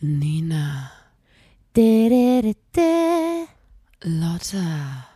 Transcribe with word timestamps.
Nina. 0.00 0.90
Lotta. 4.02 5.06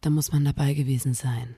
Da 0.00 0.10
muss 0.10 0.32
man 0.32 0.44
dabei 0.44 0.74
gewesen 0.74 1.14
sein. 1.14 1.54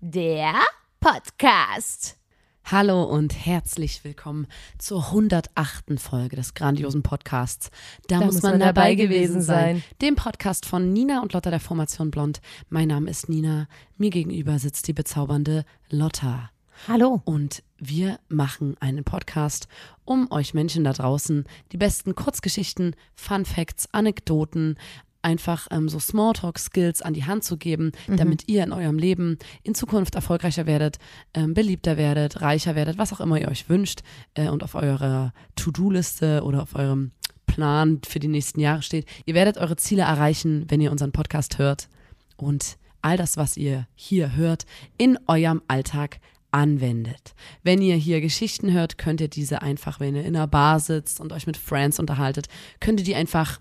Der 0.00 0.60
Podcast. 1.02 2.16
Hallo 2.64 3.02
und 3.02 3.34
herzlich 3.44 4.04
willkommen 4.04 4.46
zur 4.78 5.06
108. 5.06 5.98
Folge 5.98 6.36
des 6.36 6.54
grandiosen 6.54 7.02
Podcasts. 7.02 7.72
Da, 8.06 8.20
muss 8.20 8.40
man, 8.40 8.60
dabei 8.60 8.94
gewesen 8.94 9.42
sein. 9.42 9.82
Dem 10.00 10.14
Podcast 10.14 10.64
von 10.64 10.92
Nina 10.92 11.20
und 11.20 11.32
Lotta 11.32 11.50
der 11.50 11.58
Formation 11.58 12.12
Blond. 12.12 12.40
Mein 12.68 12.86
Name 12.86 13.10
ist 13.10 13.28
Nina. 13.28 13.66
Mir 13.96 14.10
gegenüber 14.10 14.60
sitzt 14.60 14.86
die 14.86 14.92
bezaubernde 14.92 15.64
Lotta. 15.90 16.50
Hallo. 16.86 17.20
Und 17.24 17.64
wir 17.78 18.20
machen 18.28 18.76
einen 18.78 19.02
Podcast, 19.02 19.66
um 20.04 20.30
euch 20.30 20.54
Menschen 20.54 20.84
da 20.84 20.92
draußen 20.92 21.46
die 21.72 21.78
besten 21.78 22.14
Kurzgeschichten, 22.14 22.94
Fun 23.16 23.44
Facts, 23.44 23.88
Anekdoten, 23.90 24.76
einfach 25.22 25.68
ähm, 25.70 25.88
so 25.88 25.98
Smalltalk-Skills 25.98 27.02
an 27.02 27.14
die 27.14 27.24
Hand 27.24 27.44
zu 27.44 27.56
geben, 27.56 27.92
damit 28.08 28.48
ihr 28.48 28.64
in 28.64 28.72
eurem 28.72 28.98
Leben 28.98 29.38
in 29.62 29.74
Zukunft 29.74 30.14
erfolgreicher 30.14 30.66
werdet, 30.66 30.98
ähm, 31.34 31.54
beliebter 31.54 31.96
werdet, 31.96 32.40
reicher 32.40 32.74
werdet, 32.74 32.98
was 32.98 33.12
auch 33.12 33.20
immer 33.20 33.40
ihr 33.40 33.48
euch 33.48 33.68
wünscht 33.68 34.02
äh, 34.34 34.48
und 34.48 34.62
auf 34.62 34.74
eurer 34.74 35.32
To-Do-Liste 35.56 36.42
oder 36.44 36.62
auf 36.62 36.74
eurem 36.74 37.12
Plan 37.46 38.00
für 38.06 38.18
die 38.18 38.28
nächsten 38.28 38.60
Jahre 38.60 38.82
steht. 38.82 39.06
Ihr 39.26 39.34
werdet 39.34 39.58
eure 39.58 39.76
Ziele 39.76 40.02
erreichen, 40.02 40.64
wenn 40.68 40.80
ihr 40.80 40.90
unseren 40.90 41.12
Podcast 41.12 41.58
hört 41.58 41.88
und 42.36 42.78
all 43.02 43.16
das, 43.16 43.36
was 43.36 43.56
ihr 43.56 43.86
hier 43.94 44.36
hört, 44.36 44.64
in 44.96 45.18
eurem 45.26 45.60
Alltag 45.68 46.20
anwendet. 46.50 47.34
Wenn 47.62 47.82
ihr 47.82 47.96
hier 47.96 48.20
Geschichten 48.20 48.72
hört, 48.72 48.98
könnt 48.98 49.20
ihr 49.20 49.28
diese 49.28 49.62
einfach, 49.62 50.00
wenn 50.00 50.14
ihr 50.14 50.24
in 50.24 50.36
einer 50.36 50.46
Bar 50.46 50.80
sitzt 50.80 51.20
und 51.20 51.32
euch 51.32 51.46
mit 51.46 51.56
Friends 51.56 51.98
unterhaltet, 51.98 52.46
könnt 52.80 53.00
ihr 53.00 53.04
die 53.04 53.14
einfach 53.14 53.60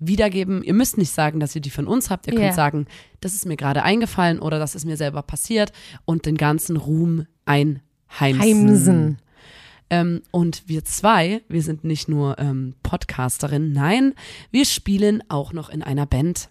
wiedergeben. 0.00 0.62
Ihr 0.64 0.74
müsst 0.74 0.98
nicht 0.98 1.12
sagen, 1.12 1.38
dass 1.40 1.54
ihr 1.54 1.60
die 1.60 1.70
von 1.70 1.86
uns 1.86 2.10
habt. 2.10 2.26
Ihr 2.26 2.32
könnt 2.32 2.46
Ja. 2.46 2.52
sagen, 2.52 2.86
das 3.20 3.34
ist 3.34 3.46
mir 3.46 3.56
gerade 3.56 3.82
eingefallen 3.82 4.40
oder 4.40 4.58
das 4.58 4.74
ist 4.74 4.84
mir 4.86 4.96
selber 4.96 5.22
passiert 5.22 5.72
und 6.04 6.26
den 6.26 6.36
ganzen 6.36 6.76
Ruhm 6.76 7.26
einheimsen. 7.44 8.40
Heimsen. 8.40 9.18
Ähm, 9.92 10.22
und 10.30 10.62
wir 10.68 10.84
zwei, 10.84 11.42
wir 11.48 11.62
sind 11.62 11.82
nicht 11.84 12.08
nur 12.08 12.38
ähm, 12.38 12.74
Podcasterinnen, 12.82 13.72
nein, 13.72 14.14
wir 14.52 14.64
spielen 14.64 15.22
auch 15.28 15.52
noch 15.52 15.68
in 15.68 15.82
einer 15.82 16.06
Band. 16.06 16.48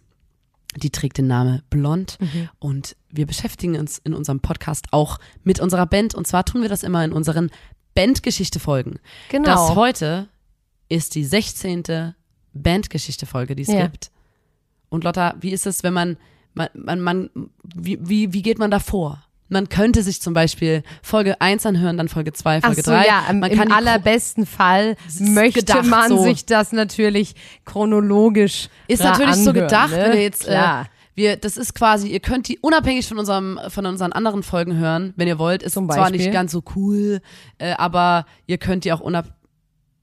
Die 0.76 0.90
trägt 0.92 1.18
den 1.18 1.28
Namen 1.28 1.64
Blond 1.70 2.18
Mhm. 2.20 2.50
und 2.60 2.96
wir 3.10 3.26
beschäftigen 3.26 3.78
uns 3.78 3.98
in 3.98 4.14
unserem 4.14 4.40
Podcast 4.42 4.88
auch 4.92 5.18
mit 5.44 5.60
unserer 5.60 5.86
Band 5.88 6.14
und 6.16 6.28
zwar 6.28 6.46
tun 6.46 6.62
wir 6.62 6.70
das 6.70 6.84
immer 6.84 7.04
in 7.04 7.12
unseren 7.14 7.50
Bandgeschichte-Folgen. 7.96 9.00
Genau. 9.30 9.46
Das 9.46 9.76
heute 9.76 10.28
ist 10.90 11.16
die 11.16 11.24
16. 11.24 12.14
Bandgeschichte-Folge, 12.54 13.56
die 13.56 13.64
es 13.64 13.70
Ja. 13.70 13.84
gibt. 13.84 14.12
Und 14.90 15.04
Lotta, 15.04 15.36
wie 15.40 15.52
ist 15.52 15.68
es, 15.68 15.84
wenn 15.84 15.94
man, 15.94 16.18
man, 16.54 16.70
man, 16.74 17.00
man 17.02 17.30
wie, 17.76 18.00
wie, 18.02 18.34
wie 18.34 18.42
geht 18.42 18.60
man 18.60 18.72
da 18.72 18.80
vor? 18.80 19.24
Man 19.52 19.68
könnte 19.68 20.04
sich 20.04 20.22
zum 20.22 20.36
Beispiel 20.36 20.84
Folge 21.02 21.42
1 21.42 21.66
anhören, 21.66 21.98
dann 21.98 22.08
Folge 22.08 22.34
2, 22.34 22.58
Ach 22.60 22.66
Folge 22.68 22.84
so, 22.84 22.92
3. 22.92 23.06
ja, 23.08 23.24
im, 23.30 23.40
man 23.40 23.50
im 23.52 23.58
kann 23.58 23.70
Chro- 23.70 23.76
allerbesten 23.78 24.46
Fall 24.46 24.96
möchte 25.20 25.62
gedacht 25.62 25.86
man 25.86 26.10
so. 26.10 26.24
sich 26.24 26.46
das 26.46 26.72
natürlich 26.72 27.34
chronologisch 27.66 28.70
Ist 28.88 29.04
natürlich 29.04 29.36
so 29.36 29.50
anhören, 29.50 29.68
gedacht, 29.68 29.92
ne? 29.92 29.98
wenn 30.04 30.14
ihr 30.14 30.22
jetzt, 30.22 30.44
äh, 30.48 30.52
Klar. 30.52 30.88
wir, 31.16 31.36
das 31.38 31.58
ist 31.58 31.74
quasi, 31.74 32.10
ihr 32.10 32.20
könnt 32.20 32.48
die 32.48 32.60
unabhängig 32.60 33.08
von 33.08 33.18
unserem, 33.18 33.60
von 33.70 33.86
unseren 33.88 34.12
anderen 34.14 34.44
Folgen 34.44 34.76
hören, 34.76 35.14
wenn 35.16 35.28
ihr 35.28 35.40
wollt. 35.40 35.64
Ist 35.64 35.74
Zum 35.74 35.88
zwar 35.88 35.98
Beispiel? 35.98 36.20
nicht 36.20 36.32
ganz 36.32 36.52
so 36.52 36.64
cool, 36.76 37.20
äh, 37.58 37.72
aber 37.74 38.26
ihr 38.46 38.60
könnt 38.60 38.86
die 38.86 38.94
auch 38.94 39.00
unab, 39.00 39.34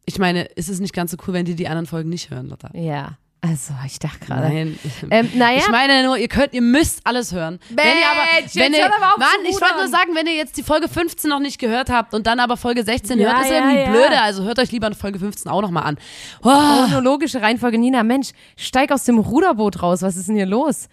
ich 0.07 0.19
meine, 0.19 0.45
ist 0.45 0.69
es 0.71 0.81
nicht 0.81 0.95
ganz 0.95 1.11
so 1.11 1.17
cool, 1.27 1.35
wenn 1.35 1.45
die 1.45 1.55
die 1.55 1.69
anderen 1.69 1.87
Folgen 1.87 2.09
nicht 2.09 2.31
hören, 2.31 2.49
Lotta? 2.49 2.71
ja, 2.73 3.19
also 3.43 3.75
ich 3.85 3.99
dachte 4.01 4.25
gerade. 4.25 4.49
Nein. 4.49 4.79
Ähm, 5.11 5.31
naja, 5.35 5.59
Ich 5.59 5.69
meine 5.69 6.05
nur, 6.05 6.17
ihr 6.17 6.27
könnt, 6.27 6.53
ihr 6.53 6.63
müsst 6.63 7.01
alles 7.05 7.33
hören. 7.33 7.61
wenn 7.69 7.85
ihr 7.87 8.11
aber, 8.11 8.41
Mensch, 8.41 8.57
wenn 8.57 8.73
ihr, 8.73 8.87
aber 8.87 9.13
auf 9.13 9.19
Mann, 9.19 9.45
ich 9.45 9.61
wollte 9.61 9.77
nur 9.77 9.89
sagen, 9.89 10.15
wenn 10.15 10.27
ihr 10.27 10.35
jetzt 10.35 10.57
die 10.57 10.65
Folge 10.65 10.89
15 10.89 11.31
noch 11.31 11.39
nicht 11.39 11.59
gehört 11.61 11.89
habt 11.89 12.13
und 12.13 12.27
dann 12.27 12.41
aber 12.41 12.57
Folge 12.57 12.83
16 12.83 13.21
Ja, 13.21 13.33
hört, 13.35 13.45
ist 13.45 13.51
ja, 13.51 13.57
irgendwie 13.59 13.79
ja. 13.83 13.91
blöde. 13.91 14.21
Also 14.21 14.43
hört 14.43 14.59
euch 14.59 14.73
lieber 14.73 14.93
Folge 14.95 15.21
15 15.21 15.51
auch 15.51 15.61
nochmal 15.61 15.85
an. 15.85 15.99
Oh, 16.43 16.49
chronologische 16.89 17.41
Reihenfolge. 17.41 17.79
Nina, 17.79 18.03
Mensch, 18.03 18.31
steig 18.57 18.91
aus 18.91 19.05
dem 19.05 19.19
Ruderboot 19.19 19.81
raus. 19.81 20.03
Was 20.03 20.17
ist 20.17 20.27
denn 20.29 20.37
hier 20.37 20.47
los? 20.47 20.89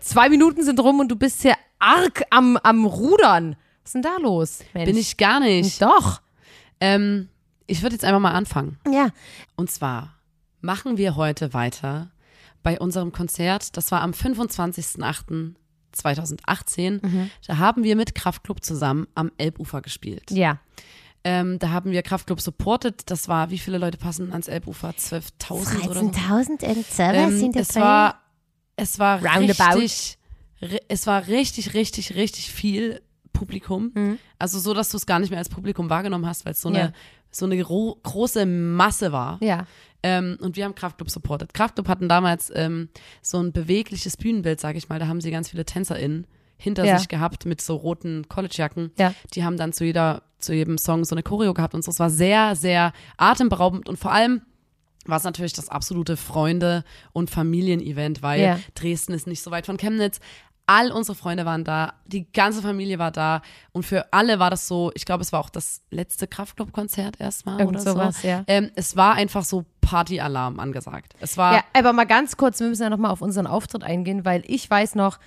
Zwei 0.00 0.28
Minuten 0.30 0.62
sind 0.64 0.80
rum 0.80 1.00
und 1.00 1.08
du 1.08 1.16
bist 1.16 1.42
hier 1.42 1.56
arg 1.78 2.22
am, 2.30 2.56
am 2.62 2.86
Rudern. 2.86 3.56
Was 3.82 3.90
ist 3.90 3.94
denn 3.96 4.02
da 4.02 4.16
los? 4.18 4.60
Mensch. 4.72 4.86
bin 4.86 4.96
ich 4.96 5.16
gar 5.16 5.40
nicht. 5.40 5.82
Doch. 5.82 6.22
Ähm, 6.80 7.28
ich 7.70 7.82
würde 7.82 7.94
jetzt 7.94 8.04
einfach 8.04 8.20
mal 8.20 8.32
anfangen. 8.32 8.78
Ja. 8.90 9.08
Und 9.56 9.70
zwar 9.70 10.14
machen 10.60 10.96
wir 10.98 11.16
heute 11.16 11.54
weiter 11.54 12.10
bei 12.62 12.78
unserem 12.78 13.12
Konzert. 13.12 13.76
Das 13.76 13.90
war 13.92 14.02
am 14.02 14.12
25.08.2018. 15.94 17.00
Mhm. 17.06 17.30
Da 17.46 17.58
haben 17.58 17.82
wir 17.84 17.96
mit 17.96 18.14
Kraftklub 18.14 18.62
zusammen 18.64 19.06
am 19.14 19.30
Elbufer 19.38 19.80
gespielt. 19.82 20.30
Ja. 20.30 20.58
Ähm, 21.22 21.58
da 21.58 21.68
haben 21.70 21.90
wir 21.90 22.02
Kraftklub 22.02 22.40
supported. 22.40 23.10
Das 23.10 23.28
war, 23.28 23.50
wie 23.50 23.58
viele 23.58 23.76
Leute 23.78 23.98
passen 23.98 24.32
ans 24.32 24.48
Elbufer? 24.48 24.90
12.000 24.90 25.84
oder 25.90 26.00
so. 26.00 26.06
13.000 26.08 26.50
und 26.50 27.14
Ähm, 27.14 27.38
sind 27.38 27.56
es 27.56 27.74
war, 27.76 28.20
es 28.76 28.98
war 28.98 29.22
Roundabout. 29.22 29.78
richtig, 29.80 30.16
ri- 30.62 30.80
es 30.88 31.06
war 31.06 31.26
richtig, 31.26 31.74
richtig, 31.74 32.14
richtig 32.14 32.50
viel 32.50 33.02
Publikum. 33.34 33.90
Mhm. 33.94 34.18
Also 34.38 34.58
so, 34.58 34.72
dass 34.72 34.88
du 34.88 34.96
es 34.96 35.04
gar 35.04 35.18
nicht 35.18 35.28
mehr 35.30 35.38
als 35.38 35.50
Publikum 35.50 35.90
wahrgenommen 35.90 36.26
hast, 36.26 36.46
weil 36.46 36.52
es 36.52 36.60
so 36.62 36.68
eine, 36.70 36.78
Ja. 36.78 36.92
So 37.30 37.46
eine 37.46 37.56
gro 37.58 37.98
große 38.02 38.46
Masse 38.46 39.12
war. 39.12 39.38
Ja. 39.42 39.66
Ähm, 40.02 40.38
und 40.40 40.56
wir 40.56 40.64
haben 40.64 40.74
Kraftclub 40.74 41.10
supported. 41.10 41.52
Kraftclub 41.52 41.86
hatten 41.88 42.08
damals 42.08 42.50
ähm, 42.54 42.88
so 43.22 43.38
ein 43.38 43.52
bewegliches 43.52 44.16
Bühnenbild, 44.16 44.58
sage 44.60 44.78
ich 44.78 44.88
mal. 44.88 44.98
Da 44.98 45.06
haben 45.06 45.20
sie 45.20 45.30
ganz 45.30 45.50
viele 45.50 45.64
TänzerInnen 45.64 46.26
hinter 46.56 46.84
Ja. 46.84 46.98
sich 46.98 47.08
gehabt 47.08 47.46
mit 47.46 47.60
so 47.60 47.76
roten 47.76 48.26
Collegejacken. 48.28 48.92
Ja. 48.98 49.14
Die 49.34 49.44
haben 49.44 49.56
dann 49.56 49.72
zu 49.72 49.84
jeder, 49.84 50.22
zu 50.38 50.54
jedem 50.54 50.78
Song 50.78 51.04
so 51.04 51.14
eine 51.14 51.22
Choreo 51.22 51.54
gehabt 51.54 51.74
und 51.74 51.84
so. 51.84 51.90
Es 51.90 51.98
war 51.98 52.10
sehr, 52.10 52.56
sehr 52.56 52.92
atemberaubend 53.16 53.88
und 53.88 53.98
vor 53.98 54.12
allem 54.12 54.42
war 55.06 55.16
es 55.16 55.24
natürlich 55.24 55.54
das 55.54 55.68
absolute 55.70 56.16
Freunde- 56.16 56.84
und 57.12 57.30
Familienevent, 57.30 58.22
weil 58.22 58.40
Ja. 58.40 58.60
Dresden 58.74 59.12
ist 59.14 59.26
nicht 59.26 59.42
so 59.42 59.50
weit 59.50 59.66
von 59.66 59.76
Chemnitz. 59.78 60.20
All 60.72 60.92
unsere 60.92 61.16
Freunde 61.16 61.44
waren 61.44 61.64
da, 61.64 61.94
die 62.06 62.30
ganze 62.32 62.62
Familie 62.62 63.00
war 63.00 63.10
da 63.10 63.42
und 63.72 63.84
für 63.84 64.12
alle 64.12 64.38
war 64.38 64.50
das 64.50 64.68
so, 64.68 64.92
ich 64.94 65.04
glaube, 65.04 65.22
es 65.22 65.32
war 65.32 65.40
auch 65.40 65.50
das 65.50 65.82
letzte 65.90 66.28
Kraftclub-Konzert 66.28 67.18
erstmal 67.18 67.58
Irgend 67.58 67.80
oder 67.80 67.92
sowas, 67.92 68.22
so. 68.22 68.28
ja. 68.28 68.44
Ähm, 68.46 68.70
es 68.76 68.96
war 68.96 69.14
einfach 69.14 69.42
so 69.44 69.64
Partyalarm 69.80 70.60
angesagt. 70.60 71.14
Es 71.18 71.36
war 71.36 71.54
Ja, 71.54 71.64
aber 71.72 71.92
mal 71.92 72.04
ganz 72.06 72.36
kurz, 72.36 72.60
wir 72.60 72.68
müssen 72.68 72.82
ja 72.84 72.90
nochmal 72.90 73.10
auf 73.10 73.20
unseren 73.20 73.48
Auftritt 73.48 73.82
eingehen, 73.82 74.24
weil 74.24 74.44
ich 74.46 74.70
weiß 74.70 74.94
noch, 74.94 75.18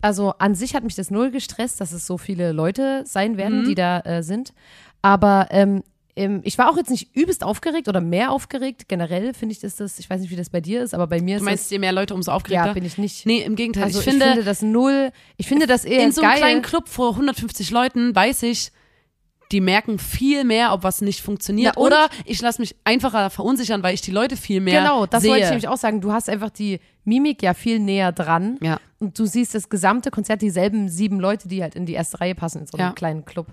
also 0.00 0.32
an 0.38 0.54
sich 0.54 0.74
hat 0.74 0.82
mich 0.84 0.94
das 0.94 1.10
null 1.10 1.30
gestresst, 1.30 1.80
dass 1.80 1.92
es 1.92 2.06
so 2.06 2.16
viele 2.16 2.52
Leute 2.52 3.02
sein 3.06 3.36
werden, 3.36 3.62
Mhm. 3.62 3.64
die 3.66 3.74
da 3.74 4.00
äh, 4.00 4.22
sind. 4.22 4.54
Aber 5.02 5.48
ähm, 5.50 5.82
ähm, 6.16 6.40
ich 6.44 6.56
war 6.58 6.70
auch 6.70 6.76
jetzt 6.76 6.90
nicht 6.90 7.14
übelst 7.14 7.44
aufgeregt 7.44 7.88
oder 7.88 8.00
mehr 8.00 8.32
aufgeregt. 8.32 8.88
Generell 8.88 9.34
finde 9.34 9.52
ich 9.52 9.60
das, 9.60 9.76
das, 9.76 9.98
ich 9.98 10.08
weiß 10.08 10.20
nicht, 10.22 10.30
wie 10.30 10.36
das 10.36 10.48
bei 10.50 10.60
dir 10.60 10.82
ist, 10.82 10.94
aber 10.94 11.06
bei 11.06 11.20
mir 11.20 11.36
Du 11.36 11.40
ist 11.42 11.44
meinst, 11.44 11.64
das, 11.66 11.70
je 11.70 11.78
mehr 11.78 11.92
Leute, 11.92 12.14
umso 12.14 12.32
aufgeregter? 12.32 12.66
ja, 12.66 12.72
bin 12.72 12.84
ich 12.84 12.96
nicht. 12.98 13.26
nee, 13.26 13.42
im 13.42 13.54
Gegenteil. 13.54 13.84
also 13.84 13.98
ich, 13.98 14.04
finde, 14.04 14.42
das 14.42 14.62
null, 14.62 15.10
ich 15.36 15.46
finde 15.46 15.66
das 15.66 15.84
eher 15.84 16.02
in 16.04 16.12
so 16.12 16.22
einem 16.22 16.30
geil. 16.30 16.38
kleinen 16.40 16.62
Club 16.62 16.88
vor 16.88 17.10
150 17.12 17.70
Leuten 17.70 18.14
weiß 18.14 18.42
ich, 18.44 18.72
die 19.52 19.60
merken 19.60 20.00
viel 20.00 20.42
mehr, 20.42 20.72
ob 20.72 20.82
was 20.82 21.00
nicht 21.02 21.20
funktioniert. 21.20 21.76
Oder 21.76 22.08
ich 22.24 22.40
lasse 22.40 22.60
mich 22.60 22.74
einfacher 22.82 23.30
verunsichern, 23.30 23.80
weil 23.84 23.94
ich 23.94 24.00
die 24.00 24.10
Leute 24.10 24.36
viel 24.36 24.60
mehr 24.60 24.80
Genau, 24.82 25.06
das 25.06 25.22
sehe. 25.22 25.30
wollte 25.30 25.44
ich 25.44 25.50
nämlich 25.50 25.68
auch 25.68 25.76
sagen. 25.76 26.00
Du 26.00 26.12
hast 26.12 26.28
einfach 26.28 26.50
die 26.50 26.80
Mimik 27.04 27.44
ja 27.44 27.54
viel 27.54 27.78
näher 27.78 28.10
dran. 28.10 28.58
Ja. 28.60 28.80
Und 28.98 29.16
du 29.16 29.24
siehst 29.26 29.54
das 29.54 29.68
gesamte 29.68 30.10
Konzert, 30.10 30.42
dieselben 30.42 30.88
sieben 30.88 31.20
Leute, 31.20 31.46
die 31.46 31.62
halt 31.62 31.76
in 31.76 31.86
die 31.86 31.92
erste 31.92 32.20
Reihe 32.20 32.34
passen 32.34 32.62
in 32.62 32.66
so 32.66 32.76
einem 32.76 32.88
Ja. 32.88 32.92
kleinen 32.94 33.24
Club. 33.24 33.46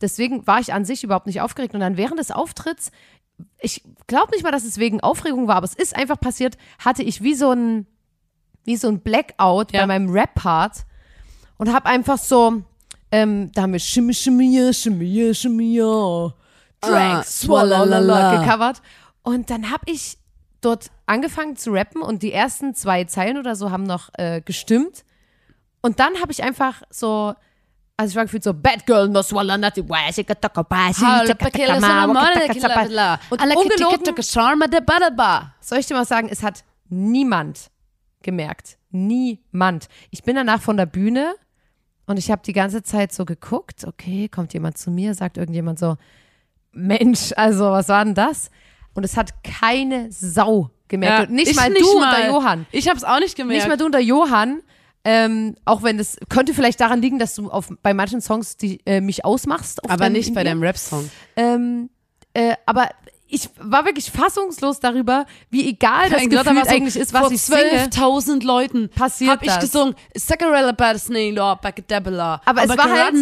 Deswegen 0.00 0.46
war 0.46 0.60
ich 0.60 0.72
an 0.72 0.84
sich 0.84 1.04
überhaupt 1.04 1.26
nicht 1.26 1.40
aufgeregt. 1.40 1.74
Und 1.74 1.80
dann 1.80 1.96
während 1.96 2.18
des 2.18 2.30
Auftritts, 2.30 2.90
ich 3.60 3.82
glaube 4.06 4.32
nicht 4.32 4.42
mal, 4.42 4.50
dass 4.52 4.64
es 4.64 4.78
wegen 4.78 5.00
Aufregung 5.00 5.48
war, 5.48 5.56
aber 5.56 5.64
es 5.66 5.74
ist 5.74 5.94
einfach 5.96 6.18
passiert, 6.20 6.56
hatte 6.78 7.02
ich 7.02 7.22
wie 7.22 7.34
so 7.34 7.50
ein, 7.52 7.86
wie 8.64 8.76
so 8.76 8.88
ein 8.88 9.00
Blackout 9.00 9.72
Ja. 9.72 9.80
bei 9.82 9.86
meinem 9.86 10.10
Rap-Part 10.10 10.84
und 11.56 11.72
habe 11.72 11.86
einfach 11.86 12.18
so, 12.18 12.62
ähm, 13.12 13.50
da 13.52 13.62
haben 13.62 13.72
wir 13.72 13.80
Shimmy, 13.80 14.14
Shimmy, 14.14 14.72
Shimmy, 14.72 15.34
Shimmy, 15.34 15.80
Ah, 15.82 16.32
Drag, 16.80 17.24
Swallalala 17.24 18.42
gecovert. 18.42 18.80
Und 19.22 19.50
dann 19.50 19.70
habe 19.70 19.84
ich 19.86 20.16
dort 20.62 20.90
angefangen 21.06 21.56
zu 21.56 21.70
rappen 21.72 22.00
und 22.02 22.22
die 22.22 22.32
ersten 22.32 22.74
zwei 22.74 23.04
Zeilen 23.04 23.36
oder 23.38 23.54
so 23.56 23.70
haben 23.70 23.84
noch 23.84 24.10
äh, 24.14 24.40
gestimmt. 24.42 25.04
Und 25.82 25.98
dann 26.00 26.20
habe 26.20 26.32
ich 26.32 26.42
einfach 26.42 26.82
so 26.90 27.34
Also 28.00 28.12
ich 28.12 28.16
war 28.16 28.24
gefühlt 28.24 28.44
so, 28.44 28.54
Bad 28.54 28.86
Girl, 28.86 29.08
no 29.08 29.20
swallow 29.20 29.58
nothing, 29.58 29.86
why 29.86 30.10
she 30.10 30.24
got 30.24 30.40
talk 30.40 30.56
about. 30.56 30.94
Und 33.28 33.42
ungelogen, 33.74 33.98
soll 35.60 35.78
ich 35.78 35.86
dir 35.86 35.94
mal 35.94 36.06
sagen, 36.06 36.28
es 36.30 36.42
hat 36.42 36.64
niemand 36.88 37.70
gemerkt. 38.22 38.78
Niemand. 38.90 39.88
Ich 40.10 40.22
bin 40.22 40.34
danach 40.34 40.62
von 40.62 40.78
der 40.78 40.86
Bühne 40.86 41.34
und 42.06 42.18
ich 42.18 42.30
habe 42.30 42.40
die 42.44 42.54
ganze 42.54 42.82
Zeit 42.82 43.12
so 43.12 43.26
geguckt, 43.26 43.84
okay, 43.84 44.28
kommt 44.28 44.54
jemand 44.54 44.78
zu 44.78 44.90
mir, 44.90 45.14
sagt 45.14 45.36
irgendjemand 45.36 45.78
so, 45.78 45.96
Mensch, 46.72 47.32
also 47.36 47.70
was 47.70 47.88
war 47.88 48.02
denn 48.04 48.14
das? 48.14 48.50
Und 48.94 49.04
es 49.04 49.18
hat 49.18 49.44
keine 49.44 50.10
Sau 50.10 50.70
gemerkt. 50.88 51.28
und 51.28 51.34
nicht 51.34 51.50
ich 51.50 51.56
mal 51.56 51.68
nicht 51.68 51.82
du 51.82 51.92
und 51.92 52.00
mal. 52.00 52.16
der 52.16 52.30
Johann. 52.30 52.66
Ich 52.72 52.88
hab's 52.88 53.04
auch 53.04 53.18
nicht 53.20 53.36
gemerkt. 53.36 53.58
Nicht 53.58 53.68
mal 53.68 53.76
du 53.76 53.84
und 53.84 53.92
der 53.92 54.02
Johann. 54.02 54.62
Ähm, 55.04 55.56
auch 55.64 55.82
wenn 55.82 55.98
es 55.98 56.18
könnte 56.28 56.52
vielleicht 56.52 56.80
daran 56.80 57.00
liegen, 57.00 57.18
dass 57.18 57.34
du 57.34 57.50
auf, 57.50 57.72
bei 57.82 57.94
manchen 57.94 58.20
Songs 58.20 58.56
die, 58.56 58.80
äh, 58.84 59.00
mich 59.00 59.24
ausmachst. 59.24 59.82
auf 59.82 59.90
aber 59.90 60.10
nicht 60.10 60.34
bei 60.34 60.44
deinem 60.44 60.62
Rap-Song. 60.62 61.10
Ähm, 61.36 61.88
äh, 62.34 62.54
aber 62.66 62.90
ich 63.30 63.48
war 63.58 63.84
wirklich 63.84 64.10
fassungslos 64.10 64.80
darüber, 64.80 65.26
wie 65.50 65.68
egal 65.68 66.10
das 66.10 66.22
Gefühl 66.22 66.62
eigentlich 66.66 66.96
ist, 66.96 67.12
was 67.12 67.22
vor 67.22 67.32
ich 67.32 67.42
singe. 67.42 67.88
12.000 67.90 68.44
Leuten 68.44 68.88
passiert 68.88 69.30
hab 69.30 69.42
ich 69.42 69.48
das. 69.48 69.60
gesungen. 69.60 69.94
Sakarella 70.14 70.72
Badesney, 70.72 71.30
Lord 71.30 71.60
Bacadabella. 71.60 72.40
Aber 72.44 72.62
es 72.62 72.68
war 72.68 72.90
halt-. 72.90 73.14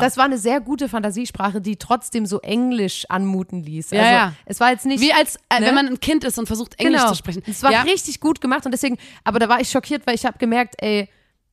Das 0.00 0.16
war 0.16 0.24
eine 0.24 0.38
sehr 0.38 0.60
gute 0.60 0.88
Fantasiesprache, 0.88 1.60
die 1.60 1.76
trotzdem 1.76 2.26
so 2.26 2.40
englisch 2.40 3.06
anmuten 3.08 3.62
ließ. 3.62 3.90
Ja, 3.90 4.00
also, 4.00 4.12
ja. 4.12 4.32
Es 4.46 4.60
war 4.60 4.70
jetzt 4.70 4.86
nicht. 4.86 5.00
Wie 5.00 5.12
als, 5.12 5.36
äh, 5.48 5.60
Ne? 5.60 5.66
wenn 5.66 5.74
man 5.74 5.88
ein 5.88 6.00
Kind 6.00 6.24
ist 6.24 6.38
und 6.38 6.46
versucht, 6.46 6.78
Englisch 6.78 7.00
genau. 7.00 7.12
zu 7.12 7.16
sprechen. 7.16 7.42
Es 7.46 7.62
war 7.62 7.72
ja, 7.72 7.82
richtig 7.82 8.20
gut 8.20 8.40
gemacht 8.40 8.64
und 8.64 8.72
deswegen, 8.72 8.96
aber 9.24 9.38
da 9.38 9.48
war 9.48 9.60
ich 9.60 9.70
schockiert, 9.70 10.06
weil 10.06 10.14
ich 10.14 10.24
habe 10.24 10.38
gemerkt, 10.38 10.74
ey, 10.78 11.08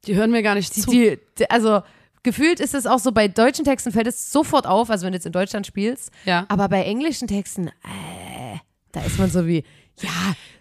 die 0.06 0.16
hören 0.16 0.32
mir 0.32 0.42
gar 0.44 0.56
nicht 0.56 0.76
die, 0.76 0.82
zu. 0.82 0.92
die, 0.92 1.20
also 1.50 1.82
gefühlt 2.28 2.60
ist 2.60 2.74
es 2.74 2.86
auch 2.86 3.00
so, 3.00 3.14
bei 3.14 3.30
deutschen 3.30 3.64
Texten 3.64 3.94
fällt 3.94 4.06
es 4.06 4.34
sofort 4.34 4.68
auf, 4.68 4.90
also 4.90 5.06
wenn 5.06 5.14
du 5.14 5.16
jetzt 5.16 5.26
in 5.26 5.32
Deutschland 5.32 5.66
spielst. 5.66 6.12
Ja. 6.26 6.46
Aber 6.50 6.68
bei 6.68 6.84
englischen 6.84 7.26
Texten, 7.26 7.68
äh, 7.70 8.58
da 8.92 9.02
ist 9.02 9.18
man 9.18 9.30
so 9.32 9.48
wie, 9.48 9.64
ja, 10.02 10.10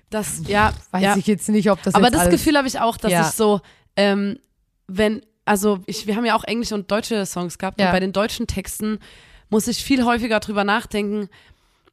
das, 0.08 0.42
ja, 0.46 0.72
weiß 0.92 1.02
ja. 1.02 1.16
ich 1.16 1.26
jetzt 1.26 1.48
nicht, 1.48 1.68
ob 1.68 1.82
das 1.82 1.96
Aber 1.96 2.10
das 2.12 2.30
Gefühl 2.30 2.56
habe 2.56 2.68
ich 2.68 2.78
auch, 2.78 2.96
dass 2.96 3.10
Ja. 3.10 3.22
ich 3.22 3.34
so, 3.34 3.60
ähm, 3.96 4.38
wenn, 4.86 5.22
also 5.44 5.80
ich, 5.86 6.06
wir 6.06 6.14
haben 6.14 6.24
ja 6.24 6.36
auch 6.36 6.44
englische 6.44 6.76
und 6.76 6.88
deutsche 6.88 7.26
Songs 7.26 7.58
gehabt 7.58 7.80
Ja. 7.80 7.86
und 7.86 7.92
bei 7.92 7.98
den 8.00 8.12
deutschen 8.12 8.46
Texten 8.46 9.00
muss 9.50 9.66
ich 9.66 9.82
viel 9.82 10.04
häufiger 10.04 10.38
drüber 10.38 10.62
nachdenken, 10.62 11.28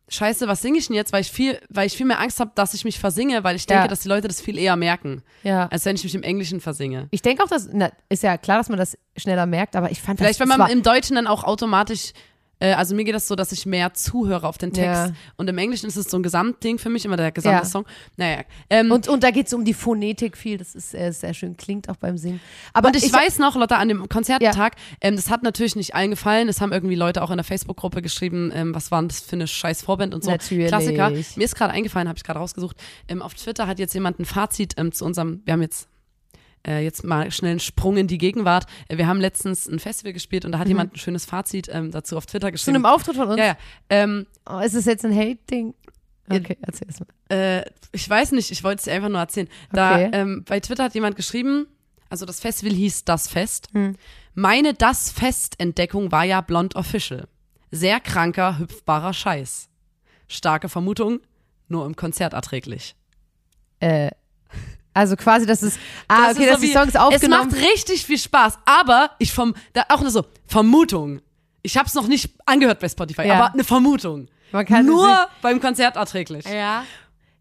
Scheiße, 0.09 0.47
was 0.47 0.61
singe 0.61 0.77
ich 0.77 0.87
denn 0.87 0.95
jetzt? 0.95 1.13
Weil 1.13 1.21
ich 1.21 1.31
viel, 1.31 1.59
weil 1.69 1.87
ich 1.87 1.95
viel 1.95 2.05
mehr 2.05 2.19
Angst 2.19 2.39
habe, 2.39 2.51
dass 2.55 2.73
ich 2.73 2.83
mich 2.83 2.99
versinge, 2.99 3.43
weil 3.43 3.55
ich 3.55 3.65
denke, 3.65 3.83
Ja. 3.83 3.87
dass 3.87 4.01
die 4.01 4.09
Leute 4.09 4.27
das 4.27 4.41
viel 4.41 4.57
eher 4.57 4.75
merken, 4.75 5.23
Ja. 5.43 5.67
als 5.67 5.85
wenn 5.85 5.95
ich 5.95 6.03
mich 6.03 6.13
im 6.13 6.23
Englischen 6.23 6.59
versinge. 6.59 7.07
Ich 7.11 7.21
denke 7.21 7.41
auch, 7.43 7.47
dass, 7.47 7.69
na, 7.71 7.89
ist 8.09 8.21
ja 8.21 8.37
klar, 8.37 8.57
dass 8.57 8.69
man 8.69 8.77
das 8.77 8.97
schneller 9.17 9.45
merkt, 9.45 9.75
aber 9.75 9.91
ich 9.91 10.01
fand 10.01 10.19
Vielleicht, 10.19 10.35
das, 10.35 10.39
wenn 10.41 10.49
das 10.49 10.57
man 10.57 10.67
war, 10.67 10.71
im 10.73 10.83
Deutschen 10.83 11.15
dann 11.15 11.25
auch 11.27 11.43
automatisch, 11.45 12.11
also 12.59 12.95
mir 12.95 13.03
geht 13.03 13.15
das 13.15 13.27
so, 13.27 13.35
dass 13.35 13.51
ich 13.51 13.65
mehr 13.65 13.93
zuhöre 13.93 14.47
auf 14.47 14.57
den 14.57 14.71
Text. 14.71 15.07
Ja. 15.07 15.11
Und 15.35 15.49
im 15.49 15.57
Englischen 15.57 15.87
ist 15.87 15.97
es 15.97 16.09
so 16.09 16.17
ein 16.17 16.23
Gesamtding 16.23 16.77
für 16.77 16.89
mich, 16.89 17.03
immer 17.03 17.17
der 17.17 17.31
gesamte 17.31 17.63
Ja. 17.63 17.65
Song. 17.65 17.85
Naja. 18.15 18.43
Ähm, 18.69 18.91
und, 18.91 19.07
und 19.07 19.23
da 19.23 19.31
geht 19.31 19.47
es 19.47 19.53
um 19.53 19.65
die 19.65 19.73
Phonetik 19.73 20.37
viel, 20.37 20.57
das 20.57 20.75
ist 20.75 20.93
äh, 20.93 21.11
sehr 21.11 21.33
schön, 21.33 21.57
klingt 21.57 21.89
auch 21.89 21.97
beim 21.97 22.17
Singen. 22.17 22.39
Aber 22.71 22.87
Und 22.87 22.95
ich, 22.95 23.11
weiß 23.11 23.39
noch, 23.39 23.55
Lotta, 23.55 23.77
an 23.77 23.89
dem 23.89 24.07
Konzerttag, 24.07 24.75
ähm, 25.01 25.15
das 25.15 25.29
hat 25.29 25.43
natürlich 25.43 25.75
nicht 25.75 25.95
allen 25.95 26.11
gefallen. 26.11 26.47
Es 26.47 26.61
haben 26.61 26.71
irgendwie 26.71 26.95
Leute 26.95 27.21
auch 27.21 27.31
in 27.31 27.37
der 27.37 27.43
Facebook-Gruppe 27.43 28.01
geschrieben, 28.01 28.51
ähm, 28.53 28.73
was 28.73 28.91
war 28.91 29.01
denn 29.01 29.09
das 29.09 29.21
für 29.21 29.33
eine 29.33 29.47
scheiß 29.47 29.83
Vorband 29.83 30.13
und 30.13 30.23
so. 30.23 30.31
Natürlich. 30.31 30.67
Klassiker. 30.67 31.09
Mir 31.09 31.43
ist 31.43 31.55
gerade 31.55 31.73
eingefallen, 31.73 32.07
habe 32.07 32.17
ich 32.17 32.23
gerade 32.23 32.39
rausgesucht. 32.39 32.77
Ähm, 33.07 33.21
auf 33.21 33.33
Twitter 33.33 33.67
hat 33.67 33.79
jetzt 33.79 33.93
jemand 33.93 34.19
ein 34.19 34.25
Fazit 34.25 34.75
ähm, 34.77 34.91
zu 34.91 35.05
unserem, 35.05 35.41
wir 35.45 35.53
haben 35.53 35.61
jetzt 35.61 35.87
äh, 35.87 35.92
jetzt 36.71 37.03
mal 37.03 37.29
schnell 37.31 37.51
einen 37.51 37.59
Sprung 37.59 37.97
in 37.97 38.07
die 38.07 38.17
Gegenwart. 38.17 38.65
Äh, 38.87 38.97
wir 38.97 39.07
haben 39.07 39.19
letztens 39.19 39.67
ein 39.67 39.79
Festival 39.79 40.13
gespielt 40.13 40.45
und 40.45 40.53
da 40.53 40.59
hat 40.59 40.67
jemand 40.67 40.93
ein 40.93 40.97
schönes 40.97 41.25
Fazit 41.25 41.67
ähm, 41.71 41.91
dazu 41.91 42.15
auf 42.17 42.25
Twitter 42.25 42.47
zu 42.47 42.51
geschrieben. 42.53 42.75
einem 42.77 42.85
Auftritt 42.85 43.15
von 43.17 43.27
uns. 43.29 43.37
ja, 43.39 43.45
ja. 43.47 43.57
Ähm, 43.89 44.25
Oh, 44.49 44.59
ist 44.59 44.73
es 44.73 44.85
jetzt 44.85 45.05
ein 45.05 45.15
Hate-Ding? 45.15 45.73
Okay, 46.29 46.57
erzähl 46.61 46.87
es 46.89 46.99
mal. 47.01 47.07
äh, 47.35 47.65
ich 47.91 48.09
weiß 48.09 48.31
nicht, 48.31 48.49
ich 48.51 48.63
wollte 48.63 48.77
es 48.79 48.83
dir 48.85 48.93
einfach 48.93 49.09
nur 49.09 49.19
erzählen. 49.19 49.49
Da, 49.73 49.95
Okay. 49.95 50.09
ähm, 50.13 50.43
bei 50.47 50.59
Twitter 50.61 50.85
hat 50.85 50.93
jemand 50.95 51.15
geschrieben, 51.17 51.67
also 52.09 52.25
das 52.25 52.39
Festival 52.39 52.73
hieß 52.73 53.03
Das 53.03 53.27
Fest. 53.27 53.67
Hm. 53.73 53.95
Meine 54.33 54.73
Das 54.73 55.11
Fest-Entdeckung 55.11 56.11
war 56.11 56.23
ja 56.23 56.39
Blond 56.41 56.75
Official. 56.75 57.27
Sehr 57.71 57.99
kranker, 57.99 58.57
hüpfbarer 58.57 59.13
Scheiß. 59.13 59.67
Starke 60.29 60.69
Vermutung, 60.69 61.19
nur 61.67 61.85
im 61.85 61.95
Konzert 61.95 62.33
erträglich. 62.33 62.95
Äh, 63.79 64.11
also 64.93 65.15
quasi, 65.15 65.45
dass 65.45 65.61
es, 65.61 65.75
ah, 66.07 66.27
Das 66.27 66.37
okay, 66.37 66.43
ist 66.45 66.49
dass 66.49 66.55
so 66.59 66.61
die 66.65 66.69
wie- 66.69 66.73
Songs 66.73 66.95
aufgenommen 66.95 67.47
Es 67.49 67.55
macht 67.55 67.63
richtig 67.65 68.05
viel 68.05 68.17
Spaß, 68.17 68.59
aber 68.65 69.11
ich 69.19 69.31
vom, 69.33 69.53
da 69.73 69.83
auch 69.89 70.01
nur 70.01 70.11
so, 70.11 70.25
Vermutung. 70.47 71.21
Ich 71.61 71.77
habe 71.77 71.87
es 71.87 71.93
noch 71.93 72.07
nicht 72.07 72.31
angehört 72.45 72.79
bei 72.79 72.89
Spotify, 72.89 73.27
Ja. 73.27 73.35
aber 73.35 73.53
eine 73.53 73.63
Vermutung. 73.63 74.27
Man 74.51 74.65
kann 74.65 74.81
es 74.81 74.85
nur 74.87 75.07
nicht- 75.07 75.27
beim 75.41 75.59
Konzert 75.61 75.95
erträglich. 75.95 76.45
Ja. 76.45 76.83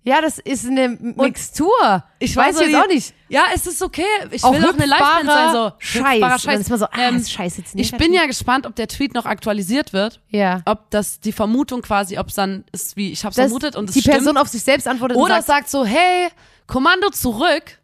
Ja, 0.05 0.21
das 0.21 0.39
ist 0.41 0.67
eine 0.67 0.89
Mixtur. 0.89 2.05
Ich 2.19 2.35
weiß 2.37 2.57
so 2.57 2.65
jetzt 2.65 2.75
auch 2.75 2.89
nicht. 2.89 3.15
Ja, 3.29 3.45
es 3.55 3.69
ist 3.69 3.81
okay. 3.83 4.03
Ich 4.33 4.43
Auch 4.43 4.53
will 4.53 4.65
auch 4.65 4.75
eine 4.75 4.87
Liveband 4.87 5.27
sein. 5.27 5.53
So. 5.53 5.73
Scheiß. 5.79 6.45
Man 6.45 6.79
so, 6.79 6.87
ah, 6.87 6.89
Ähm, 6.97 7.25
Scheiß 7.25 7.57
jetzt 7.59 7.69
ich 7.71 7.75
negativ. 7.93 7.99
bin 7.99 8.13
ja 8.13 8.27
gespannt, 8.27 8.67
ob 8.67 8.75
der 8.75 8.89
Tweet 8.89 9.15
noch 9.15 9.27
aktualisiert 9.27 9.93
wird. 9.93 10.21
Ja. 10.31 10.63
Ob 10.65 10.91
das 10.91 11.21
die 11.21 11.31
Vermutung 11.31 11.83
quasi, 11.83 12.19
ob 12.19 12.29
es 12.29 12.35
dann 12.35 12.65
ist 12.73 12.97
wie, 12.97 13.13
ich 13.13 13.25
habe 13.25 13.33
Dass 13.35 13.45
vermutet 13.45 13.77
und 13.77 13.91
es 13.91 13.95
die 13.95 14.01
stimmt. 14.01 14.17
Person 14.17 14.37
auf 14.39 14.49
sich 14.49 14.63
selbst 14.65 14.89
antwortet 14.89 15.17
Oder 15.17 15.37
sagt, 15.37 15.47
sagt 15.47 15.71
so, 15.71 15.85
hey, 15.85 16.31
Kommando 16.73 17.11
zurück 17.11 17.81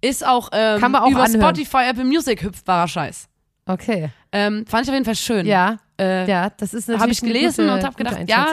ist 0.00 0.26
auch, 0.26 0.48
ähm, 0.52 0.80
Kann 0.80 0.90
man 0.92 1.02
auch 1.02 1.10
über 1.10 1.22
anhören. 1.24 1.40
Spotify, 1.54 1.88
Apple 1.90 2.04
Music 2.04 2.42
hüpfbarer 2.42 2.88
Scheiß. 2.88 3.28
okay. 3.66 4.10
Ähm, 4.34 4.64
fand 4.66 4.84
ich 4.84 4.88
auf 4.88 4.94
jeden 4.94 5.04
Fall 5.04 5.14
schön. 5.16 5.44
Ja, 5.46 5.76
Äh, 6.00 6.26
ja, 6.28 6.48
das 6.56 6.72
ist 6.72 6.88
natürlich 6.88 7.02
habe 7.02 7.12
ich 7.12 7.20
gelesen 7.20 7.66
gute, 7.66 7.74
und 7.76 7.84
habe 7.84 7.96
gedacht, 7.96 8.28
ja. 8.28 8.46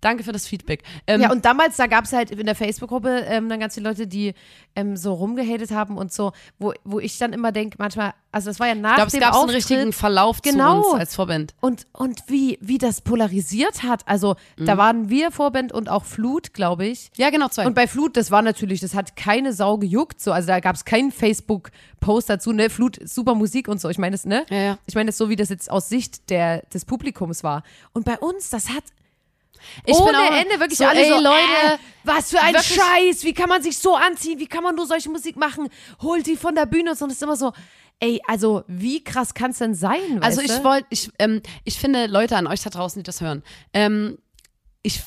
Danke 0.00 0.24
für 0.24 0.32
das 0.32 0.46
Feedback. 0.46 0.82
Ähm, 1.06 1.20
Ja, 1.20 1.30
und 1.32 1.44
damals, 1.44 1.76
da 1.76 1.86
gab 1.86 2.04
es 2.04 2.12
halt 2.12 2.30
in 2.30 2.46
der 2.46 2.54
Facebook-Gruppe 2.54 3.24
ähm, 3.28 3.48
dann 3.48 3.60
ganz 3.60 3.74
viele 3.74 3.88
Leute, 3.88 4.06
die 4.06 4.34
ähm, 4.74 4.96
so 4.96 5.14
rumgehatet 5.14 5.70
haben 5.70 5.96
und 5.98 6.12
so, 6.12 6.32
wo, 6.58 6.72
wo 6.84 7.00
ich 7.00 7.18
dann 7.18 7.32
immer 7.32 7.52
denke, 7.52 7.76
manchmal, 7.78 8.12
also 8.32 8.50
das 8.50 8.60
war 8.60 8.68
ja 8.68 8.74
nach 8.74 8.90
ich 8.90 8.96
glaube, 8.96 9.06
es 9.08 9.12
dem 9.14 9.20
gab 9.20 9.32
so 9.34 9.40
einen 9.40 9.48
Auftritt 9.50 9.70
richtigen 9.70 9.92
Verlauf 9.92 10.42
Genau. 10.42 10.82
zu 10.82 10.90
uns 10.90 11.00
als 11.00 11.14
Vorband. 11.14 11.54
und, 11.60 11.86
und 11.92 12.20
wie, 12.28 12.58
wie 12.60 12.78
das 12.78 13.00
polarisiert 13.00 13.82
hat. 13.82 14.06
Also 14.06 14.36
Mhm. 14.58 14.66
da 14.66 14.76
waren 14.76 15.08
wir 15.08 15.30
Vorband 15.30 15.72
und 15.72 15.88
auch 15.88 16.04
Flut, 16.04 16.52
glaube 16.52 16.86
ich. 16.86 17.10
Ja, 17.16 17.30
genau, 17.30 17.48
zwei. 17.48 17.66
Und 17.66 17.74
bei 17.74 17.86
Flut, 17.86 18.16
das 18.16 18.30
war 18.30 18.42
natürlich, 18.42 18.80
das 18.80 18.94
hat 18.94 19.16
keine 19.16 19.52
Sau 19.52 19.78
gejuckt. 19.78 20.20
So. 20.20 20.32
Also 20.32 20.48
da 20.48 20.60
gab 20.60 20.76
es 20.76 20.84
keinen 20.84 21.10
Facebook-Post 21.12 22.28
dazu, 22.30 22.52
ne? 22.52 22.70
Flut, 22.70 22.98
super 23.08 23.34
Musik 23.34 23.68
und 23.68 23.80
so. 23.80 23.88
Ich 23.88 23.98
meine 23.98 24.12
das, 24.14 24.24
ne? 24.24 24.44
Ja, 24.50 24.56
ja. 24.56 24.78
Ich 24.86 24.94
meine 24.94 25.06
das 25.06 25.16
so, 25.18 25.28
wie 25.28 25.36
das 25.36 25.48
jetzt 25.48 25.70
aus 25.70 25.88
Sicht 25.88 26.30
der, 26.30 26.62
des 26.72 26.84
Publikums 26.84 27.42
war. 27.44 27.62
Und 27.92 28.04
bei 28.04 28.18
uns, 28.18 28.50
das 28.50 28.68
hat 28.70 28.84
Ich 29.84 29.94
ohne 29.94 30.12
bin 30.12 30.16
auch 30.20 30.40
Ende 30.40 30.60
wirklich 30.60 30.78
so, 30.78 30.84
alle 30.84 31.00
ey, 31.02 31.08
so, 31.08 31.20
Leute, 31.20 31.74
äh, 31.74 31.78
was 32.04 32.30
für 32.30 32.40
ein 32.40 32.54
wirklich- 32.54 32.80
Scheiß, 32.80 33.24
wie 33.24 33.32
kann 33.34 33.48
man 33.48 33.62
sich 33.62 33.78
so 33.78 33.94
anziehen, 33.94 34.38
wie 34.38 34.46
kann 34.46 34.62
man 34.62 34.74
nur 34.74 34.86
solche 34.86 35.10
Musik 35.10 35.36
machen, 35.36 35.68
holt 36.02 36.26
die 36.26 36.36
von 36.36 36.54
der 36.54 36.66
Bühne 36.66 36.90
und 36.90 36.98
so. 36.98 37.04
Und 37.04 37.10
es 37.10 37.16
ist 37.16 37.22
immer 37.22 37.36
so, 37.36 37.52
ey, 38.00 38.20
also 38.26 38.62
wie 38.66 39.02
krass 39.02 39.34
kann 39.34 39.50
es 39.52 39.58
denn 39.58 39.74
sein, 39.74 40.20
Also 40.20 40.40
ich 40.40 40.62
wollte, 40.64 40.86
ich, 40.90 41.10
ähm, 41.18 41.42
ich 41.64 41.78
finde 41.78 42.06
Leute 42.06 42.36
an 42.36 42.46
euch 42.46 42.62
da 42.62 42.70
draußen, 42.70 43.00
die 43.02 43.06
das 43.06 43.20
hören, 43.20 43.42
ähm, 43.72 44.18
ich 44.82 45.02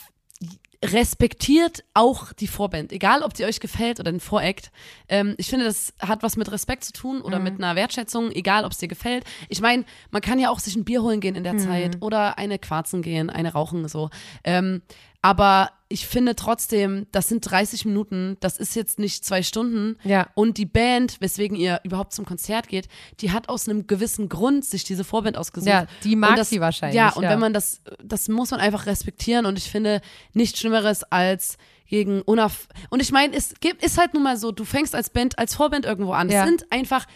respektiert 0.83 1.83
auch 1.93 2.31
die 2.31 2.47
Vorband, 2.47 2.93
egal 2.93 3.21
ob 3.23 3.33
die 3.33 3.43
euch 3.43 3.59
gefällt 3.59 3.99
oder 3.99 4.11
den 4.11 4.21
Voract. 4.21 4.71
Ähm, 5.09 5.35
ich 5.37 5.49
finde, 5.49 5.65
das 5.65 5.93
hat 5.99 6.23
was 6.23 6.37
mit 6.37 6.51
Respekt 6.51 6.85
zu 6.85 6.93
tun 6.93 7.21
oder 7.21 7.39
mit 7.39 7.55
einer 7.57 7.75
Wertschätzung, 7.75 8.31
egal 8.31 8.63
ob 8.63 8.71
es 8.71 8.77
dir 8.77 8.87
gefällt. 8.87 9.25
Ich 9.49 9.59
meine, 9.59 9.83
man 10.11 10.21
kann 10.21 10.39
ja 10.39 10.49
auch 10.49 10.59
sich 10.59 10.75
ein 10.75 10.85
Bier 10.85 11.01
holen 11.01 11.19
gehen 11.19 11.35
in 11.35 11.43
der 11.43 11.57
Zeit 11.57 11.97
oder 12.01 12.37
eine 12.37 12.59
Quarzen 12.59 13.01
gehen, 13.01 13.29
eine 13.29 13.51
rauchen 13.51 13.87
so. 13.89 14.09
Ähm, 14.45 14.81
aber 15.21 15.71
ich 15.91 16.07
finde 16.07 16.35
trotzdem, 16.35 17.07
das 17.11 17.27
sind 17.27 17.41
30 17.41 17.85
Minuten, 17.85 18.37
das 18.41 18.57
ist 18.57 18.75
jetzt 18.75 18.99
nicht 18.99 19.25
zwei 19.25 19.41
Stunden. 19.41 19.97
Ja. 20.03 20.27
Und 20.35 20.57
die 20.57 20.67
Band, 20.67 21.19
weswegen 21.19 21.57
ihr 21.57 21.81
überhaupt 21.83 22.13
zum 22.13 22.25
Konzert 22.25 22.67
geht, 22.67 22.87
die 23.21 23.31
hat 23.31 23.49
aus 23.49 23.67
einem 23.67 23.87
gewissen 23.87 24.29
Grund 24.29 24.63
sich 24.63 24.83
diese 24.83 25.03
Vorband 25.03 25.35
ausgesucht. 25.35 25.67
Ja, 25.67 25.87
die 26.03 26.15
mag 26.15 26.35
das, 26.35 26.49
sie 26.49 26.61
wahrscheinlich, 26.61 26.95
Ja, 26.95 27.09
und 27.13 27.23
ja. 27.23 27.31
wenn 27.31 27.39
man 27.39 27.53
das, 27.53 27.81
das 28.03 28.27
muss 28.29 28.51
man 28.51 28.59
einfach 28.59 28.85
respektieren 28.85 29.47
und 29.47 29.57
ich 29.57 29.69
finde 29.69 30.01
nichts 30.33 30.59
Schlimmeres 30.59 31.03
als 31.03 31.57
gegen 31.87 32.21
unaff. 32.21 32.67
Und 32.91 33.01
ich 33.01 33.11
meine, 33.11 33.35
es 33.35 33.55
gibt, 33.59 33.83
ist 33.83 33.97
halt 33.97 34.13
nun 34.13 34.21
mal 34.21 34.37
so, 34.37 34.51
du 34.51 34.63
fängst 34.63 34.93
als 34.93 35.09
Band, 35.09 35.39
als 35.39 35.55
Vorband 35.55 35.85
irgendwo 35.85 36.11
an. 36.11 36.29
Ja. 36.29 36.43
Es 36.43 36.47
sind 36.47 36.71
einfach 36.71 37.07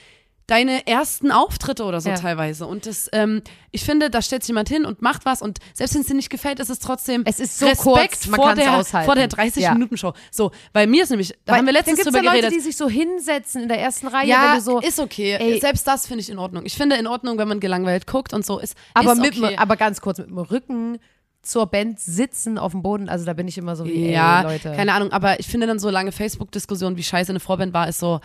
deine 0.48 0.86
ersten 0.88 1.32
Auftritte 1.32 1.84
oder 1.86 2.02
so 2.02 2.10
Ja. 2.10 2.16
teilweise. 2.16 2.66
Und 2.68 2.86
das, 2.86 3.10
ähm, 3.14 3.42
ich 3.72 3.84
finde, 3.86 4.10
da 4.10 4.22
stellt 4.22 4.44
sich 4.44 4.50
jemand 4.50 4.68
hin 4.68 4.86
und 4.86 5.02
macht 5.02 5.26
was 5.26 5.42
und 5.42 5.60
selbst 5.74 5.96
wenn 5.96 6.02
es 6.02 6.08
dir 6.08 6.16
nicht 6.16 6.30
gefällt, 6.30 6.60
ist 6.60 6.70
es 6.70 6.80
trotzdem 6.80 7.24
Es 7.26 7.40
ist 7.40 7.58
so 7.60 7.66
Respekt 7.66 8.24
kurz, 8.24 8.26
vor, 8.36 8.54
der, 8.54 8.78
aushalten. 8.78 9.06
vor 9.06 9.16
der 9.16 9.30
30-Minuten-Show. 9.30 10.14
So, 10.32 10.52
bei 10.74 10.86
mir 10.86 11.04
ist 11.04 11.10
nämlich, 11.12 11.34
da 11.46 11.54
Weil 11.54 11.60
haben 11.60 11.66
wir 11.68 11.74
letztens 11.74 12.02
drüber 12.04 12.18
ja 12.18 12.24
Leute, 12.32 12.42
geredet. 12.42 12.58
die 12.58 12.60
sich 12.62 12.76
so 12.76 12.90
hinsetzen 12.90 13.64
in 13.64 13.68
der 13.70 13.80
ersten 13.80 14.08
Reihe, 14.08 14.28
ja, 14.28 14.50
wenn 14.50 14.56
du 14.58 14.62
so, 14.62 14.80
ist 14.82 15.00
okay. 15.00 15.38
ey. 15.40 15.60
Selbst 15.62 15.88
das 15.88 16.08
finde 16.08 16.22
ich 16.22 16.30
in 16.30 16.38
Ordnung. 16.38 16.66
Ich 16.66 16.76
finde 16.76 16.98
in 16.98 17.08
Ordnung, 17.08 17.38
wenn 17.38 17.48
man 17.48 17.60
gelangweilt 17.62 18.06
guckt 18.06 18.34
und 18.34 18.46
so 18.46 18.60
ist. 18.60 18.76
aber 18.94 19.14
ist 19.14 19.22
mit, 19.22 19.38
okay. 19.42 19.56
aber 19.58 19.78
ganz 19.78 20.02
kurz 20.02 20.18
mit 20.18 20.28
dem 20.28 20.38
Rücken 20.38 21.00
zur 21.42 21.68
Band 21.68 22.00
sitzen 22.00 22.58
auf 22.58 22.72
dem 22.72 22.84
Boden, 22.84 23.08
also 23.10 23.26
da 23.26 23.34
bin 23.34 23.48
ich 23.48 23.58
immer 23.58 23.76
so 23.76 23.86
wie, 23.86 24.12
Ja, 24.12 24.42
ey, 24.42 24.54
Leute. 24.54 24.74
keine 24.76 24.94
Ahnung, 24.94 25.12
aber 25.12 25.40
ich 25.40 25.48
finde 25.48 25.68
dann 25.68 25.78
so 25.80 25.90
lange 25.90 26.12
Facebook-Diskussion, 26.14 26.96
wie 26.98 27.04
scheiße 27.04 27.32
eine 27.32 27.40
Vorband 27.42 27.74
war, 27.74 27.88
ist 27.90 28.00
so, 28.00 28.22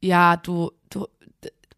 ja, 0.00 0.36
du, 0.36 0.70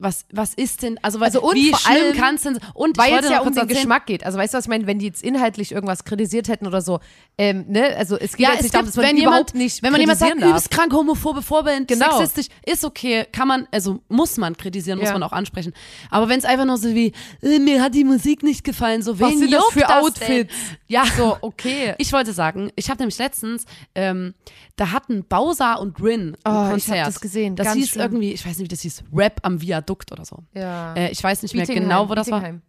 was, 0.00 0.24
was 0.32 0.54
ist 0.54 0.82
denn, 0.82 0.98
also, 1.02 1.18
Also 1.20 1.42
und 1.42 1.54
wie 1.54 1.70
vor 1.70 1.78
schlimm 1.78 1.96
allem, 2.06 2.16
kann 2.16 2.34
es 2.36 2.42
denn, 2.42 2.58
und 2.74 2.96
Weil 2.98 3.12
ich 3.18 3.24
es 3.24 3.30
ja 3.30 3.40
um 3.40 3.48
den 3.52 3.58
erzählen, 3.58 3.68
Geschmack 3.68 4.06
geht. 4.06 4.24
Also 4.24 4.38
weißt 4.38 4.54
du, 4.54 4.58
was 4.58 4.64
ich 4.64 4.68
meine? 4.70 4.86
Wenn 4.86 4.98
die 4.98 5.06
jetzt 5.06 5.22
inhaltlich 5.22 5.72
irgendwas 5.72 6.04
kritisiert 6.04 6.48
hätten 6.48 6.66
oder 6.66 6.80
so, 6.80 7.00
ähm, 7.38 7.66
ne? 7.68 7.94
Also 7.96 8.16
es 8.16 8.32
geht 8.32 8.40
Ja, 8.46 8.48
jetzt 8.54 8.58
es 8.58 8.62
nicht 8.64 8.74
darum, 8.74 8.86
gibt, 8.86 8.96
dass 8.96 9.02
man 9.02 9.06
wenn 9.10 9.16
die 9.16 9.20
jemand, 9.22 9.34
überhaupt 9.36 9.54
nicht 9.54 9.82
wenn 9.82 9.92
man 9.92 10.00
jemand 10.00 10.18
sagt, 10.18 10.40
darf. 10.40 10.48
übelst 10.50 10.70
krank, 10.70 10.92
homophobe 10.92 11.42
Vorband, 11.42 11.86
Genau. 11.88 12.18
sexistisch, 12.18 12.46
ist 12.66 12.84
okay, 12.84 13.26
kann 13.30 13.46
man, 13.46 13.68
also 13.70 14.00
muss 14.08 14.36
man 14.38 14.56
kritisieren, 14.56 14.98
muss 14.98 15.08
Ja. 15.08 15.12
man 15.12 15.22
auch 15.22 15.32
ansprechen. 15.32 15.74
Aber 16.10 16.28
wenn 16.30 16.38
es 16.38 16.46
einfach 16.46 16.64
nur 16.64 16.78
so 16.78 16.88
wie, 16.94 17.12
äh, 17.42 17.58
mir 17.58 17.82
hat 17.82 17.94
die 17.94 18.04
Musik 18.04 18.42
nicht 18.42 18.64
gefallen, 18.64 19.02
so 19.02 19.20
Was 19.20 19.30
wen 19.32 19.38
sind 19.38 19.52
das 19.52 19.64
für 19.66 19.80
das 19.80 19.90
Outfits? 19.90 20.26
Denn? 20.26 20.48
Ja, 20.88 21.04
So, 21.16 21.36
okay. 21.42 21.94
Ich 21.98 22.12
wollte 22.14 22.32
sagen, 22.32 22.70
ich 22.74 22.88
habe 22.88 23.00
nämlich 23.00 23.18
letztens, 23.18 23.64
ähm, 23.94 24.32
da 24.76 24.92
hatten 24.92 25.24
Bowser 25.28 25.78
und 25.78 26.02
Rin 26.02 26.36
ein 26.44 26.52
Oh, 26.54 26.64
ich 26.64 26.70
Konzert. 26.86 26.98
hab 27.00 27.06
das 27.06 27.20
gesehen, 27.20 27.54
Das 27.54 27.66
ganz 27.66 27.76
hieß 27.78 27.88
schlimm. 27.90 28.02
irgendwie, 28.02 28.32
ich 28.32 28.40
weiß 28.46 28.56
nicht, 28.56 28.64
wie 28.64 28.68
das 28.74 28.80
hieß, 28.80 29.04
Rap 29.12 29.40
am 29.42 29.60
Viadukt 29.60 29.89
oder 30.12 30.24
so. 30.24 30.44
Ja. 30.54 30.94
Äh, 30.94 31.10
ich 31.10 31.22
weiß 31.22 31.42
nicht 31.42 31.54
mehr 31.54 31.66
genau, 31.66 32.08
wo 32.08 32.14
das 32.14 32.30
war. 32.30 32.40
Bietigheim. 32.40 32.62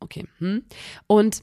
Okay. 0.00 0.26
Hm. 0.38 0.62
Und 1.06 1.42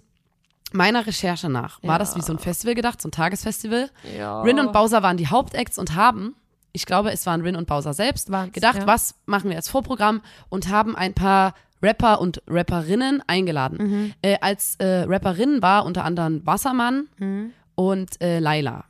meiner 0.71 1.05
Recherche 1.05 1.49
nach 1.49 1.81
war 1.83 1.95
Ja. 1.95 1.97
das 1.99 2.15
wie 2.15 2.21
so 2.21 2.33
ein 2.33 2.39
Festival 2.39 2.75
gedacht, 2.75 3.01
so 3.01 3.07
ein 3.07 3.11
Tagesfestival. 3.11 3.89
Ja. 4.17 4.41
Rin 4.41 4.59
und 4.59 4.71
Bowser 4.73 5.03
waren 5.03 5.17
die 5.17 5.27
Hauptacts 5.27 5.77
und 5.77 5.95
haben, 5.95 6.35
ich 6.71 6.85
glaube, 6.85 7.11
es 7.11 7.25
waren 7.25 7.41
Rin 7.41 7.55
und 7.55 7.67
Bowser 7.67 7.93
selbst, 7.93 8.31
Waren's, 8.31 8.53
gedacht, 8.53 8.79
ja. 8.79 8.87
was 8.87 9.15
machen 9.25 9.49
wir 9.49 9.57
als 9.57 9.69
Vorprogramm 9.69 10.21
und 10.49 10.69
haben 10.69 10.95
ein 10.95 11.13
paar 11.13 11.53
Rapper 11.83 12.19
und 12.21 12.41
Rapperinnen 12.47 13.21
eingeladen. 13.27 13.77
Mhm. 13.77 14.13
Äh, 14.21 14.37
als 14.41 14.75
äh, 14.77 15.03
Rapperinnen 15.03 15.61
war 15.61 15.85
unter 15.85 16.03
anderem 16.03 16.45
Wassermann 16.45 17.07
Mhm. 17.19 17.51
und 17.75 18.21
äh, 18.21 18.39
Laila, 18.39 18.85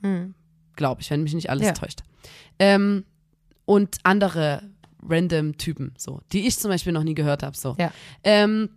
glaube 0.76 1.02
ich, 1.02 1.10
wenn 1.10 1.24
mich 1.24 1.34
nicht 1.34 1.50
alles 1.50 1.74
täuscht. 1.74 2.02
Ähm, 2.60 3.04
und 3.66 3.98
andere 4.04 4.62
random 5.08 5.58
Typen, 5.58 5.94
so, 5.98 6.22
die 6.32 6.48
ich 6.48 6.58
zum 6.58 6.70
Beispiel 6.70 6.94
noch 6.94 7.04
nie 7.04 7.16
gehört 7.16 7.44
habe. 7.44 7.56
So. 7.58 7.76
Ja. 7.80 7.92
Ähm, 8.24 8.70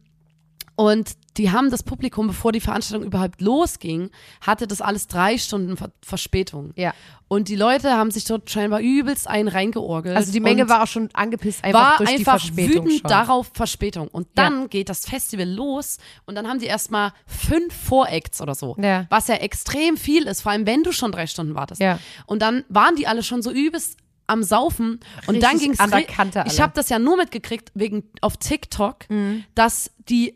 und 0.77 1.15
die 1.39 1.51
haben 1.51 1.71
das 1.71 1.83
Publikum, 1.83 2.29
bevor 2.29 2.53
die 2.53 2.61
Veranstaltung 2.61 3.05
überhaupt 3.05 3.41
losging, 3.41 4.11
hatte 4.41 4.69
das 4.69 4.81
alles 4.81 5.09
drei 5.09 5.37
Stunden 5.37 5.77
Ver 5.77 5.91
Verspätung. 6.03 6.73
Ja. 6.77 6.95
Und 7.27 7.49
die 7.49 7.57
Leute 7.57 7.91
haben 7.97 8.13
sich 8.13 8.25
dort 8.25 8.49
scheinbar 8.49 8.79
übelst 8.81 9.27
einen 9.29 9.49
reingeorgelt. 9.49 10.17
Also 10.17 10.31
die 10.31 10.39
Menge 10.39 10.69
war 10.69 10.85
auch 10.85 10.87
schon 10.87 11.09
angepisst 11.15 11.65
einfach 11.65 11.81
war 11.81 11.97
durch 11.99 12.11
die 12.11 12.17
einfach 12.19 12.39
Verspätung 12.41 12.85
wütend 12.87 13.01
schon. 13.01 13.09
darauf 13.11 13.51
Verspätung. 13.55 14.07
Und 14.07 14.29
dann 14.37 14.63
Ja. 14.63 14.67
geht 14.69 14.89
das 14.89 15.05
Festival 15.09 15.49
los 15.49 15.99
und 16.27 16.37
dann 16.37 16.47
haben 16.47 16.61
die 16.61 16.67
erstmal 16.67 17.13
fünf 17.27 17.75
Voracts 17.75 18.41
oder 18.41 18.55
so. 18.55 18.77
Ja. 18.81 19.07
Was 19.11 19.27
ja 19.27 19.35
extrem 19.35 19.97
viel 19.97 20.29
ist, 20.29 20.43
vor 20.43 20.53
allem 20.53 20.65
wenn 20.65 20.85
du 20.85 20.93
schon 20.93 21.11
drei 21.11 21.27
Stunden 21.27 21.57
wartest. 21.57 21.81
Ja. 21.81 21.99
Und 22.27 22.41
dann 22.41 22.65
waren 22.69 22.95
die 22.95 23.09
alle 23.09 23.25
schon 23.25 23.43
so 23.43 23.51
übelst 23.51 23.97
am 24.29 24.43
Saufen 24.45 25.01
und 25.27 25.35
Richtig 25.37 25.41
dann 25.43 25.59
ging 25.59 25.73
es 25.73 26.53
Ich 26.53 26.61
habe 26.61 26.73
das 26.75 26.89
ja 26.89 26.99
nur 27.01 27.17
mitgekriegt 27.17 27.73
wegen 27.75 28.05
auf 28.21 28.37
TikTok, 28.37 29.09
Mhm. 29.11 29.45
dass 29.57 29.91
die 30.09 30.35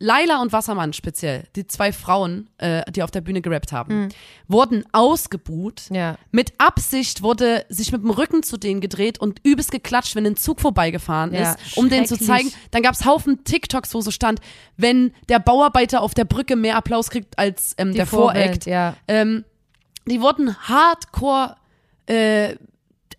Laila 0.00 0.40
und 0.40 0.52
Wassermann 0.52 0.92
speziell, 0.92 1.48
die 1.56 1.66
zwei 1.66 1.92
Frauen, 1.92 2.48
äh, 2.58 2.88
die 2.92 3.02
auf 3.02 3.10
der 3.10 3.20
Bühne 3.20 3.40
gerappt 3.40 3.72
haben, 3.72 4.10
wurden 4.46 4.84
ausgebuht. 4.92 5.86
Mhm. 5.90 5.96
Ja. 5.96 6.16
Mit 6.30 6.52
Absicht 6.58 7.22
wurde 7.22 7.66
sich 7.68 7.90
mit 7.90 8.02
dem 8.04 8.10
Rücken 8.10 8.44
zu 8.44 8.58
denen 8.58 8.80
gedreht 8.80 9.20
und 9.20 9.40
übelst 9.42 9.72
geklatscht, 9.72 10.14
wenn 10.14 10.24
ein 10.24 10.36
Zug 10.36 10.60
vorbeigefahren 10.60 11.34
Ja, 11.34 11.54
ist, 11.54 11.76
um 11.76 11.88
denen 11.88 12.06
zu 12.06 12.16
zeigen. 12.16 12.52
Dann 12.70 12.82
gab 12.84 12.94
es 12.94 13.04
Haufen 13.06 13.42
TikToks, 13.42 13.92
wo 13.92 14.00
so 14.00 14.12
stand, 14.12 14.40
wenn 14.76 15.12
der 15.28 15.40
Bauarbeiter 15.40 16.00
auf 16.00 16.14
der 16.14 16.26
Brücke 16.26 16.54
mehr 16.54 16.76
Applaus 16.76 17.10
kriegt 17.10 17.36
als 17.36 17.74
ähm, 17.76 17.92
der 17.92 18.06
Voract. 18.06 18.66
ja. 18.66 18.94
Ähm, 19.08 19.44
die 20.06 20.20
wurden 20.20 20.56
hardcore, 20.60 21.56
äh, 22.06 22.54